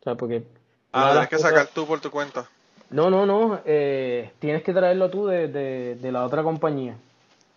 O 0.00 0.02
sea, 0.04 0.14
porque... 0.14 0.44
Ah, 0.92 1.10
tienes 1.12 1.28
que 1.28 1.38
sacar 1.38 1.66
tú 1.74 1.86
por 1.86 2.00
tu 2.00 2.10
cuenta. 2.10 2.48
no, 2.90 3.10
no, 3.10 3.26
no. 3.26 3.58
eh, 3.64 4.30
tienes 4.38 4.62
que 4.62 4.72
traerlo 4.72 5.10
tú 5.10 5.26
de, 5.26 5.48
de, 5.48 5.96
de 5.96 6.12
la 6.12 6.24
otra 6.24 6.42
compañía. 6.42 6.96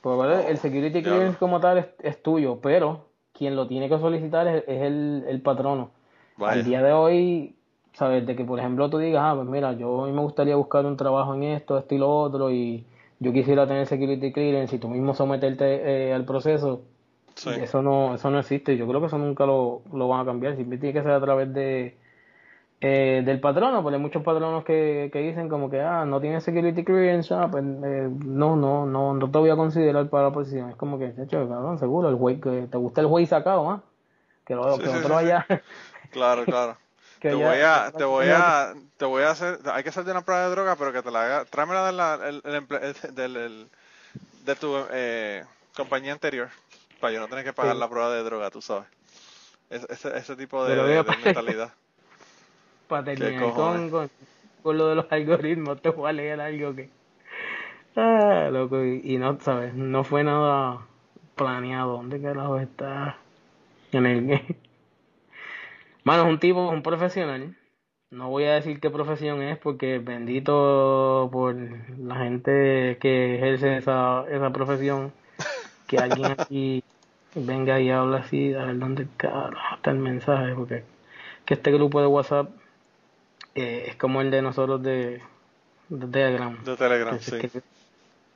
Porque 0.01 0.17
¿vale? 0.17 0.49
el 0.49 0.57
security 0.57 1.03
clearance 1.03 1.37
como 1.37 1.59
tal 1.59 1.79
es, 1.79 1.85
es 2.01 2.21
tuyo, 2.21 2.59
pero 2.61 3.06
quien 3.37 3.55
lo 3.55 3.67
tiene 3.67 3.89
que 3.89 3.99
solicitar 3.99 4.47
es, 4.47 4.63
es 4.67 4.81
el, 4.83 5.25
el 5.27 5.41
patrono. 5.41 5.91
Vaya. 6.37 6.53
Al 6.59 6.65
día 6.65 6.81
de 6.83 6.91
hoy, 6.93 7.55
sabes, 7.93 8.25
de 8.25 8.35
que 8.35 8.43
por 8.45 8.59
ejemplo 8.59 8.89
tú 8.89 8.97
digas, 8.97 9.21
ah, 9.25 9.33
pues 9.35 9.47
mira, 9.47 9.73
yo 9.73 10.03
a 10.03 10.07
mí 10.07 10.13
me 10.13 10.21
gustaría 10.21 10.55
buscar 10.55 10.85
un 10.85 10.97
trabajo 10.97 11.33
en 11.35 11.43
esto, 11.43 11.77
esto 11.77 11.95
y 11.95 11.97
lo 11.97 12.09
otro, 12.09 12.51
y 12.51 12.85
yo 13.19 13.33
quisiera 13.33 13.67
tener 13.67 13.87
security 13.87 14.31
clearance 14.31 14.75
y 14.75 14.79
tú 14.79 14.89
mismo 14.89 15.13
someterte 15.13 16.09
eh, 16.09 16.13
al 16.13 16.25
proceso, 16.25 16.81
Sí. 17.35 17.51
eso 17.51 17.81
no, 17.83 18.15
eso 18.15 18.31
no 18.31 18.39
existe. 18.39 18.75
Yo 18.77 18.87
creo 18.87 18.99
que 18.99 19.07
eso 19.07 19.17
nunca 19.19 19.45
lo, 19.45 19.81
lo 19.93 20.07
van 20.07 20.21
a 20.21 20.25
cambiar. 20.25 20.55
Siempre 20.55 20.79
tiene 20.79 20.93
que 20.93 21.03
ser 21.03 21.11
a 21.11 21.21
través 21.21 21.53
de 21.53 21.95
eh, 22.81 23.23
del 23.25 23.39
patrono, 23.39 23.81
porque 23.81 23.95
hay 23.95 24.01
muchos 24.01 24.23
patronos 24.23 24.63
que, 24.63 25.09
que 25.11 25.19
dicen 25.19 25.49
como 25.49 25.69
que 25.69 25.81
ah, 25.81 26.05
no 26.05 26.21
tienes 26.21 26.43
security 26.43 26.83
clearance, 26.83 27.33
ah, 27.33 27.47
pues 27.49 27.63
eh, 27.63 28.09
no, 28.25 28.55
no, 28.55 28.85
no, 28.85 29.13
no 29.13 29.31
te 29.31 29.37
voy 29.39 29.49
a 29.49 29.55
considerar 29.55 30.07
para 30.09 30.25
la 30.25 30.31
posición. 30.33 30.69
Es 30.69 30.75
como 30.75 30.99
que, 30.99 31.07
de 31.11 31.23
hecho, 31.23 31.47
cabrón, 31.49 31.79
seguro, 31.79 32.09
el 32.09 32.15
güey 32.15 32.39
que 32.39 32.67
te 32.69 32.77
gusta 32.77 33.01
el 33.01 33.07
güey 33.07 33.25
sacado, 33.25 33.69
¿ah? 33.69 33.81
Que 34.45 34.55
lo 34.55 34.75
Sí, 34.75 34.81
que 34.83 34.89
sí, 34.89 34.95
otro 34.97 35.17
sí, 35.19 35.25
allá. 35.25 35.45
Claro, 36.11 36.45
claro. 36.45 36.77
te 37.19 37.33
voy 37.33 37.57
a, 37.57 37.91
te 37.97 38.03
voy 38.03 38.27
a, 38.27 38.73
te 38.97 39.05
voy 39.05 39.23
a 39.23 39.31
hacer, 39.31 39.59
hay 39.73 39.83
que 39.83 39.89
hacerte 39.89 40.11
una 40.11 40.21
prueba 40.21 40.43
de 40.43 40.51
droga, 40.51 40.75
pero 40.75 40.93
que 40.93 41.01
te 41.01 41.11
la 41.11 41.23
haga, 41.23 41.45
tráemela 41.45 41.85
de 41.87 41.91
la, 41.93 42.19
el, 42.27 42.41
el 42.45 43.15
del, 43.15 43.35
el- 43.37 43.67
de 44.45 44.55
tu 44.55 44.73
eh, 44.91 45.43
compañía 45.75 46.13
anterior, 46.13 46.47
para 47.01 47.11
yo 47.13 47.19
no 47.19 47.27
tener 47.27 47.43
que 47.43 47.53
pagar 47.53 47.75
la 47.75 47.89
prueba 47.89 48.11
de 48.13 48.23
droga, 48.23 48.49
tú 48.49 48.61
sabes. 48.61 48.87
Es- 49.69 49.85
ese, 49.89 50.17
ese 50.17 50.35
tipo 50.35 50.63
de, 50.63 50.75
de 51.03 51.03
mentalidad. 51.25 51.73
Para 52.87 53.03
terminar 53.03 53.53
con, 53.53 53.89
con, 53.89 54.09
con 54.63 54.77
lo 54.77 54.87
de 54.87 54.95
los 54.95 55.11
algoritmos, 55.11 55.81
te 55.81 55.89
voy 55.89 56.09
a 56.09 56.13
leer 56.13 56.41
algo 56.41 56.75
que. 56.75 56.89
Ah, 57.95 58.49
loco, 58.51 58.83
y, 58.83 59.01
y 59.03 59.17
no, 59.17 59.39
¿sabes? 59.39 59.73
No 59.73 60.03
fue 60.03 60.23
nada 60.23 60.85
planeado. 61.35 61.93
¿Dónde 61.97 62.21
carajo 62.21 62.59
está? 62.59 63.17
En 63.91 64.05
el. 64.05 64.41
Mano, 66.03 66.23
es 66.23 66.29
un 66.29 66.39
tipo, 66.39 66.69
un 66.69 66.83
profesional. 66.83 67.55
No 68.09 68.29
voy 68.29 68.45
a 68.45 68.53
decir 68.53 68.79
qué 68.79 68.89
profesión 68.89 69.41
es 69.41 69.57
porque 69.57 69.99
bendito 69.99 71.29
por 71.31 71.55
la 71.99 72.15
gente 72.15 72.97
que 73.01 73.35
ejerce 73.35 73.77
esa, 73.77 74.25
esa 74.29 74.51
profesión. 74.51 75.11
Que 75.87 75.97
alguien 75.97 76.31
aquí 76.37 76.83
venga 77.35 77.79
y 77.79 77.89
habla 77.89 78.19
así, 78.19 78.53
a 78.53 78.65
ver 78.65 78.79
dónde 78.79 79.07
carajo 79.17 79.75
está 79.75 79.91
el 79.91 79.99
mensaje, 79.99 80.53
porque 80.55 80.83
que 81.45 81.53
este 81.53 81.71
grupo 81.71 82.01
de 82.01 82.07
WhatsApp 82.07 82.49
eh, 83.57 83.85
es 83.89 83.95
como 83.97 84.21
el 84.21 84.31
de 84.31 84.41
nosotros 84.41 84.81
de, 84.81 85.21
de 85.89 86.07
Telegram. 86.07 86.63
De 86.63 86.77
Telegram, 86.77 87.19
sí. 87.19 87.37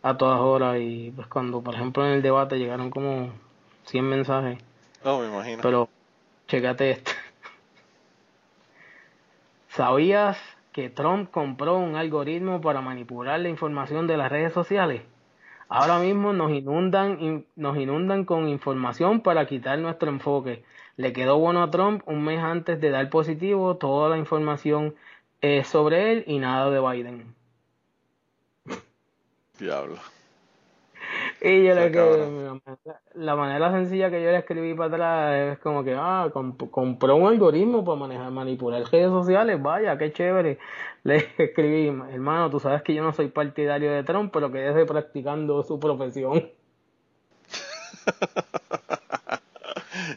A 0.04 0.18
todas 0.18 0.40
horas 0.40 0.78
y 0.80 1.12
pues 1.16 1.28
cuando, 1.28 1.62
por 1.62 1.76
ejemplo, 1.76 2.06
en 2.06 2.14
el 2.14 2.22
debate 2.22 2.58
llegaron 2.58 2.90
como 2.90 3.32
100 3.86 4.04
mensajes, 4.10 4.58
No, 5.06 5.20
me 5.20 5.28
imagino. 5.28 5.60
pero 5.62 5.88
checate 6.48 6.92
esto. 6.92 7.12
¿Sabías 9.70 10.38
que 10.74 10.90
Trump 10.90 11.30
compró 11.32 11.78
un 11.78 11.96
algoritmo 11.96 12.62
para 12.62 12.82
manipular 12.82 13.40
la 13.40 13.50
información 13.50 14.08
de 14.08 14.18
las 14.18 14.32
redes 14.32 14.54
sociales? 14.54 15.02
Ahora 15.70 16.00
mismo 16.00 16.34
nos 16.34 16.52
inundan, 16.52 17.22
in- 17.22 17.46
nos 17.56 17.78
inundan 17.78 18.26
con 18.26 18.50
información 18.50 19.22
para 19.22 19.46
quitar 19.46 19.80
nuestro 19.80 20.10
enfoque. 20.10 20.64
Le 20.98 21.14
quedó 21.14 21.38
bueno 21.38 21.64
a 21.64 21.72
Trump 21.72 22.02
un 22.08 22.24
mes 22.26 22.40
antes 22.44 22.82
de 22.82 22.90
dar 22.90 23.10
positivo 23.10 23.78
toda 23.78 24.10
la 24.10 24.18
información 24.18 24.96
eh, 25.42 25.64
sobre 25.64 26.12
él 26.12 26.24
y 26.28 26.40
nada 26.40 26.70
de 26.70 26.80
Biden. 26.80 27.36
Diablo. 29.60 29.98
Y 31.42 31.64
yo 31.66 31.74
le 31.74 31.92
que 31.92 32.00
la 33.16 33.36
manera 33.36 33.72
sencilla 33.72 34.12
que 34.12 34.22
yo 34.24 34.30
le 34.30 34.38
escribí 34.38 34.74
para 34.76 34.94
atrás 34.94 35.54
es 35.54 35.60
como 35.60 35.84
que, 35.84 35.96
ah, 35.98 36.30
comp- 36.32 36.70
compró 36.70 37.16
un 37.16 37.28
algoritmo 37.28 37.84
para 37.84 37.98
manejar, 37.98 38.30
manipular 38.32 38.84
redes 38.92 39.10
sociales, 39.10 39.62
vaya, 39.62 39.98
qué 39.98 40.14
chévere. 40.14 40.60
Le 41.04 41.28
escribí, 41.38 41.88
hermano, 41.88 42.50
tú 42.50 42.60
sabes 42.60 42.84
que 42.84 42.94
yo 42.94 43.04
no 43.04 43.14
soy 43.14 43.30
partidario 43.30 43.92
de 43.92 44.04
Trump, 44.04 44.32
pero 44.32 44.52
que 44.52 44.60
deje 44.60 44.86
practicando 44.86 45.64
su 45.64 45.80
profesión. 45.80 46.50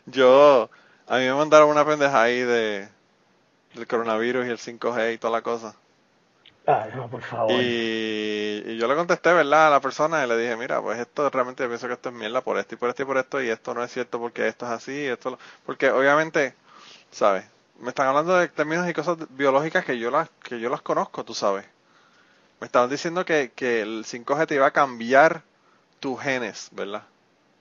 Yo, 0.07 0.70
a 1.07 1.18
mí 1.18 1.25
me 1.25 1.35
mandaron 1.35 1.70
una 1.70 1.85
pendeja 1.85 2.22
ahí 2.22 2.41
de 2.41 2.89
del 3.75 3.87
coronavirus 3.87 4.47
y 4.47 4.51
el 4.51 4.59
5G 4.59 5.12
y 5.14 5.18
toda 5.18 5.33
la 5.33 5.43
cosa. 5.43 5.75
Ay, 6.66 6.91
no, 6.97 7.09
por 7.09 7.22
favor. 7.22 7.62
Y, 7.62 8.62
y 8.66 8.77
yo 8.79 8.89
le 8.89 8.95
contesté, 8.97 9.33
¿verdad? 9.33 9.66
A 9.68 9.70
la 9.70 9.81
persona 9.81 10.25
y 10.25 10.29
le 10.29 10.37
dije, 10.39 10.57
mira, 10.57 10.81
pues 10.81 10.99
esto 10.99 11.29
realmente 11.31 11.62
yo 11.62 11.68
pienso 11.68 11.87
que 11.87 11.95
esto 11.95 12.09
es 12.09 12.14
mierda 12.14 12.41
por 12.41 12.59
esto 12.59 12.75
y 12.75 12.79
por 12.79 12.89
esto 12.89 13.03
y 13.03 13.05
por 13.07 13.18
esto 13.18 13.43
y 13.43 13.49
esto 13.51 13.75
no 13.75 13.83
es 13.85 13.93
cierto 13.93 14.18
porque 14.18 14.49
esto 14.49 14.64
es 14.66 14.72
así, 14.72 15.05
esto 15.07 15.31
lo- 15.33 15.39
porque 15.66 15.91
obviamente, 15.91 16.55
¿sabes? 17.11 17.45
Me 17.81 17.91
están 17.91 18.09
hablando 18.09 18.37
de 18.37 18.49
términos 18.49 18.89
y 18.89 18.95
cosas 18.95 19.18
biológicas 19.31 19.85
que 19.85 19.99
yo 19.99 20.11
las 20.11 20.31
que 20.45 20.61
yo 20.61 20.70
las 20.70 20.83
conozco, 20.83 21.25
tú 21.25 21.35
sabes. 21.35 21.66
Me 22.61 22.66
estaban 22.66 22.91
diciendo 22.91 23.25
que, 23.25 23.53
que 23.55 23.83
el 23.83 24.05
5G 24.07 24.47
te 24.47 24.57
iba 24.57 24.66
a 24.66 24.72
cambiar 24.72 25.43
tus 26.01 26.20
genes, 26.20 26.68
¿verdad? 26.72 27.05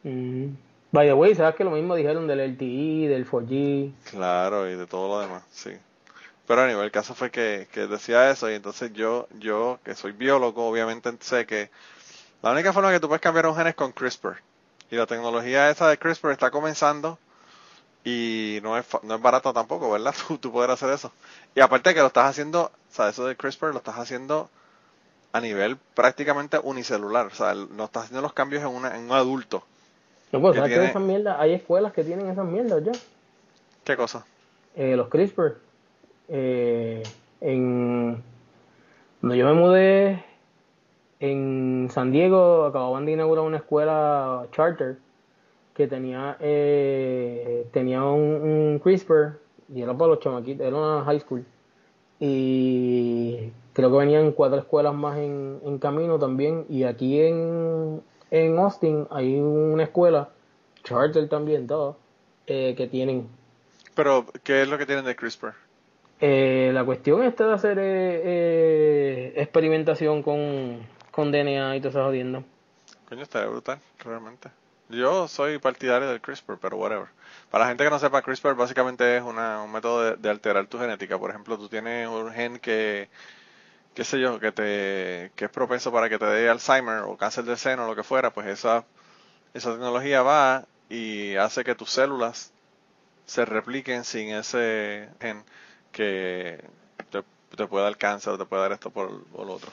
Mm. 0.04 0.56
By 0.92 1.08
the 1.08 1.14
way, 1.14 1.34
¿sabes 1.36 1.56
que 1.56 1.64
lo 1.64 1.72
mismo 1.72 1.96
dijeron 1.96 2.28
del 2.28 2.40
LTE, 2.40 3.08
del 3.10 3.26
4G? 3.26 3.92
Claro, 4.10 4.70
y 4.70 4.76
de 4.76 4.86
todo 4.88 5.08
lo 5.10 5.20
demás, 5.20 5.44
sí. 5.52 5.72
Pero 6.48 6.62
a 6.62 6.68
nivel, 6.68 6.86
el 6.86 6.92
caso 6.92 7.16
fue 7.16 7.32
que, 7.32 7.68
que 7.72 7.88
decía 7.88 8.30
eso 8.30 8.50
y 8.50 8.56
entonces 8.56 8.92
yo, 8.94 9.28
yo 9.40 9.80
que 9.84 9.96
soy 9.96 10.12
biólogo, 10.12 10.68
obviamente 10.68 11.12
sé 11.22 11.46
que 11.46 11.70
la 12.42 12.52
única 12.52 12.74
forma 12.74 12.92
que 12.92 13.00
tú 13.00 13.08
puedes 13.08 13.22
cambiar 13.22 13.48
un 13.48 13.56
gen 13.56 13.68
es 13.68 13.76
con 13.76 13.92
CRISPR. 13.94 14.38
Y 14.92 14.96
la 14.98 15.08
tecnología 15.08 15.70
esa 15.70 15.90
de 15.90 15.98
CRISPR 15.98 16.32
está 16.32 16.52
comenzando 16.52 17.20
y 18.06 18.60
no 18.64 18.78
es, 18.78 18.86
no 19.04 19.16
es 19.16 19.22
barata 19.22 19.54
tampoco, 19.54 19.92
¿verdad? 19.92 20.14
Tú, 20.28 20.38
tú 20.38 20.52
poder 20.52 20.72
hacer 20.72 20.90
eso. 20.92 21.12
Y 21.56 21.62
aparte 21.62 21.94
que 21.94 22.02
lo 22.02 22.08
estás 22.08 22.30
haciendo, 22.30 22.66
o 22.66 22.96
sea, 22.96 23.10
eso 23.10 23.26
de 23.26 23.36
CRISPR 23.38 23.72
lo 23.72 23.78
estás 23.80 23.98
haciendo 23.98 24.50
a 25.34 25.42
nivel 25.42 25.78
prácticamente 25.96 26.60
unicelular. 26.62 27.28
O 27.28 27.36
sea, 27.36 27.54
no 27.56 27.86
estás 27.86 28.06
haciendo 28.06 28.22
los 28.22 28.34
cambios 28.34 28.64
en, 28.64 28.70
una, 28.70 28.96
en 28.96 29.06
un 29.06 29.12
adulto. 29.14 29.64
No, 30.34 30.42
pues, 30.42 30.54
Que 30.54 30.60
¿sabes 30.60 30.72
tiene- 30.72 30.86
que 30.86 30.92
esas 30.92 31.02
mierdas? 31.02 31.38
Hay 31.40 31.54
escuelas 31.54 31.94
que 31.94 32.04
tienen 32.04 32.30
esas 32.30 32.46
mierdas 32.46 32.84
ya. 32.84 32.92
¿Qué 33.84 33.96
cosa? 33.96 34.26
eh, 34.76 34.96
los 34.96 35.10
CRISPR. 35.10 35.58
Eh, 36.30 37.04
en 37.42 38.24
cuando 39.20 39.36
yo 39.36 39.46
me 39.46 39.54
mudé 39.54 40.26
en 41.20 41.90
San 41.92 42.12
Diego, 42.12 42.66
acababan 42.66 43.06
de 43.06 43.14
inaugurar 43.14 43.46
una 43.46 43.58
escuela 43.58 44.48
charter 44.52 44.98
que 45.74 45.88
tenía 45.88 46.38
eh, 46.40 47.68
tenía 47.72 48.04
un, 48.04 48.80
CRISPR 48.84 49.40
y 49.74 49.82
era 49.82 49.98
para 49.98 50.12
los 50.12 50.20
chamaquitos, 50.20 50.66
era 50.66 50.76
una 50.76 51.04
high 51.06 51.20
school 51.20 51.46
y 52.20 53.52
creo 53.74 53.92
que 53.92 53.98
venían 53.98 54.32
cuatro 54.32 54.60
escuelas 54.60 54.94
más 54.94 55.18
en, 55.18 55.60
en 55.66 55.78
camino 55.80 56.18
también. 56.20 56.66
Y 56.70 56.84
aquí 56.84 57.20
en, 57.20 58.02
en 58.32 58.60
Austin 58.60 59.08
hay 59.12 59.40
una 59.40 59.84
escuela, 59.84 60.30
charter 60.84 61.28
también, 61.28 61.68
todo, 61.68 61.98
eh, 62.48 62.76
que 62.78 62.88
tienen. 62.88 63.28
Pero, 63.96 64.26
¿qué 64.44 64.62
es 64.62 64.70
lo 64.70 64.78
que 64.78 64.86
tienen 64.86 65.06
de 65.06 65.16
CRISPR? 65.16 65.54
Eh, 66.26 66.72
la 66.72 66.86
cuestión 66.86 67.22
está 67.24 67.46
de 67.48 67.54
hacer 67.54 67.78
eh, 67.80 68.22
eh, 68.24 69.34
experimentación 69.36 70.24
con, 70.24 70.80
con 71.12 71.34
DNA 71.34 71.76
y 71.76 71.82
todo 71.82 71.90
eso 71.90 72.06
jodiendo. 72.06 72.46
Coño, 73.10 73.24
está 73.24 73.46
brutal, 73.46 73.80
realmente. 74.00 74.50
Yo 74.88 75.28
soy 75.28 75.58
partidario 75.58 76.08
del 76.08 76.22
CRISPR, 76.22 76.58
pero 76.62 76.78
whatever. 76.78 77.08
Para 77.52 77.66
la 77.66 77.72
gente 77.72 77.84
que 77.84 77.90
no 77.90 78.00
sepa, 78.00 78.22
CRISPR 78.22 78.56
básicamente 78.56 79.18
es 79.18 79.22
una, 79.22 79.64
un 79.64 79.74
método 79.74 80.02
de, 80.02 80.16
de 80.16 80.30
alterar 80.30 80.66
tu 80.68 80.80
genética. 80.80 81.20
Por 81.20 81.30
ejemplo, 81.30 81.58
tú 81.58 81.68
tienes 81.68 82.08
un 82.08 82.32
gen 82.32 82.58
que, 82.58 83.10
qué 83.94 84.06
sé 84.06 84.18
yo, 84.22 84.40
que 84.40 84.54
te 84.54 85.34
que 85.36 85.44
es 85.44 85.52
propenso 85.52 85.92
para 85.92 86.08
que 86.08 86.20
te 86.20 86.26
dé 86.26 86.48
Alzheimer 86.48 87.00
o 87.00 87.18
cáncer 87.18 87.44
de 87.44 87.58
seno 87.58 87.84
o 87.84 87.88
lo 87.88 87.98
que 87.98 88.04
fuera, 88.04 88.32
pues 88.32 88.48
esa 88.48 88.86
esa 89.54 89.72
tecnología 89.72 90.22
va 90.22 90.64
y 90.88 91.36
hace 91.36 91.66
que 91.66 91.76
tus 91.76 91.90
células 91.90 92.54
se 93.26 93.44
repliquen 93.44 94.06
sin 94.06 94.30
ese 94.30 95.10
gen 95.20 95.44
que 95.94 96.62
te, 97.12 97.24
te 97.58 97.68
puede 97.68 97.86
dar 97.86 97.98
cáncer 97.98 98.38
te 98.40 98.46
puede 98.46 98.64
dar 98.64 98.74
esto 98.74 98.92
por, 98.92 99.12
lo 99.12 99.54
otro. 99.54 99.72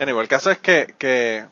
Anyway, 0.00 0.22
el 0.22 0.28
caso 0.28 0.50
es 0.50 0.58
que, 0.58 0.94
que 0.98 1.46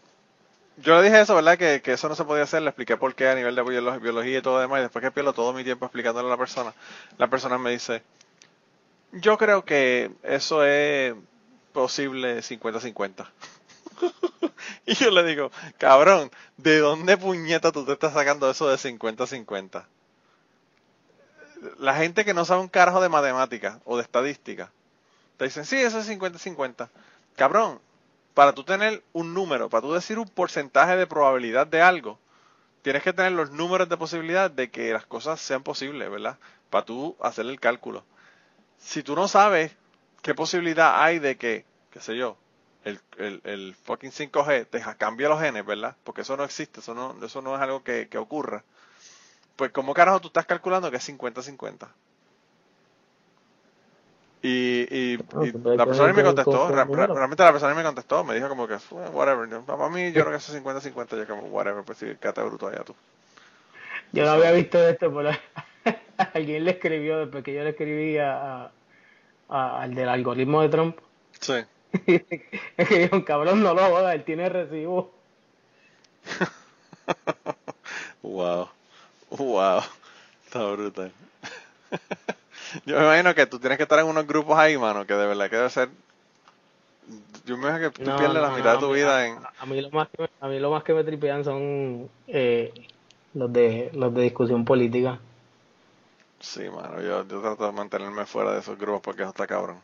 yo 0.79 0.97
le 0.99 1.05
dije 1.05 1.21
eso, 1.21 1.35
¿verdad? 1.37 1.59
Que, 1.59 1.83
que 1.83 1.93
eso 1.93 2.09
no 2.09 2.15
se 2.17 2.25
podía 2.25 2.45
hacer, 2.45 2.63
le 2.63 2.71
expliqué 2.71 2.97
por 2.97 3.15
qué 3.15 3.29
a 3.29 3.35
nivel 3.37 3.55
de 3.57 3.63
biolo- 3.63 4.01
biología 4.01 4.39
y 4.39 4.43
todo 4.43 4.61
demás, 4.61 4.81
y 4.81 4.83
después 4.85 5.03
que 5.05 5.11
pierdo 5.13 5.33
todo 5.35 5.53
mi 5.53 5.65
tiempo 5.65 5.87
explicándole 5.87 6.29
a 6.29 6.33
la 6.33 6.39
persona, 6.39 6.75
la 7.19 7.29
persona 7.29 7.59
me 7.59 7.71
dice, 7.73 8.03
yo 9.13 9.37
creo 9.39 9.65
que 9.65 10.11
eso 10.23 10.65
es 10.65 11.15
posible 11.73 12.43
50-50. 12.43 13.31
y 14.87 14.95
yo 14.95 15.11
le 15.11 15.25
digo, 15.25 15.51
cabrón, 15.79 16.31
¿de 16.57 16.79
dónde 16.79 17.17
puñeta 17.17 17.73
tú 17.73 17.85
te 17.85 17.93
estás 17.93 18.15
sacando 18.15 18.51
eso 18.51 18.69
de 18.69 18.79
50-50? 18.79 19.87
La 21.79 21.95
gente 21.95 22.25
que 22.25 22.35
no 22.35 22.45
sabe 22.45 22.61
un 22.61 22.69
carajo 22.69 23.01
de 23.01 23.09
matemática 23.09 23.81
o 23.85 23.97
de 23.97 24.03
estadística, 24.03 24.71
te 25.37 25.45
dicen, 25.45 25.65
sí, 25.65 25.77
eso 25.77 25.99
es 25.99 26.09
50-50. 26.09 26.89
Cabrón, 27.37 27.81
para 28.35 28.55
tú 28.55 28.65
tener 28.65 29.03
un 29.13 29.35
número, 29.35 29.69
para 29.69 29.83
tú 29.83 29.93
decir 29.93 30.19
un 30.19 30.29
porcentaje 30.29 30.97
de 30.97 31.07
probabilidad 31.07 31.67
de 31.67 31.83
algo, 31.83 32.19
tienes 32.83 33.03
que 33.03 33.13
tener 33.13 33.33
los 33.33 33.51
números 33.51 33.89
de 33.89 33.97
posibilidad 33.97 34.51
de 34.51 34.71
que 34.71 34.93
las 34.93 35.07
cosas 35.07 35.41
sean 35.41 35.63
posibles, 35.63 36.11
¿verdad? 36.11 36.39
Para 36.71 36.85
tú 36.85 37.17
hacer 37.21 37.47
el 37.47 37.61
cálculo. 37.61 38.05
Si 38.79 39.03
tú 39.03 39.15
no 39.15 39.29
sabes 39.29 39.73
qué 40.23 40.35
posibilidad 40.35 41.03
hay 41.03 41.19
de 41.19 41.37
que, 41.37 41.65
qué 41.91 42.01
sé 42.01 42.17
yo, 42.17 42.37
el, 42.85 43.01
el, 43.45 43.75
fucking 43.85 44.11
5G 44.11 44.67
te 44.67 44.83
cambie 44.97 45.29
los 45.29 45.41
genes, 45.41 45.67
¿verdad? 45.67 45.97
Porque 46.05 46.23
eso 46.23 46.37
no 46.37 46.45
existe, 46.45 46.81
eso 46.81 46.95
no, 46.95 47.17
eso 47.25 47.43
no 47.43 47.55
es 47.55 47.61
algo 47.61 47.83
que, 47.83 48.09
que 48.09 48.19
ocurra. 48.19 48.65
Pues, 49.61 49.73
¿cómo 49.73 49.93
carajo 49.93 50.21
tú 50.23 50.29
estás 50.29 50.47
calculando 50.47 50.91
que 50.91 50.97
es 50.97 51.07
50-50? 51.07 51.87
Y, 54.41 54.87
y, 54.91 55.19
la 55.77 55.85
persona 55.85 56.15
me 56.15 56.23
contestó, 56.25 56.69
realmente 56.71 57.43
la 57.43 57.51
persona 57.53 57.73
ni 57.73 57.77
me 57.77 57.85
contestó, 57.85 58.25
me 58.25 58.35
dijo 58.37 58.49
como 58.49 58.67
que, 58.67 58.79
"Well, 58.91 59.11
whatever, 59.13 59.47
yo- 59.51 59.61
para 59.67 59.91
mí 59.91 60.13
yo 60.13 60.23
creo 60.25 60.31
que 60.31 60.37
es 60.37 60.49
50-50, 60.51 61.15
yo 61.19 61.27
como, 61.27 61.43
whatever, 61.49 61.85
pues 61.85 61.99
sí, 61.99 62.07
quédate 62.19 62.43
bruto 62.43 62.69
allá 62.69 62.85
tú. 62.85 62.95
Yo 64.13 64.25
no 64.25 64.31
había 64.31 64.53
visto 64.53 64.79
esto, 64.79 65.15
pero 65.15 65.29
alguien 66.33 66.65
le 66.65 66.71
escribió, 66.71 67.19
después 67.19 67.45
que 67.45 67.53
yo 67.53 67.63
le 67.63 67.69
escribí 67.69 68.17
a, 68.17 68.63
a- 68.63 68.71
a- 69.51 69.83
al 69.83 69.95
del 69.95 70.09
algoritmo 70.09 70.63
de 70.63 70.71
Trump, 70.71 70.97
Sí. 71.39 71.53
es 72.07 72.89
que 72.89 72.99
dijo, 72.99 73.23
cabrón, 73.27 73.63
no 73.63 73.75
lo 73.75 73.83
jodas, 73.91 74.15
él 74.15 74.25
tiene 74.25 74.49
recibo. 74.49 75.13
Wow. 78.23 78.71
Wow. 79.31 79.83
Está 80.45 80.65
brutal. 80.73 81.13
Yo 82.87 82.97
me 82.99 83.05
imagino 83.05 83.35
que 83.35 83.47
tú 83.47 83.59
tienes 83.59 83.77
que 83.79 83.85
estar 83.85 83.99
en 83.99 84.07
unos 84.07 84.27
grupos 84.27 84.59
ahí, 84.59 84.77
mano, 84.79 85.07
que 85.07 85.15
de 85.15 85.27
verdad 85.27 85.51
que 85.51 85.57
debe 85.57 85.71
ser. 85.71 85.89
Yo 87.45 87.57
me 87.57 87.69
imagino 87.69 87.91
que 87.91 87.99
tú 87.99 88.11
No, 88.11 88.17
pierdes 88.19 88.43
la 88.43 88.51
mitad 88.51 88.65
no, 88.65 88.73
de 88.75 88.79
tu 88.79 88.89
mí- 88.89 88.95
vida 88.95 89.17
a- 89.17 89.27
en. 89.27 89.39
A, 89.59 89.67
mí 89.67 89.81
lo 89.81 89.91
más 89.91 90.09
que 90.09 90.23
me, 90.23 90.29
a 90.41 90.49
mí 90.49 90.59
lo 90.61 90.71
más 90.71 90.85
que 90.85 90.95
me 90.95 91.05
tripean 91.05 91.45
son 91.45 92.09
eh, 92.29 92.73
los 93.35 93.53
de 93.53 93.91
los 93.95 94.15
de 94.15 94.23
discusión 94.23 94.65
política. 94.65 95.19
Sí, 96.41 96.69
mano, 96.71 97.01
yo, 97.03 97.27
yo 97.27 97.41
trato 97.41 97.67
de 97.67 97.73
mantenerme 97.73 98.25
fuera 98.27 98.53
de 98.53 98.61
esos 98.61 98.79
grupos 98.79 99.01
porque 99.03 99.23
eso 99.23 99.31
está 99.31 99.47
cabrón. 99.47 99.81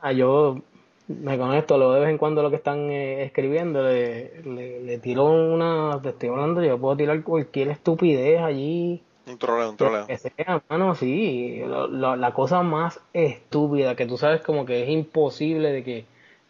Ah, 0.00 0.12
yo 0.12 0.60
me 1.08 1.38
conecto, 1.38 1.78
lo 1.78 1.92
de 1.92 2.00
vez 2.00 2.08
en 2.10 2.18
cuando 2.18 2.42
lo 2.42 2.50
que 2.50 2.56
están 2.56 2.90
eh, 2.90 3.22
escribiendo, 3.24 3.82
le, 3.82 4.42
le, 4.42 4.82
le 4.82 4.98
tiro 4.98 5.24
una, 5.26 6.00
te 6.02 6.08
estoy 6.10 6.28
hablando, 6.30 6.62
yo 6.62 6.78
puedo 6.78 6.96
tirar 6.96 7.22
cualquier 7.22 7.68
estupidez 7.68 8.40
allí, 8.40 9.02
Un 9.26 9.38
troleo, 9.38 9.70
un 9.70 9.76
troleo. 9.76 10.06
que 10.06 10.18
sea, 10.18 10.62
mano, 10.68 10.94
sí, 10.94 11.60
lo- 11.66 11.86
lo- 11.86 12.16
la 12.16 12.32
cosa 12.32 12.62
más 12.62 13.00
estúpida, 13.12 13.94
que 13.94 14.06
tú 14.06 14.16
sabes 14.18 14.40
como 14.42 14.64
que 14.66 14.82
es 14.82 14.88
imposible 14.88 15.70
de 15.72 15.82
que 15.84 16.04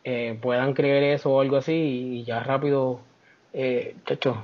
eh, 0.05 0.39
puedan 0.41 0.73
creer 0.73 1.03
eso 1.03 1.33
o 1.33 1.41
algo 1.41 1.57
así, 1.57 1.73
y 1.73 2.25
ya 2.25 2.41
rápido, 2.41 3.01
eh, 3.53 3.95
chacho, 4.07 4.37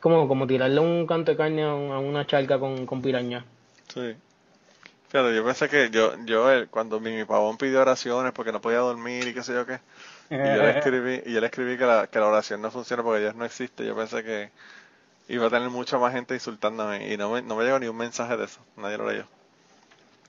como, 0.00 0.28
como 0.28 0.46
tirarle 0.46 0.80
un 0.80 1.06
canto 1.06 1.30
de 1.30 1.36
carne 1.36 1.62
a 1.62 1.74
una 1.74 2.26
charca 2.26 2.58
con, 2.58 2.86
con 2.86 3.00
piraña. 3.02 3.44
Sí. 3.88 4.14
Fíjate, 5.08 5.34
yo 5.36 5.44
pensé 5.44 5.68
que 5.68 5.90
yo, 5.90 6.16
yo 6.24 6.50
eh, 6.52 6.66
cuando 6.68 7.00
mi, 7.00 7.12
mi 7.12 7.24
pavón 7.24 7.56
pidió 7.58 7.80
oraciones 7.80 8.32
porque 8.32 8.52
no 8.52 8.60
podía 8.60 8.78
dormir 8.78 9.28
y 9.28 9.34
qué 9.34 9.42
sé 9.42 9.52
yo 9.54 9.64
qué, 9.66 9.80
y 10.42 10.52
yo 10.52 10.62
le 10.62 10.70
escribí, 10.72 11.22
y 11.26 11.32
yo 11.34 11.40
le 11.40 11.46
escribí 11.48 11.78
que 11.78 11.86
la, 11.86 12.08
que 12.08 12.20
la 12.20 12.28
oración 12.28 12.62
no 12.62 12.70
funciona 12.72 13.02
porque 13.04 13.20
Dios 13.22 13.34
no 13.36 13.44
existe, 13.44 13.86
yo 13.86 13.96
pensé 13.96 14.24
que 14.24 14.50
iba 15.28 15.46
a 15.46 15.50
tener 15.50 15.70
mucha 15.70 15.98
más 15.98 16.12
gente 16.14 16.34
insultándome 16.34 17.12
y 17.12 17.16
no 17.18 17.30
me, 17.32 17.42
no 17.42 17.56
me 17.56 17.64
llegó 17.64 17.78
ni 17.80 17.88
un 17.88 17.96
mensaje 17.98 18.36
de 18.36 18.44
eso, 18.46 18.60
nadie 18.76 18.98
lo 18.98 19.10
leyó. 19.10 19.26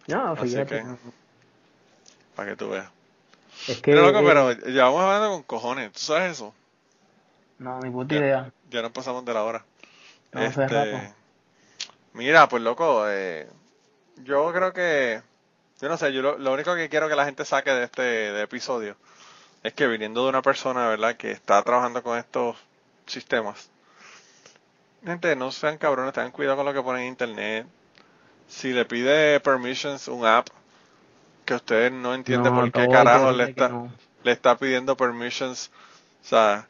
No, 0.07 0.35
Así 0.35 0.63
fíjate. 0.63 0.65
que- 0.65 0.83
Para 2.35 2.49
que 2.51 2.55
tú 2.55 2.69
veas. 2.69 2.89
Es 3.67 3.79
que, 3.81 3.91
Pero 3.91 4.01
loco, 4.11 4.23
eh, 4.23 4.23
pero 4.25 4.51
llevamos 4.53 5.01
hablando 5.03 5.31
con 5.31 5.43
cojones, 5.43 5.91
¿tú 5.93 5.99
sabes 5.99 6.33
eso? 6.33 6.53
no, 7.59 7.79
ni 7.81 7.89
puta 7.91 8.15
idea. 8.15 8.51
Ya 8.69 8.81
nos 8.81 8.91
pasamos 8.91 9.25
de 9.25 9.33
la 9.33 9.43
hora. 9.43 9.65
No, 10.33 10.45
hace 10.45 10.67
rato. 10.69 11.09
mira, 12.13 12.47
pues 12.49 12.63
loco, 12.63 13.07
eh, 13.09 13.47
yo 14.23 14.51
creo 14.53 14.73
que, 14.73 15.21
yo 15.81 15.89
no 15.89 15.97
sé, 15.97 16.13
yo 16.13 16.21
lo, 16.21 16.37
lo 16.37 16.53
único 16.53 16.75
que 16.75 16.89
quiero 16.89 17.07
que 17.07 17.15
la 17.15 17.25
gente 17.25 17.45
saque 17.45 17.71
de 17.71 17.83
este 17.83 18.01
de 18.01 18.41
episodio 18.41 18.95
es 19.63 19.73
que 19.73 19.87
viniendo 19.87 20.23
de 20.23 20.29
una 20.29 20.41
persona, 20.41 20.87
¿verdad?, 20.87 21.15
que 21.15 21.31
está 21.31 21.61
trabajando 21.63 22.03
con 22.03 22.17
estos 22.17 22.57
sistemas, 23.05 23.69
gente, 25.03 25.35
no 25.35 25.51
sean 25.51 25.77
cabrones, 25.77 26.13
tengan 26.13 26.31
cuidado 26.31 26.57
con 26.57 26.65
lo 26.65 26.73
que 26.73 26.81
ponen 26.81 27.03
en 27.03 27.07
internet. 27.09 27.67
Si 28.47 28.71
le 28.71 28.85
pide 28.85 29.39
permissions 29.39 30.07
un 30.07 30.25
app 30.25 30.47
que 31.45 31.55
usted 31.55 31.91
no 31.91 32.13
entiende 32.13 32.49
No, 32.49 32.55
por 32.55 32.71
qué 32.71 32.87
carajo 32.87 33.31
le 33.31 33.45
está, 33.45 33.69
no. 33.69 33.91
le 34.23 34.31
está 34.31 34.57
pidiendo 34.57 34.95
permissions, 34.95 35.71
o 36.23 36.27
sea, 36.27 36.67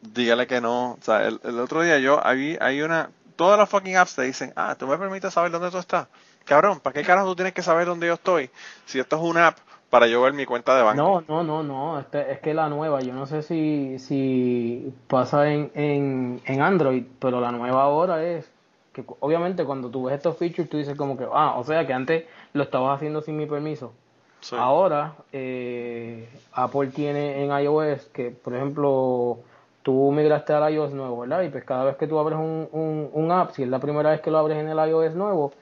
dígale 0.00 0.46
que 0.46 0.60
no. 0.60 0.92
O 0.92 0.98
sea, 1.00 1.26
el, 1.26 1.40
el 1.44 1.58
otro 1.60 1.82
día 1.82 1.98
yo, 1.98 2.24
hay, 2.26 2.56
hay 2.60 2.82
una, 2.82 3.10
todas 3.36 3.58
las 3.58 3.68
fucking 3.68 3.96
apps 3.96 4.14
te 4.14 4.22
dicen, 4.22 4.52
ah, 4.56 4.74
tú 4.78 4.86
me 4.86 4.98
permites 4.98 5.32
saber 5.32 5.50
dónde 5.50 5.70
tú 5.70 5.78
estás. 5.78 6.08
Cabrón, 6.44 6.80
¿para 6.80 6.94
qué 6.94 7.02
carajo 7.02 7.28
tú 7.28 7.36
tienes 7.36 7.54
que 7.54 7.62
saber 7.62 7.86
dónde 7.86 8.06
yo 8.06 8.14
estoy? 8.14 8.50
Si 8.86 8.98
esto 8.98 9.16
es 9.16 9.22
una 9.22 9.48
app 9.48 9.58
para 9.90 10.06
yo 10.06 10.22
ver 10.22 10.32
mi 10.32 10.46
cuenta 10.46 10.74
de 10.76 10.82
banco. 10.82 11.22
No, 11.28 11.42
no, 11.42 11.42
no, 11.44 11.62
no, 11.62 12.00
este- 12.00 12.32
es 12.32 12.40
que 12.40 12.54
la 12.54 12.68
nueva, 12.68 13.00
yo 13.00 13.12
no 13.12 13.26
sé 13.26 13.42
si, 13.42 13.98
si 13.98 14.92
pasa 15.06 15.50
en, 15.52 15.70
en, 15.74 16.40
en 16.46 16.62
Android, 16.62 17.04
pero 17.18 17.40
la 17.40 17.52
nueva 17.52 17.82
ahora 17.82 18.24
es 18.24 18.50
que 18.92 19.04
obviamente 19.20 19.64
cuando 19.64 19.88
tú 19.90 20.04
ves 20.04 20.16
estos 20.16 20.36
features 20.36 20.68
tú 20.68 20.76
dices 20.76 20.96
como 20.96 21.16
que, 21.16 21.26
ah, 21.32 21.54
o 21.56 21.64
sea 21.64 21.86
que 21.86 21.92
antes 21.92 22.24
lo 22.52 22.62
estabas 22.62 22.96
haciendo 22.96 23.22
sin 23.22 23.36
mi 23.36 23.46
permiso. 23.46 23.92
Sí. 24.40 24.56
Ahora 24.58 25.14
eh, 25.32 26.28
Apple 26.52 26.88
tiene 26.88 27.44
en 27.44 27.50
iOS 27.50 28.06
que, 28.12 28.30
por 28.30 28.54
ejemplo, 28.54 29.38
tú 29.82 30.10
migraste 30.12 30.52
al 30.52 30.72
iOS 30.72 30.92
nuevo, 30.92 31.20
¿verdad? 31.20 31.42
Y 31.42 31.48
pues 31.48 31.64
cada 31.64 31.84
vez 31.84 31.96
que 31.96 32.06
tú 32.06 32.18
abres 32.18 32.38
un, 32.38 32.68
un, 32.72 33.10
un 33.12 33.32
app, 33.32 33.52
si 33.52 33.62
es 33.62 33.68
la 33.68 33.78
primera 33.78 34.10
vez 34.10 34.20
que 34.20 34.30
lo 34.30 34.38
abres 34.38 34.58
en 34.58 34.68
el 34.68 34.88
iOS 34.88 35.14
nuevo, 35.14 35.52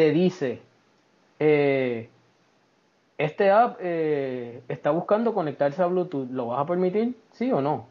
te 0.00 0.12
dice, 0.12 0.62
eh, 1.38 2.08
este 3.18 3.50
app 3.50 3.76
eh, 3.80 4.62
está 4.66 4.90
buscando 4.92 5.34
conectarse 5.34 5.82
a 5.82 5.86
Bluetooth, 5.88 6.30
¿lo 6.30 6.46
vas 6.46 6.60
a 6.60 6.64
permitir? 6.64 7.14
¿Sí 7.32 7.52
o 7.52 7.60
no? 7.60 7.84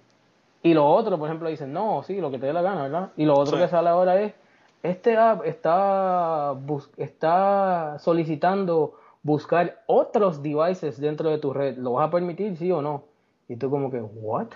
Y 0.64 0.74
lo 0.74 0.88
otro, 0.88 1.20
por 1.20 1.28
ejemplo, 1.30 1.50
dicen, 1.50 1.72
no, 1.72 2.02
sí, 2.02 2.20
lo 2.20 2.32
que 2.32 2.40
te 2.40 2.48
dé 2.48 2.54
la 2.54 2.64
gana, 2.64 2.82
¿verdad? 2.82 3.10
Y 3.16 3.26
lo 3.26 3.36
otro 3.38 3.58
Sí. 3.58 3.62
que 3.62 3.68
sale 3.70 3.90
ahora 3.90 4.20
es, 4.20 4.34
este 4.82 5.18
app 5.18 5.46
está, 5.46 6.54
bus- 6.60 6.90
está 6.98 7.98
solicitando 8.00 8.96
buscar 9.22 9.84
otros 9.86 10.42
devices 10.42 11.00
dentro 11.00 11.30
de 11.30 11.38
tu 11.38 11.54
red, 11.54 11.78
¿lo 11.78 11.92
vas 11.94 12.08
a 12.08 12.12
permitir, 12.12 12.58
sí 12.58 12.72
o 12.72 12.82
no? 12.82 13.04
Y 13.48 13.56
tú 13.56 13.70
como 13.70 13.92
que, 13.92 14.02
¿what? 14.02 14.48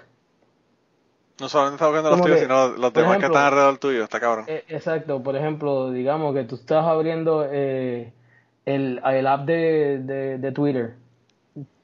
No 1.40 1.50
solamente 1.50 1.76
está 1.76 1.88
buscando 1.88 2.12
los 2.12 2.22
tuyos, 2.22 2.38
que, 2.38 2.44
sino 2.44 2.68
los 2.70 2.94
demás 2.94 3.18
que 3.18 3.26
están 3.26 3.46
alrededor 3.46 3.78
tuyo, 3.78 4.04
está 4.04 4.20
cabrón. 4.20 4.46
Eh, 4.48 4.64
exacto, 4.68 5.22
por 5.24 5.36
ejemplo, 5.36 5.92
digamos 5.92 6.34
que 6.36 6.44
tú 6.44 6.56
estás 6.56 6.86
abriendo 6.86 7.48
eh, 7.50 8.14
el, 8.66 9.02
el 9.04 9.28
app 9.28 9.46
de, 9.46 10.00
de, 10.00 10.38
de 10.38 10.52
Twitter, 10.52 10.94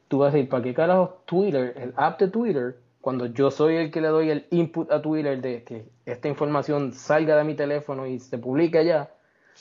tú 0.08 0.20
vas 0.20 0.34
a 0.34 0.36
decir, 0.38 0.50
¿para 0.50 0.64
qué 0.64 0.74
carajo 0.74 1.22
Twitter, 1.26 1.74
el 1.78 1.94
app 1.96 2.20
de 2.20 2.28
Twitter, 2.28 2.78
cuando 3.02 3.26
yo 3.28 3.50
soy 3.50 3.78
el 3.78 3.92
que 3.92 4.02
le 4.02 4.10
doy 4.10 4.30
el 4.30 4.46
input 4.52 4.92
a 4.92 5.02
Twitter 5.02 5.42
de 5.42 5.64
que 5.64 5.86
esta 6.06 6.28
información 6.28 6.94
salga 6.94 7.36
de 7.36 7.44
mi 7.44 7.56
teléfono 7.56 8.06
y 8.06 8.20
se 8.20 8.38
publique 8.38 8.78
allá? 8.78 9.10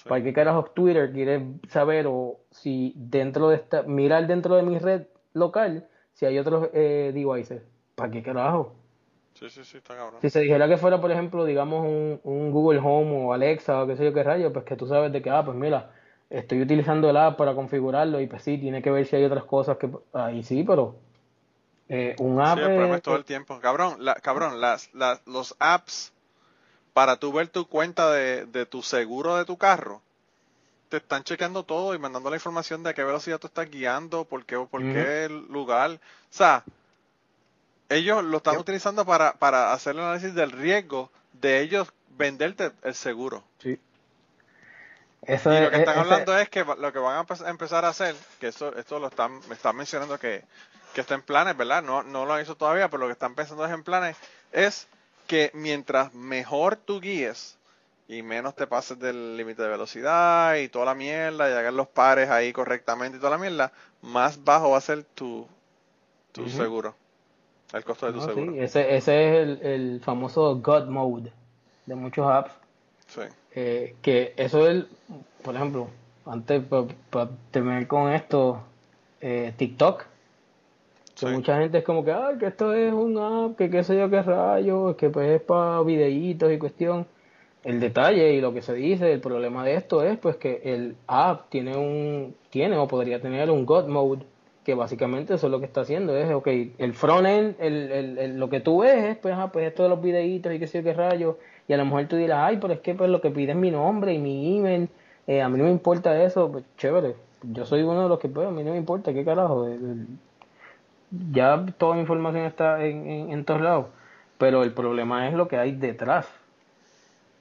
¿Para 0.07 0.23
qué 0.23 0.33
carajo 0.33 0.65
Twitter 0.75 1.13
quiere 1.13 1.45
saber 1.69 2.07
o 2.09 2.39
si 2.51 2.93
dentro 2.97 3.49
de 3.49 3.57
esta, 3.57 3.83
mirar 3.83 4.27
dentro 4.27 4.55
de 4.57 4.63
mi 4.63 4.79
red 4.79 5.07
local 5.35 5.89
si 6.13 6.27
hay 6.27 6.39
otros 6.39 6.69
eh, 6.73 7.11
devices? 7.13 7.63
¿Para 7.95 8.11
qué 8.11 8.23
carajo? 8.23 8.75
Sí, 9.39 9.49
sí, 9.51 9.65
sí, 9.65 9.79
está 9.79 9.95
cabrón. 9.97 10.21
Si 10.21 10.31
se 10.31 10.41
dijera 10.41 10.67
que 10.67 10.77
fuera, 10.77 11.01
por 11.01 11.13
ejemplo, 11.13 11.45
digamos 11.45 11.85
un, 11.85 12.21
un 12.25 12.51
Google 12.51 12.81
Home 12.81 13.25
o 13.25 13.33
Alexa 13.33 13.83
o 13.83 13.87
qué 13.87 13.97
sé 13.97 14.05
yo 14.05 14.13
qué 14.13 14.25
rayo, 14.25 14.53
pues 14.53 14.65
que 14.65 14.77
tú 14.77 14.89
sabes 14.89 15.13
de 15.13 15.23
que, 15.23 15.31
ah, 15.31 15.45
pues 15.45 15.57
mira, 15.57 15.93
estoy 16.29 16.61
utilizando 16.63 17.09
el 17.09 17.17
app 17.17 17.37
para 17.37 17.55
configurarlo 17.55 18.21
y 18.21 18.27
pues 18.27 18.43
sí, 18.43 18.59
tiene 18.59 18.83
que 18.83 18.91
ver 18.91 19.07
si 19.07 19.17
hay 19.17 19.25
otras 19.25 19.45
cosas 19.45 19.77
que... 19.77 19.91
Ahí 20.13 20.43
sí, 20.43 20.65
pero... 20.65 20.97
Eh, 21.89 22.17
un 22.19 22.41
app... 22.41 22.59
Sí, 22.59 22.65
el 22.65 22.71
problema 22.71 22.97
es 22.97 23.03
todo 23.03 23.17
el 23.17 23.25
tiempo. 23.25 23.61
Cabrón, 23.61 23.97
la, 24.01 24.15
cabrón 24.15 24.61
las, 24.61 24.93
las, 24.93 25.25
los 25.27 25.55
apps 25.61 26.13
para 26.93 27.17
tú 27.17 27.33
ver 27.33 27.47
tu 27.47 27.69
cuenta 27.69 28.11
de, 28.11 28.45
de 28.47 28.67
tu 28.67 28.83
seguro 28.83 29.37
de 29.37 29.45
tu 29.45 29.57
carro, 29.57 30.03
te 30.89 30.97
están 30.97 31.23
chequeando 31.23 31.63
todo 31.63 31.95
y 31.95 31.99
mandando 31.99 32.29
la 32.29 32.37
información 32.37 32.83
de 32.83 32.91
a 32.91 32.95
qué 32.95 33.05
velocidad 33.05 33.39
tú 33.39 33.47
estás 33.47 33.71
guiando, 33.71 34.25
por 34.25 34.45
qué, 34.45 34.59
por 34.59 34.83
qué 34.83 35.29
lugar. 35.29 35.93
O 35.93 35.99
sea, 36.31 36.65
ellos 37.89 38.23
lo 38.25 38.39
están 38.39 38.57
utilizando 38.59 39.05
para, 39.05 39.35
para 39.35 39.73
hacer 39.73 39.95
el 39.95 40.01
análisis 40.01 40.35
del 40.35 40.53
riesgo 40.53 41.11
de 41.33 41.61
ellos 41.61 41.93
venderte 42.17 42.73
el 42.83 42.95
seguro. 42.95 43.45
Sí. 43.63 43.79
Eso 45.23 45.53
y 45.53 45.61
lo 45.61 45.71
que 45.71 45.79
están 45.79 45.99
hablando 45.99 46.37
es 46.39 46.49
que 46.49 46.65
lo 46.65 46.93
que 46.93 46.99
van 46.99 47.27
a 47.27 47.51
empezar 47.51 47.85
a 47.85 47.89
hacer, 47.89 48.15
que 48.41 48.49
eso, 48.49 48.75
esto 48.77 48.99
lo 48.99 49.09
están, 49.09 49.41
me 49.49 49.55
están 49.55 49.77
mencionando 49.77 50.19
que, 50.19 50.45
que 50.95 51.01
está 51.01 51.15
en 51.15 51.23
planes, 51.23 51.57
¿verdad? 51.57 51.83
No, 51.83 52.03
no 52.03 52.25
lo 52.25 52.35
han 52.35 52.41
hecho 52.41 52.57
todavía, 52.57 52.89
pero 52.89 53.01
lo 53.01 53.07
que 53.07 53.13
están 53.13 53.35
pensando 53.35 53.65
es 53.67 53.73
en 53.73 53.83
planes, 53.83 54.17
es 54.53 54.87
que 55.27 55.51
mientras 55.55 56.15
mejor 56.15 56.77
tú 56.77 57.01
guíes 57.01 57.59
y 58.09 58.23
menos 58.23 58.57
te 58.57 58.67
pases 58.67 58.99
del 58.99 59.37
límite 59.37 59.63
de 59.63 59.69
velocidad 59.69 60.55
y 60.57 60.69
toda 60.69 60.87
la 60.87 60.95
mierda 60.95 61.51
y 61.51 61.53
hagas 61.53 61.75
los 61.75 61.89
pares 61.89 62.31
ahí 62.31 62.53
correctamente 62.53 63.19
y 63.19 63.21
toda 63.21 63.33
la 63.33 63.39
mierda, 63.39 63.73
más 64.01 64.43
bajo 64.45 64.71
va 64.71 64.79
a 64.79 64.81
ser 64.83 65.05
tu, 65.05 65.47
tu 66.33 66.49
seguro, 66.49 66.95
el 67.73 67.85
costo 67.85 68.07
de 68.07 68.13
tu 68.13 68.21
seguro. 68.21 68.53
Sí. 68.53 68.59
Ese, 68.61 68.97
ese 68.97 69.43
es 69.43 69.61
el, 69.63 70.01
famoso 70.01 70.57
God 70.57 70.89
Mode 70.89 71.33
de 71.87 71.95
muchos 71.95 72.27
apps. 72.27 72.53
Sí. 73.07 73.23
Eh, 73.55 73.97
que 74.03 74.35
eso 74.37 74.69
es, 74.69 74.85
por 75.43 75.55
ejemplo, 75.55 75.89
antes 76.27 76.63
para 77.11 77.31
terminar 77.51 77.87
con 77.87 78.13
esto, 78.13 78.61
eh, 79.21 79.53
TikTok 79.57 80.05
mucha 81.27 81.59
gente 81.59 81.79
es 81.79 81.85
como 81.85 82.05
que, 82.05 82.13
ay, 82.13 82.39
que 82.39 82.47
esto 82.47 82.73
es 82.73 82.93
un 82.93 83.19
app, 83.19 83.57
que 83.57 83.71
qué 83.71 83.83
sé 83.83 83.97
yo 83.99 84.09
qué 84.09 84.23
rayos, 84.23 84.97
que 84.97 85.11
pues 85.11 85.31
es 85.31 85.41
para 85.43 85.83
videitos 85.83 86.53
y 86.53 86.59
cuestión. 86.59 87.07
El 87.65 87.81
detalle 87.81 88.33
y 88.35 88.41
lo 88.41 88.55
que 88.55 88.63
se 88.63 88.73
dice, 88.73 89.13
el 89.13 89.21
problema 89.21 89.65
de 89.65 89.75
esto 89.75 90.03
es 90.05 90.17
pues 90.19 90.37
que 90.37 90.61
el 90.65 90.97
app 91.07 91.49
tiene 91.51 91.77
un, 91.77 92.37
tiene 92.51 92.77
o 92.79 92.87
podría 92.87 93.21
tener 93.21 93.51
un 93.51 93.67
God 93.67 93.89
Mode, 93.89 94.25
que 94.69 94.75
básicamente 94.75 95.33
eso 95.33 95.47
es 95.47 95.51
lo 95.51 95.61
que 95.61 95.65
está 95.65 95.81
haciendo, 95.81 96.15
es, 96.15 96.31
ok, 96.31 96.47
el 96.77 96.93
frontend, 96.93 97.57
el, 97.59 97.91
el, 97.91 98.39
lo 98.39 98.51
que 98.51 98.61
tú 98.61 98.81
ves 98.81 99.03
es, 99.03 99.17
pues, 99.17 99.35
ah, 99.35 99.49
pues 99.51 99.67
esto 99.67 99.83
de 99.83 99.89
los 99.89 100.03
videitos 100.03 100.53
y 100.53 100.59
qué 100.59 100.67
sé 100.67 100.81
yo 100.81 100.85
qué 100.85 100.93
rayos, 100.93 101.37
y 101.67 101.73
a 101.73 101.79
lo 101.79 101.87
mejor 101.87 102.05
tú 102.05 102.17
dirás, 102.17 102.41
ay, 102.43 102.59
pero 102.61 102.75
es 102.75 102.81
que 102.81 102.95
pues 102.95 103.09
lo 103.09 103.23
que 103.23 103.31
pide 103.31 103.53
es 103.53 103.57
mi 103.57 103.71
nombre 103.71 104.13
y 104.13 104.19
mi 104.19 104.59
email, 104.59 104.91
eh, 105.27 105.41
a 105.41 105.49
mí 105.49 105.57
no 105.57 105.65
me 105.65 105.71
importa 105.71 106.23
eso, 106.23 106.53
pues 106.53 106.65
chévere, 106.77 107.17
yo 107.45 107.65
soy 107.65 107.83
uno 107.83 108.03
de 108.03 108.09
los 108.11 108.19
que, 108.19 108.29
pues, 108.29 108.47
a 108.47 108.51
mí 108.51 108.63
no 108.63 108.73
me 108.73 108.77
importa, 108.77 109.15
qué 109.15 109.25
carajo, 109.25 109.67
ya 111.33 111.65
toda 111.79 111.95
la 111.95 112.03
información 112.03 112.45
está 112.45 112.85
en, 112.85 113.33
en, 113.33 113.45
todos 113.47 113.63
lados, 113.63 113.87
pero 114.37 114.65
el 114.65 114.75
problema 114.75 115.29
es 115.29 115.33
lo 115.33 115.49
que 115.49 115.57
hay 115.57 115.73
detrás, 115.73 116.29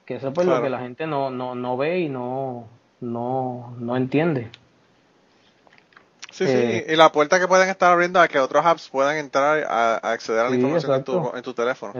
que 0.05 0.15
eso 0.15 0.29
es 0.29 0.33
pues 0.33 0.47
lo 0.47 0.61
que 0.61 0.69
la 0.69 0.79
gente 0.79 1.07
no, 1.07 1.29
no, 1.29 1.55
no 1.55 1.75
ve 1.75 1.99
y 1.99 2.07
no, 2.07 2.69
no, 3.01 3.75
no 3.79 3.97
entiende. 3.97 4.49
Sí, 6.37 6.45
sí, 6.45 6.53
eh, 6.53 6.85
y 6.89 6.95
la 6.95 7.11
puerta 7.11 7.39
que 7.39 7.47
pueden 7.47 7.67
estar 7.67 7.91
abriendo 7.91 8.19
a 8.19 8.27
que 8.27 8.37
otros 8.37 8.63
apps 8.63 8.89
puedan 8.89 9.17
entrar 9.17 9.65
a, 9.67 9.95
acceder 9.95 10.45
a 10.45 10.49
la 10.51 10.55
información 10.55 10.93
en 10.93 11.03
tu, 11.03 11.31
en 11.35 11.41
tu, 11.41 11.55
teléfono. 11.55 11.93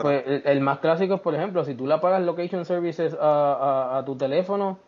Pues, 0.00 0.24
el, 0.26 0.60
más 0.62 0.78
clásico 0.78 1.16
es, 1.16 1.20
por 1.20 1.34
ejemplo, 1.34 1.66
si 1.66 1.74
tú 1.74 1.86
le 1.86 1.92
apagas 1.92 2.22
Location 2.22 2.64
Services 2.64 3.14
a, 3.20 3.98
a, 3.98 4.04
tu 4.06 4.16
teléfono, 4.16 4.78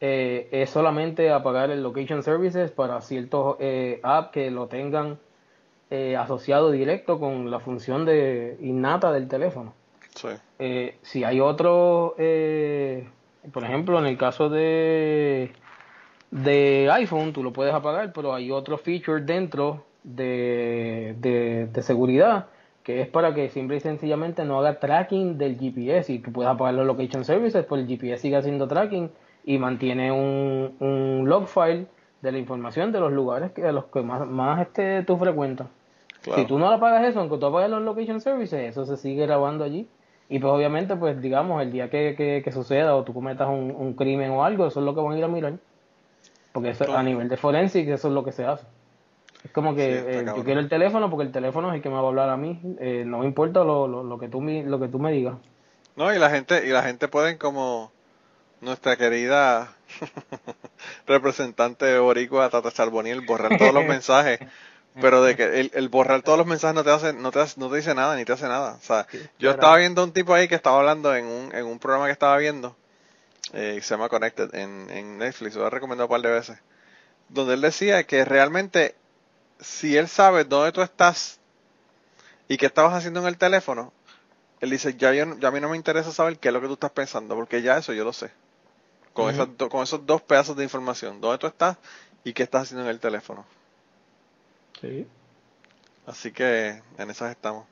eh, 0.00 0.48
es 0.50 0.70
solamente 0.70 1.30
apagar 1.30 1.70
el 1.70 1.82
Location 1.82 2.22
Services 2.22 2.70
para 2.70 3.02
ciertos 3.02 3.56
eh, 3.60 4.00
apps 4.02 4.30
que 4.30 4.50
lo 4.50 4.66
tengan 4.66 5.18
asociado 6.18 6.70
directo 6.70 7.20
con 7.20 7.50
la 7.50 7.60
función 7.60 8.06
de 8.06 8.56
innata 8.62 9.12
del 9.12 9.28
teléfono. 9.28 9.74
Eh, 10.58 10.96
si 11.02 11.22
hay 11.22 11.40
otro, 11.40 12.14
por 13.52 13.64
ejemplo, 13.64 13.98
en 13.98 14.06
el 14.06 14.16
caso 14.16 14.48
de, 14.48 15.52
de 16.30 16.90
iPhone, 16.92 17.32
tú 17.32 17.42
lo 17.42 17.52
puedes 17.52 17.74
apagar, 17.74 18.12
pero 18.12 18.34
hay 18.34 18.50
otro 18.50 18.78
feature 18.78 19.22
dentro 19.22 19.84
de, 20.04 21.16
de, 21.20 21.82
seguridad 21.82 22.46
que 22.82 23.02
es 23.02 23.08
para 23.08 23.34
que 23.34 23.50
simple 23.50 23.76
y 23.76 23.80
sencillamente 23.80 24.44
no 24.44 24.58
haga 24.58 24.80
tracking 24.80 25.36
del 25.36 25.58
GPS 25.58 26.10
y 26.12 26.20
tú 26.20 26.32
puedes 26.32 26.50
apagar 26.50 26.74
los 26.74 26.86
location 26.86 27.24
services, 27.24 27.64
pues 27.66 27.82
el 27.82 27.88
GPS 27.88 28.22
sigue 28.22 28.36
haciendo 28.36 28.66
tracking 28.66 29.10
y 29.44 29.58
mantiene 29.58 30.10
un, 30.10 30.74
un 30.80 31.28
log 31.28 31.48
file 31.48 31.86
de 32.22 32.32
la 32.32 32.38
información 32.38 32.92
de 32.92 33.00
los 33.00 33.12
lugares 33.12 33.52
que, 33.52 33.66
a 33.66 33.72
los 33.72 33.86
que 33.86 34.00
más, 34.02 34.26
más 34.26 34.60
este, 34.62 35.02
tú 35.04 35.16
frecuentas. 35.16 35.68
Si 36.20 36.44
tú 36.46 36.58
no 36.58 36.70
le 36.72 36.78
pagas 36.78 37.06
eso, 37.06 37.20
aunque 37.20 37.38
tú 37.38 37.46
apagues 37.46 37.70
los 37.70 37.82
location 37.82 38.20
services, 38.20 38.70
eso 38.70 38.84
se 38.84 38.96
sigue 38.96 39.24
grabando 39.24 39.64
allí. 39.64 39.88
Y 40.28 40.40
pues 40.40 40.52
obviamente, 40.52 40.96
pues 40.96 41.20
digamos, 41.22 41.62
el 41.62 41.72
día 41.72 41.88
que, 41.88 42.42
que, 42.44 42.52
suceda 42.52 42.94
o 42.96 43.04
tú 43.04 43.14
cometas 43.14 43.48
un, 43.48 43.74
un, 43.74 43.94
crimen 43.94 44.30
o 44.32 44.44
algo, 44.44 44.66
eso 44.66 44.80
es 44.80 44.84
lo 44.84 44.94
que 44.94 45.00
van 45.00 45.12
a 45.12 45.18
ir 45.18 45.24
a 45.24 45.28
mirar. 45.28 45.54
Porque 46.52 46.70
eso, 46.70 46.96
a 46.96 47.02
nivel 47.02 47.28
de 47.28 47.36
forensic 47.36 47.88
eso 47.88 48.08
es 48.08 48.14
lo 48.14 48.24
que 48.24 48.32
se 48.32 48.44
hace. 48.44 48.64
Es 49.44 49.52
como 49.52 49.74
que 49.74 50.20
eh, 50.20 50.24
yo 50.24 50.44
quiero 50.44 50.60
el 50.60 50.68
teléfono 50.68 51.08
porque 51.10 51.24
el 51.24 51.32
teléfono 51.32 51.68
es 51.70 51.76
el 51.76 51.82
que 51.82 51.88
me 51.88 51.94
va 51.94 52.02
a 52.02 52.08
hablar 52.08 52.30
a 52.30 52.36
mí. 52.36 52.60
Eh, 52.80 53.04
no 53.06 53.18
me 53.18 53.26
importa 53.26 53.62
lo, 53.62 53.86
lo, 53.86 54.02
lo, 54.02 54.18
que 54.18 54.28
tú, 54.28 54.42
lo 54.42 54.80
que 54.80 54.88
tú 54.88 54.98
me 54.98 55.12
digas. 55.12 55.36
No, 55.94 56.12
y 56.12 56.18
la 56.18 56.30
gente, 56.30 56.66
y 56.66 56.70
la 56.70 56.82
gente 56.82 57.08
pueden 57.08 57.38
como 57.38 57.92
nuestra 58.60 58.96
querida 58.96 59.72
representante 61.06 61.98
boricua 61.98 62.50
Tata 62.50 62.72
Charboniel 62.72 63.20
borrar 63.20 63.56
todos 63.56 63.72
los 63.72 63.84
mensajes 63.86 64.40
pero 65.00 65.22
de 65.22 65.36
que 65.36 65.70
el, 65.72 65.88
borrar 65.88 66.22
todos 66.22 66.38
los 66.38 66.46
mensajes 66.46 66.74
no 66.74 66.84
te 66.84 66.90
hace, 66.90 67.12
no 67.12 67.30
te 67.30 67.40
no 67.56 67.70
te 67.70 67.76
dice 67.76 67.94
nada, 67.94 68.16
ni 68.16 68.24
te 68.24 68.32
hace 68.32 68.48
nada. 68.48 68.74
O 68.74 68.84
sea, 68.84 69.06
yo 69.38 69.50
estaba 69.50 69.76
viendo 69.76 70.02
un 70.02 70.12
tipo 70.12 70.34
ahí 70.34 70.48
que 70.48 70.54
estaba 70.54 70.78
hablando 70.78 71.14
en 71.14 71.26
un, 71.26 71.54
en 71.54 71.66
un 71.66 71.78
programa 71.78 72.06
que 72.06 72.12
estaba 72.12 72.36
viendo, 72.38 72.76
eh, 73.52 73.78
se 73.82 73.94
llama 73.94 74.08
Connected 74.08 74.54
en, 74.54 74.90
en 74.90 75.18
Netflix, 75.18 75.54
lo 75.54 75.66
he 75.66 75.70
recomendado 75.70 76.06
un 76.06 76.10
par 76.10 76.22
de 76.22 76.30
veces, 76.30 76.58
donde 77.28 77.54
él 77.54 77.60
decía 77.60 78.04
que 78.04 78.24
realmente 78.24 78.94
si 79.60 79.96
él 79.96 80.08
sabe 80.08 80.44
dónde 80.44 80.72
tú 80.72 80.82
estás 80.82 81.40
y 82.48 82.56
qué 82.56 82.66
estabas 82.66 82.94
haciendo 82.94 83.20
en 83.20 83.26
el 83.26 83.38
teléfono, 83.38 83.92
él 84.60 84.70
dice, 84.70 84.94
ya, 84.96 85.12
yo, 85.12 85.38
ya 85.38 85.48
a 85.48 85.50
mí 85.50 85.60
no 85.60 85.68
me 85.68 85.76
interesa 85.76 86.10
saber 86.10 86.38
qué 86.38 86.48
es 86.48 86.54
lo 86.54 86.60
que 86.60 86.66
tú 86.66 86.72
estás 86.74 86.90
pensando, 86.90 87.34
porque 87.34 87.62
ya 87.62 87.78
eso 87.78 87.92
yo 87.92 88.04
lo 88.04 88.12
sé. 88.12 88.30
Con, 89.12 89.30
esas 89.30 89.48
con 89.48 89.82
esos 89.82 90.06
dos 90.06 90.22
pedazos 90.22 90.56
de 90.56 90.62
información, 90.62 91.20
dónde 91.20 91.38
tú 91.38 91.46
estás 91.46 91.76
y 92.24 92.32
qué 92.32 92.44
estás 92.44 92.62
haciendo 92.62 92.84
en 92.84 92.90
el 92.90 93.00
teléfono. 93.00 93.44
Sí. 94.80 95.06
Así 96.06 96.32
que 96.32 96.80
en 96.96 97.10
esas 97.10 97.30
estamos. 97.30 97.66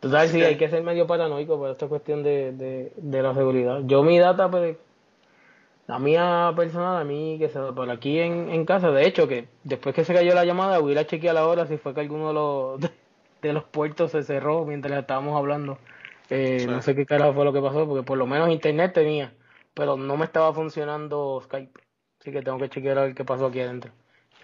Total, 0.00 0.28
sí, 0.28 0.42
hay 0.42 0.56
que 0.56 0.70
ser 0.70 0.82
medio 0.82 1.06
paranoico 1.06 1.58
por 1.58 1.70
esta 1.70 1.86
cuestión 1.86 2.22
de, 2.22 2.52
de, 2.96 3.22
la 3.22 3.34
seguridad. 3.34 3.80
Yo 3.84 4.02
mi 4.02 4.18
data, 4.18 4.50
pues, 4.50 4.78
la 5.90 5.98
mía 5.98 6.52
personal, 6.54 6.98
a 6.98 7.04
mí, 7.04 7.36
que 7.36 7.48
se 7.48 7.58
por 7.58 7.90
aquí 7.90 8.20
en, 8.20 8.48
en 8.48 8.64
casa, 8.64 8.92
de 8.92 9.08
hecho, 9.08 9.26
que 9.26 9.48
después 9.64 9.92
que 9.92 10.04
se 10.04 10.14
cayó 10.14 10.36
la 10.36 10.44
llamada, 10.44 10.78
voy 10.78 10.96
a 10.96 11.04
chequear 11.04 11.34
la 11.34 11.48
hora 11.48 11.66
si 11.66 11.78
fue 11.78 11.94
que 11.94 12.00
alguno 12.00 12.28
de 12.28 12.34
los, 12.34 12.80
de, 13.42 13.52
los 13.52 13.64
puertos 13.64 14.12
se 14.12 14.22
cerró 14.22 14.64
mientras 14.64 14.96
estábamos 15.00 15.36
hablando. 15.36 15.78
Eh, 16.28 16.64
no 16.68 16.80
sé 16.80 16.94
qué 16.94 17.04
carajo 17.04 17.34
fue 17.34 17.44
lo 17.44 17.52
que 17.52 17.60
pasó, 17.60 17.88
porque 17.88 18.04
por 18.04 18.16
lo 18.18 18.28
menos 18.28 18.50
internet 18.50 18.92
tenía, 18.92 19.34
pero 19.74 19.96
no 19.96 20.16
me 20.16 20.26
estaba 20.26 20.54
funcionando 20.54 21.40
Skype. 21.42 21.80
Así 22.20 22.30
que 22.30 22.42
tengo 22.42 22.58
que 22.58 22.68
chequear 22.68 22.98
a 22.98 23.02
ver 23.06 23.14
qué 23.16 23.24
pasó 23.24 23.46
aquí 23.46 23.58
adentro. 23.58 23.90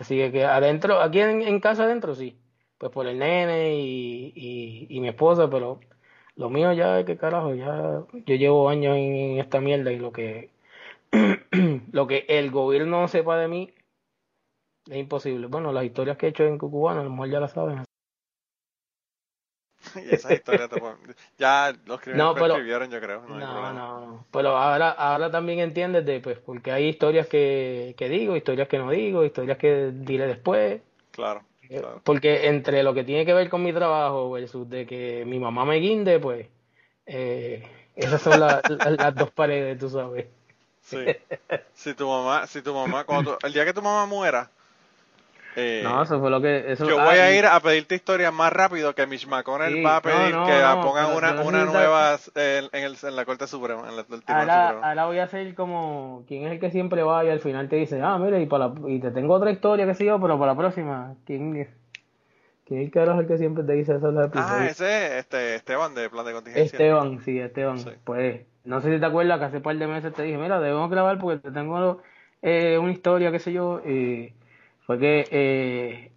Así 0.01 0.17
que, 0.33 0.45
adentro, 0.45 1.01
aquí 1.01 1.21
en, 1.21 1.61
casa 1.61 1.85
adentro 1.85 2.17
sí. 2.17 2.37
Pues 2.77 2.91
por 2.91 3.07
el 3.07 3.21
nene 3.21 3.77
y, 3.77 4.87
y, 4.91 5.01
mi 5.01 5.09
esposa, 5.09 5.49
pero 5.49 5.79
lo 6.35 6.51
mío 6.51 6.73
ya, 6.73 7.05
qué 7.05 7.17
carajo, 7.17 7.55
ya 7.55 8.03
yo 8.27 8.35
llevo 8.35 8.69
años 8.69 8.97
en 8.97 9.39
esta 9.39 9.61
mierda 9.61 9.93
y 9.93 9.99
lo 9.99 10.11
que 10.13 10.56
lo 11.93 12.07
que 12.07 12.27
el 12.29 12.51
gobierno 12.51 13.09
sepa 13.09 13.39
de 13.39 13.49
mí 13.49 13.75
es 14.89 14.97
imposible. 14.97 15.47
Bueno, 15.47 15.73
las 15.73 15.85
historias 15.85 16.17
que 16.17 16.27
he 16.27 16.29
hecho 16.31 16.45
en 16.45 16.59
Cucubano, 16.59 17.01
a 17.01 17.05
lo 17.05 17.11
mejor 17.11 17.31
ya 17.31 17.41
las 17.41 17.53
saben. 17.53 17.85
y 19.97 20.15
esas 20.15 20.33
historias 20.33 20.69
ya 21.39 21.73
los 21.87 22.01
no, 22.09 22.35
pero, 22.35 22.55
escribieron, 22.55 22.91
yo 22.91 23.01
creo. 23.01 23.23
No, 23.27 23.39
no, 23.39 23.73
no, 23.73 24.27
Pero 24.33 24.57
ahora, 24.57 24.91
ahora 24.91 25.31
también 25.31 25.61
entiendes 25.61 26.05
de, 26.05 26.21
pues, 26.21 26.39
porque 26.39 26.73
hay 26.73 26.89
historias 26.89 27.27
que, 27.29 27.95
que 27.97 28.09
digo, 28.09 28.37
historias 28.37 28.69
que 28.69 28.79
no 28.79 28.91
digo, 28.91 29.25
historias 29.25 29.59
que 29.59 29.93
diré 29.93 30.27
después. 30.27 30.81
Claro. 31.13 31.45
porque 32.05 32.49
entre 32.49 32.83
lo 32.83 32.93
que 32.93 33.03
tiene 33.03 33.25
que 33.25 33.33
ver 33.33 33.49
con 33.49 33.63
mi 33.63 33.73
trabajo 33.73 34.31
versus 34.31 34.69
de 34.69 34.87
que 34.87 35.25
mi 35.25 35.39
mamá 35.39 35.65
me 35.65 35.77
guinde, 35.77 36.19
pues 36.21 36.47
eh, 37.07 37.67
esas 37.97 38.21
son 38.21 38.39
las 38.99 39.15
dos 39.15 39.31
paredes, 39.31 39.79
tú 39.79 39.89
sabes. 39.89 40.27
Sí. 40.87 41.05
Si 41.75 41.95
tu 41.95 42.09
mamá, 42.09 42.47
si 42.47 42.63
tu 42.63 42.75
mamá, 42.75 43.05
cuando 43.05 43.39
el 43.43 43.53
día 43.53 43.65
que 43.65 43.75
tu 43.75 43.83
mamá 43.83 44.07
muera, 44.07 44.51
eh, 45.59 45.81
no, 45.83 46.03
eso 46.03 46.21
fue 46.21 46.29
lo 46.29 46.41
que. 46.41 46.73
Eso, 46.73 46.87
yo 46.87 46.97
voy 46.97 47.17
a 47.17 47.35
ir 47.35 47.47
a 47.47 47.59
pedirte 47.61 47.95
historia 47.95 48.31
más 48.31 48.53
rápido 48.53 48.95
que 48.95 49.07
Mitch 49.07 49.27
McConnell 49.27 49.85
va 49.85 49.97
a 49.97 50.03
pedir 50.03 50.35
que 50.47 50.83
pongan 50.83 51.17
una, 51.17 51.41
una 51.43 51.65
nueva 51.65 52.19
en, 52.35 52.69
el, 52.73 52.97
en, 53.03 53.17
la 53.17 53.25
Corte 53.25 53.47
Suprema. 53.47 53.89
En 53.89 53.97
la, 53.97 54.05
ahora, 54.27 54.69
ahora, 54.83 55.07
voy 55.07 55.19
a 55.19 55.27
ser 55.29 55.55
como 55.55 56.25
quien 56.29 56.45
es 56.45 56.53
el 56.53 56.61
que 56.61 56.71
siempre 56.71 57.03
va 57.03 57.25
y 57.25 57.31
al 57.31 57.41
final 57.41 57.71
te 57.71 57.77
dice, 57.77 58.03
ah, 58.03 58.19
mira, 58.19 58.39
y, 58.39 58.45
para 58.45 58.71
y 58.87 59.01
te 59.01 59.11
tengo 59.11 59.33
otra 59.33 59.51
historia 59.51 59.87
que 59.87 59.95
sé 59.95 60.05
yo, 60.05 60.21
pero 60.21 60.39
para 60.39 60.53
la 60.53 60.59
próxima. 60.59 61.15
¿Quién 61.25 61.57
es? 61.57 61.69
¿Quién 62.67 62.83
es 62.83 62.95
el 62.95 63.19
el 63.19 63.27
que 63.27 63.39
siempre 63.39 63.65
te 63.65 63.73
dice 63.73 63.97
eso? 63.97 64.13
Ah, 64.35 64.67
ese 64.69 65.19
este, 65.19 65.55
Esteban 65.55 65.95
de 65.95 66.11
Plan 66.11 66.27
de 66.27 66.33
Contingencia. 66.33 66.77
Esteban, 66.77 67.21
sí, 67.21 67.39
Esteban. 67.39 67.79
Pues, 68.05 68.43
no 68.67 68.81
sé 68.81 68.93
si 68.93 69.01
te 69.01 69.07
acuerdas 69.07 69.39
que 69.39 69.45
hace 69.47 69.57
un 69.59 69.63
par 69.63 69.77
de 69.77 69.87
meses 69.87 70.13
te 70.13 70.25
dije, 70.25 70.37
mira, 70.37 70.61
debemos 70.61 70.91
grabar 70.91 71.19
porque 71.19 71.39
te 71.41 71.51
tengo 71.51 72.03
eh, 72.43 72.79
una 72.79 72.93
historia, 72.93 73.33
qué 73.33 73.39
sé 73.39 73.53
yo. 73.53 73.81
y 73.85 74.35
fue 74.81 74.99
que 74.99 75.27
eh, 75.31 76.13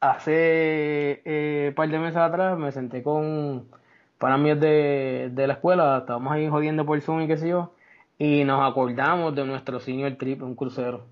hace 0.00 1.22
eh, 1.24 1.66
un 1.68 1.74
par 1.74 1.88
de 1.88 1.98
meses 1.98 2.16
atrás 2.16 2.58
me 2.58 2.72
senté 2.72 3.02
con 3.02 3.68
para 4.18 4.36
mí 4.36 4.54
de, 4.54 5.30
de 5.32 5.46
la 5.46 5.54
escuela, 5.54 5.98
estábamos 5.98 6.32
ahí 6.32 6.48
jodiendo 6.48 6.84
por 6.84 7.00
Zoom 7.00 7.22
y 7.22 7.26
qué 7.26 7.38
sé 7.38 7.48
yo, 7.48 7.72
y 8.18 8.44
nos 8.44 8.68
acordamos 8.68 9.34
de 9.34 9.44
nuestro 9.46 9.80
senior 9.80 10.14
trip, 10.16 10.42
un 10.42 10.54
crucero. 10.54 11.06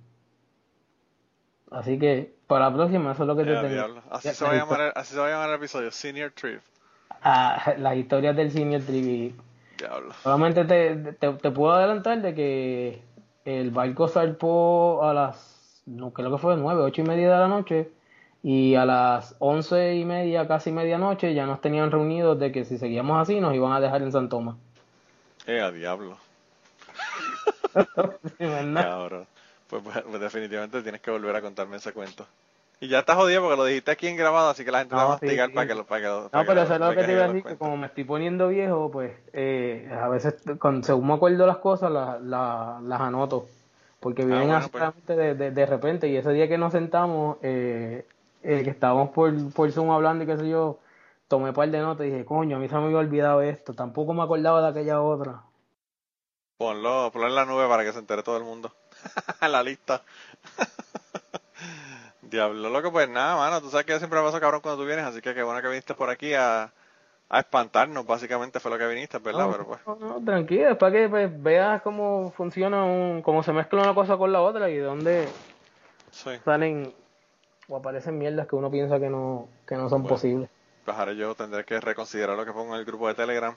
Así 1.70 1.98
que 1.98 2.34
para 2.46 2.68
la 2.68 2.74
próxima, 2.74 3.12
eso 3.12 3.22
es 3.22 3.26
lo 3.26 3.36
que 3.36 3.44
te 3.44 3.54
tengo. 3.56 4.02
Así, 4.10 4.28
se 4.30 4.44
va 4.44 4.52
a 4.52 4.56
llamar, 4.56 4.92
así 4.94 5.14
se 5.14 5.20
va 5.20 5.26
a 5.26 5.30
llamar 5.30 5.48
el 5.50 5.56
episodio, 5.56 5.90
Senior 5.90 6.32
Trip. 6.32 6.60
Ah, 7.22 7.74
las 7.78 7.96
historias 7.96 8.36
del 8.36 8.50
Senior 8.50 8.82
Trip. 8.82 9.38
Solamente 10.22 10.64
te, 10.64 11.12
te, 11.12 11.32
te, 11.32 11.50
puedo 11.50 11.72
adelantar 11.72 12.20
de 12.20 12.34
que 12.34 13.02
el 13.44 13.70
barco 13.70 14.08
zarpó 14.08 15.04
a 15.04 15.14
las 15.14 15.58
no 15.88 16.12
creo 16.12 16.30
que 16.30 16.38
fue 16.38 16.56
nueve, 16.56 16.82
ocho 16.82 17.00
y 17.00 17.04
media 17.04 17.32
de 17.32 17.38
la 17.38 17.48
noche, 17.48 17.90
y 18.42 18.74
a 18.74 18.84
las 18.84 19.34
once 19.38 19.96
y 19.96 20.04
media, 20.04 20.46
casi 20.46 20.70
medianoche, 20.70 21.34
ya 21.34 21.46
nos 21.46 21.60
tenían 21.60 21.90
reunidos 21.90 22.38
de 22.38 22.52
que 22.52 22.64
si 22.64 22.78
seguíamos 22.78 23.20
así 23.20 23.40
nos 23.40 23.54
iban 23.54 23.72
a 23.72 23.80
dejar 23.80 24.02
en 24.02 24.12
San 24.12 24.28
Tomás. 24.28 24.56
Eh, 25.46 25.60
a 25.60 25.70
diablo. 25.70 26.18
Pues, 29.68 29.82
pues, 29.82 30.20
definitivamente 30.20 30.80
tienes 30.80 31.02
que 31.02 31.10
volver 31.10 31.36
a 31.36 31.42
contarme 31.42 31.76
ese 31.76 31.92
cuento. 31.92 32.26
Y 32.80 32.88
ya 32.88 33.00
estás 33.00 33.16
jodido 33.16 33.42
porque 33.42 33.56
lo 33.56 33.64
dijiste 33.64 33.90
aquí 33.90 34.06
en 34.06 34.16
grabado, 34.16 34.50
así 34.50 34.64
que 34.64 34.70
la 34.70 34.80
gente 34.80 34.94
va 34.94 35.02
a 35.02 35.08
mastigar 35.08 35.52
para 35.52 35.66
que 35.66 35.74
lo 35.74 35.84
para 35.84 36.00
que 36.00 36.06
No, 36.06 36.44
pero 36.46 36.62
eso 36.62 36.74
es 36.74 36.80
lo 36.80 36.94
que 36.94 37.04
te 37.04 37.12
iba 37.12 37.24
a 37.24 37.28
decir, 37.28 37.42
que 37.42 37.56
como 37.56 37.76
me 37.76 37.86
estoy 37.86 38.04
poniendo 38.04 38.48
viejo, 38.48 38.90
pues 38.90 39.12
eh, 39.32 39.90
a 39.92 40.08
veces, 40.08 40.36
con, 40.58 40.84
según 40.84 41.08
me 41.08 41.14
acuerdo 41.14 41.46
las 41.46 41.58
cosas, 41.58 41.90
las 41.90 43.00
anoto 43.00 43.46
porque 44.00 44.22
ah, 44.22 44.26
vienen 44.26 44.50
así 44.52 44.70
pues. 44.70 45.06
de, 45.06 45.50
de, 45.50 45.66
repente 45.66 46.08
y 46.08 46.16
ese 46.16 46.32
día 46.32 46.48
que 46.48 46.58
nos 46.58 46.72
sentamos, 46.72 47.38
eh, 47.42 48.06
eh, 48.42 48.62
que 48.62 48.70
estábamos 48.70 49.10
por, 49.10 49.52
por 49.52 49.70
Zoom 49.72 49.90
hablando 49.90 50.24
y 50.24 50.26
qué 50.26 50.36
sé 50.36 50.48
yo, 50.48 50.78
tomé 51.26 51.48
un 51.48 51.54
par 51.54 51.70
de 51.70 51.80
notas 51.80 52.06
y 52.06 52.10
dije, 52.10 52.24
coño, 52.24 52.56
a 52.56 52.60
mí 52.60 52.68
se 52.68 52.76
me 52.76 52.84
había 52.84 52.98
olvidado 52.98 53.42
esto, 53.42 53.74
tampoco 53.74 54.14
me 54.14 54.22
acordaba 54.22 54.62
de 54.62 54.68
aquella 54.68 55.00
otra. 55.00 55.42
Ponlo, 56.56 57.10
ponlo 57.12 57.28
en 57.28 57.34
la 57.34 57.44
nube 57.44 57.68
para 57.68 57.84
que 57.84 57.92
se 57.92 58.00
entere 58.00 58.22
todo 58.22 58.36
el 58.36 58.44
mundo. 58.44 58.72
la 59.40 59.62
lista. 59.62 60.02
Diablo, 62.28 62.68
loco, 62.68 62.92
pues 62.92 63.08
nada, 63.08 63.36
mano, 63.36 63.60
tú 63.60 63.70
sabes 63.70 63.86
que 63.86 63.92
yo 63.92 63.98
siempre 63.98 64.18
me 64.18 64.26
paso 64.26 64.40
cabrón 64.40 64.60
cuando 64.60 64.82
tú 64.82 64.86
vienes, 64.86 65.04
así 65.04 65.20
que 65.20 65.34
qué 65.34 65.42
bueno 65.42 65.62
que 65.62 65.68
viniste 65.68 65.94
por 65.94 66.10
aquí 66.10 66.34
a, 66.34 66.72
a 67.28 67.38
espantarnos, 67.38 68.06
básicamente 68.06 68.60
fue 68.60 68.70
lo 68.70 68.78
que 68.78 68.86
viniste, 68.86 69.18
¿verdad? 69.18 69.46
No, 69.46 69.52
Pero 69.52 69.66
pues. 69.66 69.80
no, 70.00 70.20
tranquilo, 70.24 70.70
es 70.70 70.76
para 70.76 70.92
que 70.92 71.08
pues, 71.08 71.42
veas 71.42 71.82
cómo 71.82 72.32
funciona, 72.36 72.84
un, 72.84 73.22
cómo 73.22 73.42
se 73.42 73.52
mezcla 73.52 73.82
una 73.82 73.94
cosa 73.94 74.16
con 74.16 74.32
la 74.32 74.40
otra 74.40 74.68
y 74.70 74.76
de 74.76 74.82
dónde 74.82 75.28
salen 76.44 76.92
o 77.68 77.76
aparecen 77.76 78.18
mierdas 78.18 78.46
que 78.46 78.56
uno 78.56 78.70
piensa 78.70 78.98
que 78.98 79.10
no, 79.10 79.48
que 79.66 79.76
no 79.76 79.88
son 79.88 80.04
posibles. 80.04 80.48
Pues 80.84 80.96
ahora 80.96 81.12
yo 81.12 81.34
tendré 81.34 81.64
que 81.64 81.80
reconsiderar 81.80 82.36
lo 82.36 82.46
que 82.46 82.52
pongo 82.52 82.74
en 82.74 82.80
el 82.80 82.86
grupo 82.86 83.08
de 83.08 83.14
Telegram. 83.14 83.54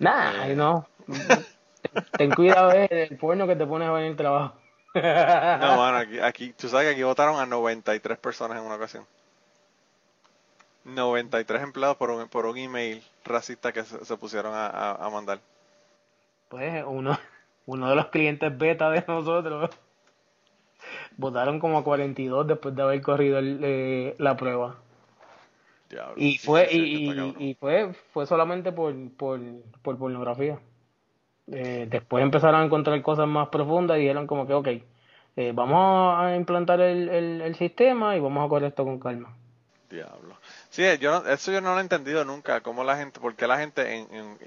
Nah, 0.00 0.48
eh. 0.48 0.56
no. 0.56 0.86
Ten 2.18 2.32
cuidado 2.32 2.72
eh, 2.72 3.08
el 3.10 3.16
porno 3.16 3.46
que 3.46 3.54
te 3.54 3.66
pones 3.66 3.88
a 3.88 3.92
ver 3.92 4.04
en 4.04 4.10
el 4.10 4.16
trabajo. 4.16 4.56
No, 5.02 5.76
mano, 5.76 5.98
aquí, 5.98 6.18
aquí, 6.18 6.52
tú 6.52 6.68
sabes 6.68 6.86
que 6.86 6.92
aquí 6.92 7.02
votaron 7.02 7.38
a 7.38 7.46
93 7.46 8.18
personas 8.18 8.58
en 8.58 8.64
una 8.64 8.76
ocasión. 8.76 9.04
93 10.84 11.62
empleados 11.62 11.96
por 11.96 12.10
un, 12.10 12.28
por 12.28 12.46
un 12.46 12.56
email 12.56 13.02
racista 13.24 13.72
que 13.72 13.82
se, 13.82 14.16
pusieron 14.16 14.52
a, 14.54 15.08
mandar. 15.12 15.40
Pues 16.48 16.84
uno, 16.86 17.18
uno 17.66 17.90
de 17.90 17.96
los 17.96 18.06
clientes 18.06 18.56
beta 18.56 18.88
de 18.90 19.04
nosotros 19.06 19.70
votaron 21.16 21.58
como 21.58 21.78
a 21.78 21.84
42 21.84 22.46
después 22.46 22.74
de 22.74 22.82
haber 22.82 23.02
corrido 23.02 23.40
eh, 23.42 24.14
la 24.18 24.36
prueba. 24.36 24.76
y 26.16 26.38
fue 26.38 26.68
y, 26.72 27.54
fue 27.58 27.92
fue 28.12 28.26
solamente 28.26 28.70
por, 28.70 28.94
por, 29.16 29.40
por 29.82 29.98
pornografía. 29.98 30.60
Eh, 31.52 31.86
después 31.88 32.22
empezaron 32.22 32.60
a 32.60 32.64
encontrar 32.64 33.00
cosas 33.02 33.28
más 33.28 33.48
profundas 33.48 33.98
y 33.98 34.00
dijeron 34.00 34.26
como 34.26 34.46
que 34.46 34.54
ok, 34.54 34.68
eh, 35.36 35.52
vamos 35.54 36.18
a 36.18 36.34
implantar 36.34 36.80
el, 36.80 37.08
el, 37.08 37.40
el 37.40 37.54
sistema 37.54 38.16
y 38.16 38.20
vamos 38.20 38.44
a 38.44 38.48
correr 38.48 38.68
esto 38.70 38.84
con 38.84 38.98
calma. 38.98 39.34
Diablo. 39.88 40.36
Sí, 40.70 40.82
yo 40.98 41.24
eso 41.26 41.52
yo 41.52 41.60
no 41.60 41.72
lo 41.72 41.78
he 41.78 41.82
entendido 41.82 42.24
nunca, 42.24 42.60
cómo 42.60 42.82
la 42.82 42.96
gente, 42.96 43.20
por 43.20 43.34
qué 43.36 43.46
la 43.46 43.58
gente 43.58 43.96
en, 43.96 44.12
en 44.12 44.38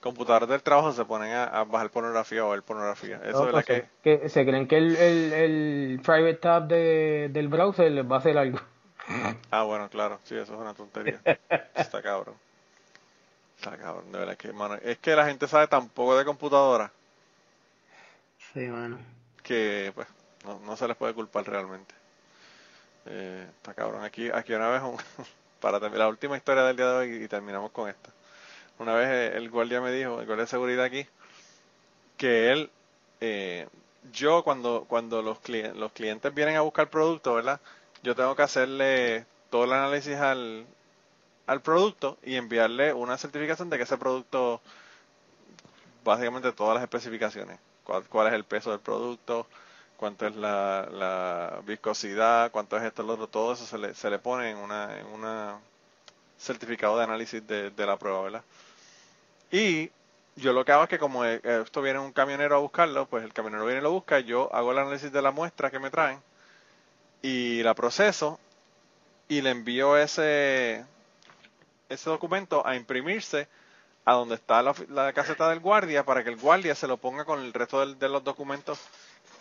computadores 0.00 0.48
del 0.48 0.62
trabajo 0.62 0.92
se 0.92 1.04
ponen 1.04 1.32
a, 1.32 1.64
bajar 1.64 1.90
pornografía 1.90 2.44
o 2.44 2.50
ver 2.50 2.62
pornografía. 2.62 3.20
Eso 3.24 3.46
es 3.46 3.52
pues 3.52 3.64
que... 3.66 3.84
que... 4.02 4.28
Se 4.28 4.44
creen 4.44 4.66
que 4.66 4.78
el, 4.78 4.96
el, 4.96 5.32
el 5.32 6.00
private 6.02 6.34
tab 6.34 6.66
de, 6.66 7.28
del 7.30 7.48
browser 7.48 7.92
les 7.92 8.10
va 8.10 8.16
a 8.16 8.18
hacer 8.18 8.36
algo. 8.36 8.58
Ah, 9.50 9.64
bueno, 9.64 9.88
claro, 9.88 10.20
sí, 10.24 10.36
eso 10.36 10.54
es 10.54 10.60
una 10.60 10.74
tontería. 10.74 11.20
Está 11.74 12.00
cabrón. 12.00 12.34
Está 13.60 13.76
cabrón, 13.76 14.10
de 14.10 14.18
verdad 14.18 14.38
que, 14.38 14.54
mano, 14.54 14.76
es 14.76 14.96
que 14.96 15.14
la 15.14 15.26
gente 15.26 15.46
sabe 15.46 15.66
tan 15.68 15.86
poco 15.90 16.16
de 16.16 16.24
computadora. 16.24 16.90
Sí, 18.54 18.60
mano. 18.60 18.98
Que, 19.42 19.92
pues, 19.94 20.08
no, 20.46 20.58
no 20.60 20.76
se 20.78 20.88
les 20.88 20.96
puede 20.96 21.12
culpar 21.12 21.44
realmente. 21.44 21.94
Eh, 23.04 23.46
está 23.58 23.74
cabrón. 23.74 24.02
Aquí, 24.02 24.30
aquí 24.30 24.54
una 24.54 24.70
vez, 24.70 24.80
para 25.60 25.78
la 25.78 26.08
última 26.08 26.38
historia 26.38 26.62
del 26.62 26.74
día 26.74 26.86
de 26.86 26.94
hoy 26.94 27.24
y 27.24 27.28
terminamos 27.28 27.70
con 27.70 27.90
esta. 27.90 28.08
Una 28.78 28.94
vez 28.94 29.08
eh, 29.10 29.36
el 29.36 29.50
guardia 29.50 29.82
me 29.82 29.92
dijo, 29.92 30.20
el 30.20 30.26
guardia 30.26 30.44
de 30.46 30.50
seguridad 30.50 30.86
aquí, 30.86 31.06
que 32.16 32.52
él, 32.52 32.70
eh, 33.20 33.68
yo 34.10 34.42
cuando, 34.42 34.86
cuando 34.88 35.20
los, 35.20 35.38
clientes, 35.38 35.76
los 35.76 35.92
clientes 35.92 36.32
vienen 36.32 36.56
a 36.56 36.62
buscar 36.62 36.88
producto, 36.88 37.34
¿verdad? 37.34 37.60
Yo 38.02 38.14
tengo 38.14 38.34
que 38.34 38.42
hacerle 38.42 39.26
todo 39.50 39.64
el 39.64 39.74
análisis 39.74 40.16
al, 40.16 40.64
al 41.50 41.62
producto 41.62 42.16
y 42.22 42.36
enviarle 42.36 42.92
una 42.92 43.18
certificación 43.18 43.70
de 43.70 43.76
que 43.76 43.82
ese 43.82 43.98
producto, 43.98 44.60
básicamente 46.04 46.52
todas 46.52 46.74
las 46.74 46.84
especificaciones, 46.84 47.58
cuál 48.08 48.28
es 48.28 48.34
el 48.34 48.44
peso 48.44 48.70
del 48.70 48.78
producto, 48.78 49.48
cuánto 49.96 50.28
es 50.28 50.36
la, 50.36 51.60
viscosidad, 51.66 52.52
cuánto 52.52 52.76
es 52.76 52.84
esto, 52.84 53.02
lo 53.02 53.14
otro, 53.14 53.26
todo 53.26 53.54
eso 53.54 53.66
se 53.66 53.78
le, 53.78 53.94
se 53.94 54.08
le 54.10 54.20
pone 54.20 54.50
en 54.50 54.58
una, 54.58 54.96
en 54.96 55.06
una 55.06 55.58
certificado 56.38 56.96
de 56.96 57.02
análisis 57.02 57.44
de, 57.44 57.72
la 57.78 57.98
prueba, 57.98 58.22
¿verdad? 58.22 58.44
Y 59.50 59.90
yo 60.36 60.52
lo 60.52 60.64
que 60.64 60.70
hago 60.70 60.84
es 60.84 60.88
que 60.88 61.00
como 61.00 61.24
eh, 61.24 61.40
esto 61.42 61.82
viene 61.82 61.98
un 61.98 62.12
camionero 62.12 62.54
a 62.54 62.60
buscarlo, 62.60 63.06
pues 63.06 63.24
el 63.24 63.32
camionero 63.32 63.66
viene 63.66 63.80
y 63.80 63.82
lo 63.82 63.90
busca, 63.90 64.20
yo 64.20 64.54
hago 64.54 64.70
el 64.70 64.78
análisis 64.78 65.10
de 65.10 65.20
la 65.20 65.32
muestra 65.32 65.72
que 65.72 65.80
me 65.80 65.90
traen 65.90 66.22
y 67.22 67.64
la 67.64 67.74
proceso 67.74 68.38
y 69.26 69.40
le 69.40 69.50
envío 69.50 69.96
ese, 69.96 70.84
ese 71.90 72.08
documento 72.08 72.66
a 72.66 72.76
imprimirse 72.76 73.48
a 74.06 74.14
donde 74.14 74.36
está 74.36 74.62
la, 74.62 75.12
caseta 75.12 75.50
del 75.50 75.60
guardia 75.60 76.04
para 76.04 76.24
que 76.24 76.30
el 76.30 76.36
guardia 76.36 76.74
se 76.74 76.86
lo 76.86 76.96
ponga 76.96 77.24
con 77.26 77.40
el 77.40 77.52
resto 77.52 77.84
de 77.84 78.08
los 78.08 78.24
documentos 78.24 78.80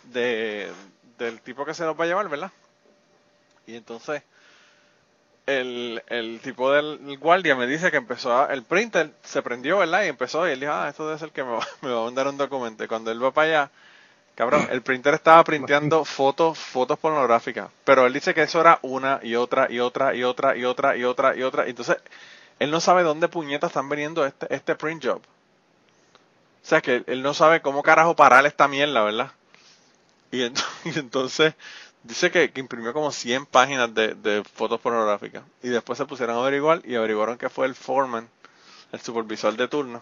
de, 0.04 0.70
del 1.18 1.40
tipo 1.42 1.66
que 1.66 1.74
se 1.74 1.86
los 1.86 1.98
va 1.98 2.04
a 2.04 2.08
llevar, 2.08 2.28
¿verdad? 2.28 2.52
Y 3.66 3.76
entonces 3.76 4.24
el, 5.46 6.04
el 6.08 6.40
tipo 6.42 6.72
del 6.72 7.18
guardia 7.18 7.56
me 7.56 7.68
dice 7.68 7.90
que 7.92 7.98
empezó 7.98 8.38
a, 8.38 8.54
el 8.54 8.64
printer 8.64 9.12
se 9.24 9.42
prendió, 9.42 9.80
¿verdad? 9.80 10.04
Y 10.04 10.08
empezó 10.08 10.48
y 10.48 10.52
él 10.52 10.60
dijo, 10.60 10.72
ah, 10.72 10.90
esto 10.90 11.08
debe 11.08 11.20
ser 11.20 11.32
que 11.32 11.44
me 11.44 11.52
va, 11.52 11.68
me 11.82 11.92
va 11.92 12.02
a 12.02 12.06
mandar 12.06 12.28
un 12.28 12.38
documento. 12.38 12.84
Y 12.84 12.88
cuando 12.88 13.12
él 13.12 13.24
va 13.24 13.32
para 13.32 13.48
allá, 13.48 13.72
cabrón, 14.36 14.68
el 14.72 14.82
printer 14.82 15.16
estaba 15.16 15.44
printeando 15.44 16.06
fotos, 16.06 16.58
fotos 16.58 17.00
pornográficas. 17.00 17.70
Pero 17.84 18.06
él 18.06 18.14
dice 18.14 18.34
que 18.34 18.44
eso 18.44 18.62
era 18.62 18.80
una 18.84 19.20
y 19.24 19.36
otra 19.36 19.72
y 19.72 19.80
otra 19.80 20.16
y 20.16 20.24
otra 20.24 20.56
y 20.56 20.66
otra 20.66 20.96
y 20.98 21.04
otra 21.04 21.36
y 21.36 21.44
otra. 21.44 21.68
Y 21.68 21.72
entonces, 21.72 21.98
él 22.60 22.72
no 22.72 22.80
sabe 22.80 23.04
dónde 23.04 23.28
puñetas 23.28 23.70
están 23.70 23.90
veniendo 23.90 24.26
este, 24.26 24.54
este 24.54 24.76
print 24.76 25.06
job. 25.06 25.22
O 25.22 26.66
sea 26.70 26.82
que 26.82 27.04
él 27.08 27.24
no 27.24 27.34
sabe 27.34 27.62
cómo 27.62 27.84
carajo 27.84 28.16
parar 28.16 28.46
esta 28.46 28.68
mierda, 28.68 29.04
¿verdad? 29.04 29.32
Y, 30.32 30.44
entonces, 30.96 31.56
Dice 32.04 32.32
que, 32.32 32.52
que 32.52 32.62
imprimió 32.62 32.94
como 32.94 33.12
100 33.12 33.46
páginas 33.46 33.94
de, 33.94 34.16
de 34.16 34.44
fotos 34.44 34.80
pornográficas. 34.80 35.44
Y 35.62 35.70
después 35.70 35.98
se 35.98 36.06
pusieron 36.06 36.38
a 36.38 36.40
averiguar 36.40 36.82
y 36.86 36.96
averiguaron 36.96 37.38
que 37.38 37.50
fue 37.50 37.66
el 37.68 37.76
foreman, 37.76 38.30
el 38.94 39.02
supervisor 39.02 39.56
de 39.58 39.68
turno, 39.68 40.02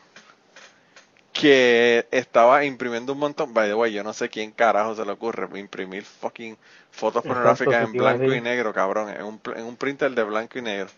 que 1.33 2.07
estaba 2.11 2.63
imprimiendo 2.65 3.13
un 3.13 3.19
montón. 3.19 3.53
By 3.53 3.67
the 3.67 3.73
way, 3.73 3.91
yo 3.91 4.03
no 4.03 4.13
sé 4.13 4.29
quién 4.29 4.51
carajo 4.51 4.95
se 4.95 5.05
le 5.05 5.11
ocurre 5.11 5.47
imprimir 5.59 6.03
fucking 6.05 6.55
fotos 6.91 7.23
pornográficas 7.23 7.85
en 7.85 7.93
blanco 7.93 8.31
y 8.31 8.41
negro, 8.41 8.73
cabrón, 8.73 9.09
en 9.09 9.23
un, 9.23 9.41
en 9.55 9.65
un 9.65 9.75
printer 9.75 10.11
de 10.11 10.23
blanco 10.23 10.59
y 10.59 10.61
negro. 10.61 10.89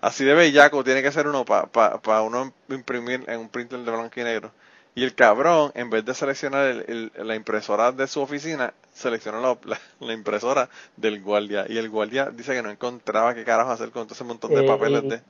Así 0.00 0.24
de 0.24 0.34
bellaco 0.34 0.84
tiene 0.84 1.02
que 1.02 1.12
ser 1.12 1.26
uno 1.26 1.44
para 1.44 1.66
pa, 1.66 2.00
pa 2.00 2.22
uno 2.22 2.52
imprimir 2.68 3.24
en 3.28 3.40
un 3.40 3.48
printer 3.48 3.80
de 3.80 3.90
blanco 3.90 4.20
y 4.20 4.24
negro. 4.24 4.52
Y 4.94 5.04
el 5.04 5.14
cabrón, 5.14 5.70
en 5.74 5.90
vez 5.90 6.04
de 6.04 6.14
seleccionar 6.14 6.66
el- 6.66 7.12
el- 7.14 7.26
la 7.28 7.34
impresora 7.36 7.92
de 7.92 8.06
su 8.08 8.20
oficina, 8.20 8.74
seleccionó 8.92 9.40
la, 9.40 9.58
la- 9.64 9.80
la 10.00 10.12
impresora 10.12 10.68
del 10.96 11.20
guardia. 11.22 11.66
Y 11.68 11.78
el 11.78 11.88
guardia 11.88 12.26
dice 12.26 12.54
que 12.54 12.62
no 12.62 12.70
encontraba 12.70 13.34
qué 13.34 13.44
carajo 13.44 13.70
hacer 13.70 13.90
con 13.90 14.06
todo 14.06 14.14
ese 14.14 14.24
montón 14.24 14.52
de 14.54 14.60
Eh, 14.60 14.64
papeles 14.66 15.04
y- 15.04 15.08
de... 15.08 15.16
De 15.18 15.22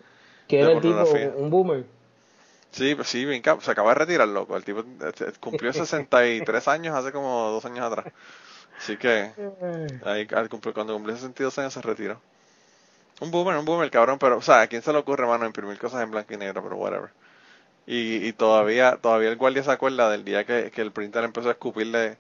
era 0.59 0.73
el 0.73 0.81
tipo, 0.81 0.95
un 1.37 1.51
boomer. 1.51 1.85
Sí, 2.71 2.95
pues 2.95 3.09
sí, 3.09 3.25
bien 3.25 3.43
se 3.61 3.71
acaba 3.71 3.91
de 3.91 3.95
retirar, 3.97 4.29
loco. 4.29 4.57
El 4.57 4.65
tipo 4.65 4.81
eh, 4.81 5.33
cumplió 5.41 5.73
63 5.75 6.69
años 6.69 6.95
hace 6.97 7.13
como 7.13 7.51
dos 7.51 7.65
años 7.65 7.85
atrás. 7.87 8.07
Así 8.79 8.97
que 8.97 9.33
ahí 10.05 10.27
al 10.35 10.49
cumplir- 10.49 10.75
cuando 10.75 10.95
cumplió 10.95 11.17
62 11.17 11.59
años 11.59 11.75
se 11.75 11.83
retiró. 11.83 12.21
Un 13.21 13.31
boomer, 13.31 13.57
un 13.57 13.65
boomer, 13.65 13.91
cabrón, 13.91 14.19
pero, 14.19 14.37
o 14.39 14.43
sea, 14.43 14.61
¿a 14.63 14.67
quién 14.69 14.83
se 14.83 14.93
le 14.93 14.99
ocurre, 14.99 15.27
mano, 15.27 15.45
imprimir 15.47 15.79
cosas 15.79 16.03
en 16.03 16.11
blanco 16.11 16.35
y 16.35 16.37
negro? 16.37 16.63
Pero 16.63 16.77
whatever. 16.77 17.11
Y, 17.87 18.27
y 18.27 18.33
todavía, 18.33 18.99
todavía 19.01 19.31
el 19.31 19.37
guardia 19.37 19.63
se 19.63 19.71
acuerda 19.73 20.11
del 20.11 20.25
día 20.25 20.45
que, 20.45 20.71
que 20.71 20.83
el 20.83 20.93
printer 20.93 21.25
empezó 21.25 21.49
a 21.49 21.53
escupirle 21.53 22.17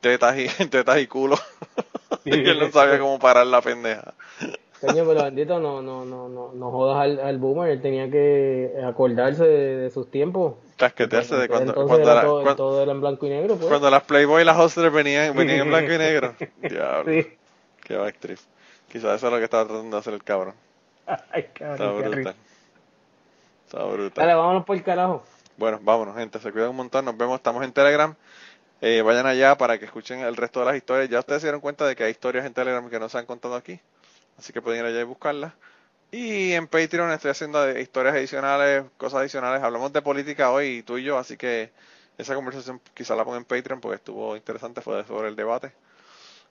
tetas 0.00 0.36
y, 0.38 0.46
tetas 0.70 0.98
y 0.98 1.06
culo. 1.06 1.36
y 2.24 2.32
él 2.48 2.58
no 2.60 2.70
sabía 2.70 2.98
cómo 2.98 3.18
parar 3.18 3.46
la 3.46 3.60
pendeja. 3.62 4.14
Coño, 4.80 5.04
pero 5.06 5.24
bendito, 5.24 5.58
no, 5.60 5.80
no, 5.80 6.04
no, 6.04 6.28
no, 6.28 6.52
no 6.52 6.70
jodas 6.70 6.98
al, 7.02 7.18
al 7.20 7.38
boomer, 7.38 7.70
él 7.70 7.80
tenía 7.80 8.10
que 8.10 8.74
acordarse 8.86 9.44
de, 9.44 9.76
de 9.76 9.90
sus 9.90 10.10
tiempos. 10.10 10.56
Casquetearse 10.76 11.36
de 11.36 11.48
cuando, 11.48 11.70
Entonces 11.70 11.88
cuando, 11.96 12.10
era 12.12 12.20
todo, 12.20 12.42
cuan- 12.42 12.56
todo 12.56 12.82
era 12.82 12.92
en 12.92 13.00
blanco 13.00 13.24
y 13.26 13.30
negro, 13.30 13.56
pues. 13.56 13.68
cuando 13.68 13.88
las 13.90 14.02
Playboy 14.02 14.42
y 14.42 14.44
las 14.44 14.58
Hustler 14.58 14.90
venían, 14.90 15.34
venían 15.34 15.60
en 15.60 15.68
blanco 15.68 15.92
y 15.92 15.98
negro. 15.98 16.34
Diablo. 16.60 17.10
Sí. 17.12 17.26
Qué 17.82 17.96
actriz. 17.96 18.46
Quizás 18.94 19.16
eso 19.16 19.26
es 19.26 19.32
lo 19.32 19.38
que 19.38 19.44
estaba 19.44 19.64
tratando 19.64 19.96
de 19.96 20.00
hacer 20.00 20.14
el 20.14 20.22
cabrón. 20.22 20.54
Ay, 21.06 21.40
Está 21.40 21.76
cabrón, 21.76 22.00
qué 22.00 22.08
brutal. 22.10 22.34
Está 23.66 23.84
brutal. 23.86 24.24
Dale, 24.24 24.34
vámonos 24.34 24.64
por 24.64 24.76
el 24.76 24.84
carajo. 24.84 25.24
Bueno, 25.56 25.80
vámonos, 25.82 26.16
gente. 26.16 26.38
Se 26.38 26.52
cuidan 26.52 26.70
un 26.70 26.76
montón. 26.76 27.04
Nos 27.04 27.16
vemos. 27.16 27.34
Estamos 27.34 27.64
en 27.64 27.72
Telegram. 27.72 28.14
Eh, 28.80 29.02
vayan 29.02 29.26
allá 29.26 29.56
para 29.56 29.80
que 29.80 29.86
escuchen 29.86 30.20
el 30.20 30.36
resto 30.36 30.60
de 30.60 30.66
las 30.66 30.76
historias. 30.76 31.08
Ya 31.10 31.18
ustedes 31.18 31.42
se 31.42 31.48
dieron 31.48 31.60
cuenta 31.60 31.84
de 31.88 31.96
que 31.96 32.04
hay 32.04 32.12
historias 32.12 32.46
en 32.46 32.54
Telegram 32.54 32.88
que 32.88 33.00
no 33.00 33.08
se 33.08 33.18
han 33.18 33.26
contado 33.26 33.56
aquí. 33.56 33.80
Así 34.38 34.52
que 34.52 34.62
pueden 34.62 34.78
ir 34.78 34.86
allá 34.86 35.00
y 35.00 35.04
buscarlas. 35.04 35.54
Y 36.12 36.52
en 36.52 36.68
Patreon 36.68 37.10
estoy 37.10 37.32
haciendo 37.32 37.76
historias 37.76 38.14
adicionales, 38.14 38.84
cosas 38.96 39.22
adicionales. 39.22 39.60
Hablamos 39.60 39.92
de 39.92 40.02
política 40.02 40.52
hoy, 40.52 40.84
tú 40.84 40.98
y 40.98 41.02
yo. 41.02 41.18
Así 41.18 41.36
que 41.36 41.72
esa 42.16 42.36
conversación 42.36 42.80
quizá 42.94 43.16
la 43.16 43.24
ponga 43.24 43.38
en 43.38 43.44
Patreon 43.44 43.80
porque 43.80 43.96
estuvo 43.96 44.36
interesante. 44.36 44.82
Fue 44.82 45.04
sobre 45.04 45.30
el 45.30 45.34
debate. 45.34 45.72